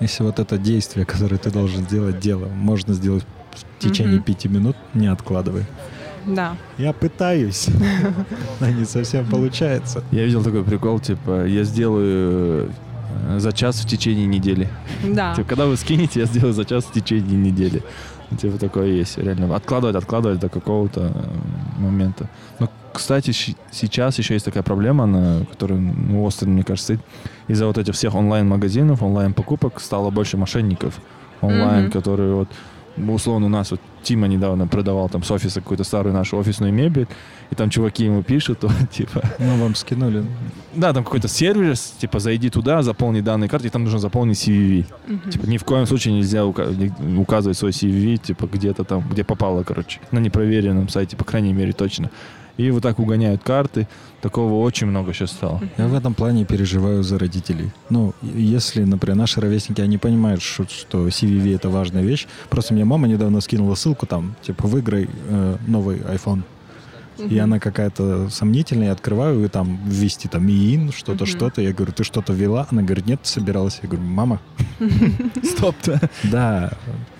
Если 0.00 0.24
вот 0.24 0.38
это 0.38 0.58
действие, 0.58 1.06
которое 1.06 1.36
ты 1.38 1.50
должен 1.50 1.84
сделать, 1.84 2.18
дело, 2.18 2.46
можно 2.46 2.94
сделать 2.94 3.24
в 3.52 3.82
течение 3.82 4.16
Мгм. 4.16 4.24
пяти 4.24 4.48
минут, 4.48 4.76
не 4.94 5.06
откладывай. 5.06 5.64
Да. 6.26 6.56
Я 6.78 6.92
пытаюсь, 6.92 7.68
но 8.60 8.68
не 8.70 8.84
совсем 8.84 9.26
получается. 9.26 10.02
Я 10.10 10.24
видел 10.24 10.42
такой 10.42 10.62
прикол, 10.64 11.00
типа, 11.00 11.44
я 11.46 11.64
сделаю 11.64 12.70
э, 13.28 13.38
за 13.38 13.52
час 13.52 13.80
в 13.80 13.86
течение 13.88 14.26
недели. 14.26 14.68
Да. 15.04 15.34
Типа, 15.36 15.48
когда 15.48 15.66
вы 15.66 15.76
скинете, 15.76 16.20
я 16.20 16.26
сделаю 16.26 16.52
за 16.52 16.64
час 16.64 16.84
в 16.84 16.92
течение 16.92 17.36
недели. 17.36 17.82
Типа 18.40 18.58
такое 18.58 18.86
есть, 18.88 19.18
реально. 19.18 19.54
Откладывать, 19.54 19.96
откладывать 19.96 20.40
до 20.40 20.48
какого-то 20.48 21.00
э, 21.14 21.80
момента. 21.80 22.28
Но, 22.58 22.68
кстати, 22.92 23.32
щ- 23.32 23.54
сейчас 23.70 24.18
еще 24.18 24.34
есть 24.34 24.44
такая 24.46 24.62
проблема, 24.62 25.06
на 25.06 25.44
которая 25.50 25.78
ну, 25.78 26.24
остро, 26.24 26.46
мне 26.48 26.62
кажется. 26.64 26.98
Из-за 27.48 27.66
вот 27.66 27.78
этих 27.78 27.94
всех 27.94 28.14
онлайн-магазинов, 28.14 29.02
онлайн-покупок 29.02 29.80
стало 29.80 30.10
больше 30.10 30.36
мошенников 30.36 30.94
онлайн, 31.42 31.82
Мгм. 31.84 31.90
которые 31.92 32.34
вот 32.34 32.48
ну, 32.48 32.54
условно 32.96 33.46
у 33.46 33.48
нас 33.50 33.70
вот 33.70 33.80
Тима 34.02 34.26
недавно 34.28 34.66
продавал 34.66 35.08
там 35.08 35.22
с 35.22 35.30
офиса 35.30 35.60
какую-то 35.60 35.84
старую 35.84 36.12
нашу 36.14 36.36
офисную 36.36 36.72
мебель, 36.72 37.06
и 37.50 37.54
там 37.54 37.70
чуваки 37.70 38.04
ему 38.04 38.22
пишут, 38.22 38.58
то, 38.60 38.70
типа, 38.90 39.22
Ну, 39.38 39.56
вам 39.56 39.74
скинули. 39.74 40.24
да, 40.74 40.92
там 40.92 41.04
какой-то 41.04 41.26
сервис, 41.28 41.94
типа, 41.98 42.18
зайди 42.18 42.50
туда, 42.50 42.82
заполни 42.82 43.20
данные 43.20 43.48
карты, 43.48 43.68
и 43.68 43.70
там 43.70 43.84
нужно 43.84 43.98
заполнить 43.98 44.36
CVV. 44.46 44.86
Мгм. 45.08 45.30
Типа, 45.30 45.46
ни 45.46 45.56
в 45.56 45.64
коем 45.64 45.86
случае 45.86 46.14
нельзя 46.14 46.40
ука- 46.44 46.74
не- 46.74 47.18
указывать 47.18 47.56
свой 47.56 47.70
CV, 47.72 48.16
типа, 48.18 48.46
где-то 48.52 48.84
там, 48.84 49.02
где 49.10 49.24
попало, 49.24 49.62
короче, 49.62 50.00
на 50.10 50.18
непроверенном 50.18 50.88
сайте, 50.88 51.16
по 51.16 51.24
крайней 51.24 51.52
мере, 51.52 51.72
точно. 51.72 52.10
И 52.56 52.70
вот 52.70 52.82
так 52.82 52.98
угоняют 52.98 53.42
карты. 53.42 53.88
Такого 54.20 54.64
очень 54.64 54.86
много 54.86 55.12
сейчас 55.12 55.32
стало. 55.32 55.60
Я 55.76 55.86
в 55.86 55.94
этом 55.94 56.14
плане 56.14 56.44
переживаю 56.44 57.02
за 57.02 57.18
родителей. 57.18 57.70
Ну, 57.90 58.14
если, 58.22 58.84
например, 58.84 59.16
наши 59.16 59.40
ровесники, 59.40 59.80
они 59.80 59.98
понимают, 59.98 60.40
что, 60.40 60.64
что 60.64 61.08
CVV 61.08 61.56
это 61.56 61.68
важная 61.68 62.02
вещь. 62.02 62.26
Просто 62.48 62.74
мне 62.74 62.84
мама 62.84 63.08
недавно 63.08 63.40
скинула 63.40 63.74
ссылку 63.74 64.06
там, 64.06 64.36
типа, 64.42 64.68
выиграй 64.68 65.08
э, 65.28 65.56
новый 65.66 65.98
iPhone. 65.98 66.42
И 67.18 67.38
она 67.38 67.60
какая-то 67.60 68.28
сомнительная, 68.28 68.88
я 68.88 68.92
открываю, 68.92 69.44
и 69.44 69.48
там 69.48 69.78
ввести 69.86 70.28
там 70.28 70.48
ИИН, 70.48 70.92
что-то, 70.92 71.26
что-то. 71.26 71.62
Я 71.62 71.72
говорю, 71.72 71.92
ты 71.92 72.02
что-то 72.02 72.32
ввела? 72.32 72.66
Она 72.70 72.82
говорит, 72.82 73.06
нет, 73.06 73.20
собиралась. 73.22 73.78
Я 73.82 73.88
говорю, 73.88 74.04
мама. 74.04 74.40
Стоп-то. 75.42 76.00
Да, 76.24 76.72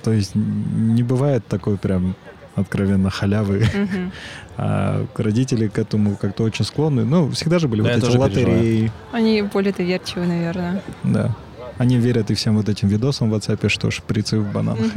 то 0.03 0.13
есть 0.13 0.35
не 0.35 1.03
бывает 1.03 1.47
такой 1.47 1.79
прям 1.79 2.17
откровенно 2.55 3.11
халявы. 3.11 3.67
Мгм. 3.75 4.13
А 4.57 5.05
родители 5.17 5.67
к 5.67 5.81
этому 5.81 6.15
как-то 6.15 6.45
очень 6.45 6.65
склонны. 6.65 7.05
Ну, 7.05 7.29
всегда 7.33 7.59
же 7.59 7.67
были 7.67 7.83
Да, 7.83 7.95
вот 7.95 8.05
эти 8.05 8.17
лотереи. 8.17 8.93
Они 9.11 9.43
более 9.43 9.73
доверчивы, 9.73 10.27
наверное. 10.27 10.81
Да. 11.03 11.35
Они 11.77 11.97
верят 11.97 12.31
и 12.31 12.35
всем 12.35 12.57
вот 12.57 12.69
этим 12.69 12.87
видосам 12.87 13.31
в 13.31 13.35
WhatsApp, 13.35 13.69
что 13.69 13.91
шприцы 13.91 14.39
в 14.39 14.53
бананах. 14.53 14.93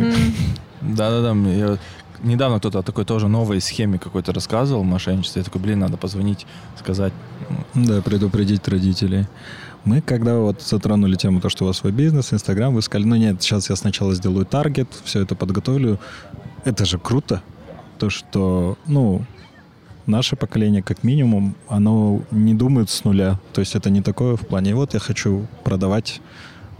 Да-да-да, 0.81 1.33
я 1.49 1.79
недавно 2.23 2.59
кто-то 2.59 2.79
о 2.79 2.83
такой 2.83 3.05
тоже 3.05 3.27
новой 3.27 3.61
схеме 3.61 3.97
какой-то 3.97 4.31
рассказывал, 4.31 4.83
мошенничестве. 4.83 5.39
Я 5.39 5.43
такой, 5.43 5.61
блин, 5.61 5.79
надо 5.79 5.97
позвонить, 5.97 6.45
сказать. 6.79 7.13
Да, 7.73 8.01
предупредить 8.01 8.67
родителей. 8.67 9.25
Мы, 9.85 10.01
когда 10.01 10.37
вот 10.37 10.61
затронули 10.61 11.15
тему, 11.15 11.39
то, 11.39 11.49
что 11.49 11.63
у 11.63 11.67
вас 11.67 11.77
свой 11.77 11.93
бизнес, 11.93 12.33
Инстаграм, 12.33 12.73
вы 12.73 12.81
сказали, 12.81 13.07
ну 13.07 13.15
нет, 13.15 13.41
сейчас 13.41 13.69
я 13.69 13.75
сначала 13.77 14.13
сделаю 14.15 14.45
таргет, 14.45 14.89
все 15.05 15.21
это 15.21 15.33
подготовлю. 15.33 15.97
Это 16.65 16.85
же 16.85 16.97
круто. 16.99 17.41
То, 17.97 18.09
что, 18.09 18.77
ну, 18.85 19.21
наше 20.05 20.35
поколение, 20.35 20.81
как 20.83 21.03
минимум, 21.03 21.55
оно 21.67 22.21
не 22.31 22.53
думает 22.53 22.89
с 22.89 23.03
нуля. 23.03 23.39
То 23.53 23.61
есть 23.61 23.75
это 23.75 23.89
не 23.89 24.01
такое 24.01 24.35
в 24.35 24.41
плане, 24.47 24.75
вот 24.75 24.93
я 24.93 24.99
хочу 24.99 25.47
продавать 25.63 26.21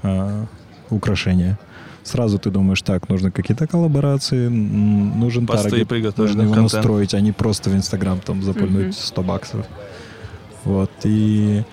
э, 0.03 0.45
украшения. 0.89 1.57
Сразу 2.03 2.37
ты 2.39 2.51
думаешь, 2.51 2.81
так, 2.81 3.09
нужны 3.09 3.31
какие-то 3.31 3.67
коллаборации, 3.67 4.47
нужен 4.47 5.45
Посты 5.45 5.85
таргет, 5.85 6.17
нужно 6.17 6.43
его 6.43 6.53
контент. 6.53 6.73
настроить, 6.73 7.13
а 7.13 7.19
не 7.19 7.33
просто 7.33 7.69
в 7.69 7.75
Инстаграм 7.75 8.19
там 8.19 8.43
запульнуть 8.43 8.83
Мгм. 8.85 8.93
100 8.93 9.23
баксов. 9.23 9.65
Вот, 10.63 10.91
и 11.03 11.63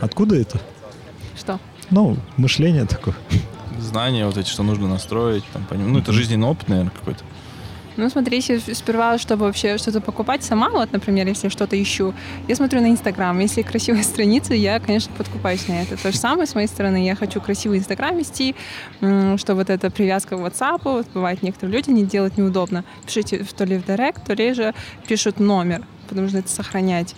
откуда 0.00 0.36
это? 0.36 0.58
Что? 1.36 1.58
Ну, 1.90 2.16
мышление 2.38 2.86
такое. 2.86 3.14
Знания 3.78 4.26
вот 4.26 4.36
эти, 4.36 4.48
что 4.48 4.62
нужно 4.62 4.88
настроить. 4.88 5.44
Там, 5.52 5.64
поним- 5.68 5.88
Ну, 5.92 5.98
это 5.98 6.12
жизненный 6.12 6.46
опыт, 6.48 6.68
наверное, 6.68 6.92
какой-то. 6.92 7.22
Ну, 7.96 8.08
смотри, 8.08 8.36
если 8.36 8.74
сперва, 8.74 9.18
чтобы 9.18 9.46
вообще 9.46 9.76
что-то 9.76 10.00
покупать 10.00 10.44
сама, 10.44 10.70
вот, 10.70 10.92
например, 10.92 11.26
если 11.26 11.48
что-то 11.48 11.80
ищу, 11.82 12.14
я 12.46 12.54
смотрю 12.54 12.80
на 12.80 12.90
Инстаграм. 12.90 13.36
Если 13.40 13.62
красивая 13.62 14.02
страница, 14.04 14.54
я, 14.54 14.78
конечно, 14.78 15.12
подкупаюсь 15.18 15.66
на 15.66 15.82
это. 15.82 15.96
То 15.96 16.12
же 16.12 16.16
самое 16.18 16.46
с 16.46 16.54
моей 16.54 16.68
стороны. 16.68 17.04
Я 17.04 17.16
хочу 17.16 17.40
красивый 17.40 17.78
Инстаграм 17.78 18.16
вести, 18.16 18.54
что 19.00 19.54
вот 19.56 19.68
эта 19.68 19.90
привязка 19.90 20.36
к 20.36 20.40
WhatsApp, 20.40 20.80
вот 20.84 21.06
бывает, 21.12 21.42
некоторые 21.42 21.76
люди 21.76 21.90
не 21.90 22.04
делать 22.04 22.38
неудобно. 22.38 22.84
Пишите 23.04 23.42
в- 23.42 23.52
то 23.52 23.64
ли 23.64 23.76
в 23.78 23.84
Директ, 23.84 24.24
то 24.24 24.32
ли 24.34 24.52
же 24.54 24.74
пишут 25.08 25.40
номер, 25.40 25.82
потому 26.08 26.28
что 26.28 26.38
это 26.38 26.48
сохранять. 26.48 27.16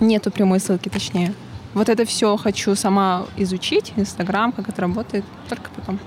Нету 0.00 0.30
прямой 0.30 0.60
ссылки, 0.60 0.88
точнее. 0.88 1.34
Вот 1.74 1.88
это 1.88 2.04
все 2.04 2.36
хочу 2.36 2.74
сама 2.76 3.24
изучить, 3.36 3.92
Инстаграм, 3.96 4.52
как 4.52 4.68
это 4.68 4.80
работает, 4.82 5.24
только 5.48 5.70
потом. 5.74 5.98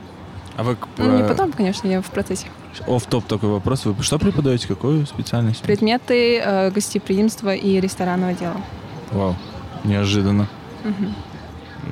А 0.55 0.63
вы 0.63 0.75
Ну, 0.97 1.17
не 1.17 1.21
э, 1.23 1.27
потом, 1.27 1.51
конечно, 1.51 1.87
я 1.87 2.01
в 2.01 2.09
процессе. 2.09 2.47
off-top 2.87 3.25
такой 3.25 3.49
вопрос. 3.49 3.85
Вы 3.85 4.01
что 4.03 4.17
преподаете? 4.17 4.67
Какую 4.67 5.05
специальность? 5.05 5.61
Предметы 5.61 6.37
э, 6.39 6.71
гостеприимства 6.71 7.53
и 7.53 7.79
ресторанного 7.79 8.33
дела. 8.33 8.55
Вау, 9.11 9.35
неожиданно. 9.83 10.47
Мгм. 10.83 11.13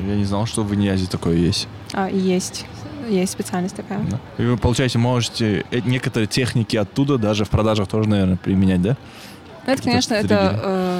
Я 0.07 0.15
не 0.15 0.25
знал, 0.25 0.45
что 0.47 0.63
в 0.63 0.73
Иньязе 0.73 1.07
такое 1.07 1.35
есть. 1.35 1.67
А, 1.93 2.09
есть. 2.09 2.65
Есть 3.07 3.33
специальность 3.33 3.75
такая. 3.75 3.99
Да. 3.99 4.19
И 4.43 4.47
вы, 4.47 4.57
получается, 4.57 4.97
можете 4.97 5.63
э- 5.69 5.81
некоторые 5.85 6.27
техники 6.27 6.75
оттуда 6.75 7.17
даже 7.19 7.45
в 7.45 7.49
продажах 7.49 7.87
тоже, 7.87 8.09
наверное, 8.09 8.37
применять, 8.37 8.81
да? 8.81 8.97
Ну, 9.67 9.73
это, 9.73 9.83
конечно, 9.83 10.13
это, 10.15 10.59
э, 10.63 10.94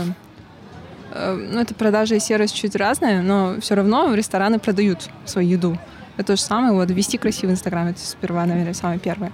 ну, 1.16 1.60
это 1.60 1.74
продажа 1.74 2.16
и 2.16 2.20
сервис 2.20 2.52
чуть 2.52 2.76
разные, 2.76 3.22
но 3.22 3.56
все 3.62 3.76
равно 3.76 4.14
рестораны 4.14 4.60
продают 4.60 5.10
свою 5.26 5.50
еду. 5.50 5.78
Это 6.18 6.28
то 6.28 6.36
же 6.36 6.42
самое, 6.42 6.74
вот, 6.74 6.90
вести 6.92 7.18
красивый 7.18 7.54
Инстаграм, 7.56 7.88
это 7.88 8.00
сперва, 8.00 8.46
наверное, 8.46 8.74
самое 8.74 9.00
первое. 9.00 9.32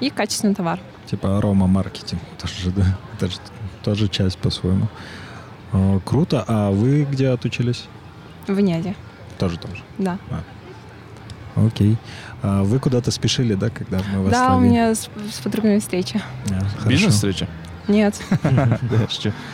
И 0.00 0.10
качественный 0.10 0.54
товар. 0.54 0.78
Типа 1.06 1.38
арома-маркетинг 1.38 2.20
тоже, 2.40 2.70
да? 2.70 2.84
Это 3.16 3.28
же 3.28 3.38
тоже 3.82 4.08
часть 4.08 4.38
по-своему. 4.38 4.88
О, 5.72 6.00
круто. 6.04 6.44
А 6.46 6.70
вы 6.70 7.04
где 7.04 7.28
отучились? 7.28 7.86
В 8.46 8.58
Няде, 8.60 8.94
Тоже 9.38 9.58
там 9.58 9.74
же. 9.76 9.82
да. 9.98 10.18
Окей. 11.56 11.96
А 12.42 12.62
вы 12.62 12.78
куда-то 12.78 13.10
спешили, 13.10 13.54
да, 13.54 13.68
когда 13.68 14.00
мы 14.14 14.22
вас 14.22 14.32
Да, 14.32 14.52
у 14.52 14.56
ловили? 14.58 14.70
меня 14.70 14.94
с, 14.94 15.08
с 15.32 15.40
подругами 15.40 15.78
встреча. 15.80 16.22
А. 16.50 16.88
Бизнес-встреча? 16.88 17.48
Нет, 17.88 18.14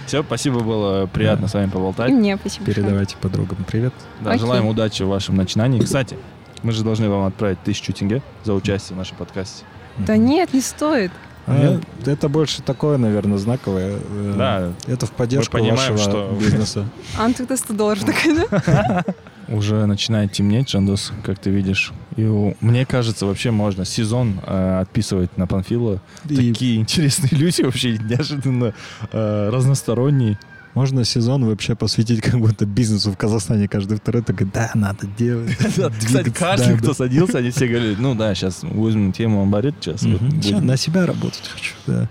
Все, 0.06 0.22
спасибо, 0.22 0.60
было 0.60 1.06
приятно 1.06 1.48
с 1.48 1.54
вами 1.54 1.70
поболтать. 1.70 2.10
мне 2.10 2.36
спасибо. 2.36 2.66
Передавайте 2.66 3.16
подругам 3.20 3.58
привет. 3.66 3.94
Да, 4.20 4.36
желаем 4.36 4.66
удачи 4.66 5.02
в 5.02 5.08
вашем 5.08 5.36
начинании. 5.36 5.80
Кстати, 5.80 6.18
мы 6.62 6.72
же 6.72 6.82
должны 6.82 7.08
вам 7.08 7.24
отправить 7.26 7.62
тысячу 7.62 7.92
тенге 7.92 8.22
за 8.44 8.54
участие 8.54 8.94
в 8.94 8.98
нашем 8.98 9.16
подкасте. 9.16 9.64
Да 9.98 10.16
нет, 10.16 10.52
не 10.52 10.60
стоит. 10.60 11.12
А, 11.46 11.78
это 12.06 12.28
больше 12.28 12.62
такое, 12.62 12.96
наверное, 12.96 13.36
знаковое. 13.38 13.98
э, 14.00 14.34
Да, 14.36 14.72
Это 14.92 15.04
в 15.06 15.10
поддержку 15.12 15.58
Мы 15.58 15.64
понимаем, 15.64 15.92
вашего 15.92 15.98
что- 15.98 16.36
бизнеса. 16.40 16.86
А, 17.18 17.28
ну 17.28 17.34
тогда 17.34 17.56
100 17.56 17.74
долларов 17.74 18.02
такая, 18.06 18.46
да? 18.50 19.04
Уже 19.48 19.86
начинает 19.86 20.32
темнеть, 20.32 20.70
Жандос, 20.70 21.12
как 21.22 21.38
ты 21.38 21.50
видишь. 21.50 21.92
И 22.16 22.24
у- 22.24 22.56
мне 22.60 22.86
кажется, 22.86 23.26
вообще 23.26 23.50
можно 23.50 23.84
сезон 23.84 24.40
э, 24.46 24.80
отписывать 24.80 25.36
на 25.36 25.46
Панфила. 25.46 26.00
И 26.28 26.36
Такие 26.36 26.76
интересные 26.80 27.30
люди 27.38 27.62
вообще 27.62 27.98
неожиданно 27.98 28.74
э, 29.12 29.48
разносторонние. 29.52 30.38
можно 30.74 31.04
сезон 31.04 31.44
вообще 31.44 31.74
посвятить 31.74 32.20
как 32.20 32.38
будто 32.40 32.66
бизнесу 32.66 33.12
в 33.12 33.16
Казахстане. 33.16 33.68
Каждый 33.68 33.96
второй 33.98 34.22
такой, 34.22 34.46
да, 34.52 34.70
надо 34.74 35.06
делать. 35.18 35.56
Кстати, 35.98 36.30
каждый, 36.30 36.78
кто 36.78 36.94
садился, 36.94 37.38
они 37.38 37.50
все 37.50 37.66
говорили, 37.68 37.96
ну 37.98 38.14
да, 38.14 38.34
сейчас 38.34 38.60
возьмем 38.62 39.12
тему 39.12 39.42
амбарит, 39.42 39.74
сейчас. 39.80 40.02
вот 40.02 40.20
Мгм. 40.20 40.42
Ща 40.42 40.52
будем». 40.54 40.66
на 40.66 40.76
себя 40.76 41.06
работать 41.06 41.48
хочу, 41.52 41.74
да. 41.86 42.08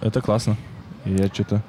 Это 0.00 0.20
классно. 0.20 0.56
Я 1.04 1.26
что-то... 1.28 1.62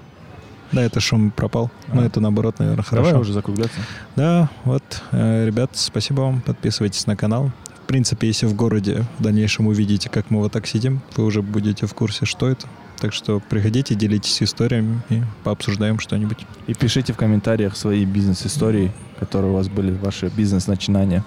Да, 0.73 0.81
это 0.81 0.99
шум 0.99 1.31
пропал. 1.31 1.71
Ну, 1.87 1.93
а. 1.93 1.95
Но 1.97 2.05
это 2.05 2.19
наоборот, 2.19 2.59
наверное, 2.59 2.83
хорошо. 2.83 3.05
Давай 3.05 3.21
уже 3.21 3.31
закругляться. 3.31 3.79
Да, 4.15 4.49
вот, 4.65 4.83
э, 5.11 5.45
ребят, 5.45 5.71
спасибо 5.75 6.21
вам. 6.21 6.41
Подписывайтесь 6.41 7.05
на 7.05 7.15
канал. 7.15 7.51
В 7.83 7.85
принципе, 7.85 8.27
если 8.27 8.47
в 8.47 8.55
городе 8.55 9.05
в 9.19 9.23
дальнейшем 9.23 9.67
увидите, 9.67 10.09
как 10.09 10.31
мы 10.31 10.39
вот 10.39 10.51
так 10.51 10.65
сидим, 10.65 11.01
вы 11.15 11.25
уже 11.25 11.41
будете 11.41 11.85
в 11.85 11.93
курсе, 11.93 12.25
что 12.25 12.49
это. 12.49 12.67
Так 12.99 13.13
что 13.13 13.39
приходите, 13.39 13.93
делитесь 13.93 14.41
историями 14.41 15.01
и 15.09 15.21
пообсуждаем 15.43 15.99
что-нибудь. 15.99 16.39
И 16.67 16.73
пишите 16.73 17.13
в 17.13 17.17
комментариях 17.17 17.75
свои 17.75 18.05
бизнес-истории, 18.05 18.91
которые 19.19 19.51
у 19.51 19.55
вас 19.55 19.67
были, 19.67 19.91
ваши 19.91 20.31
бизнес-начинания. 20.35 21.23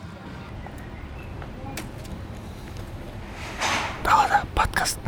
Да 4.02 4.16
ладно, 4.16 4.42
подкаст. 4.54 4.98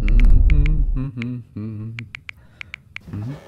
Mm-hmm. 0.00 2.04
Mm 3.14 3.22
-hmm. 3.22 3.43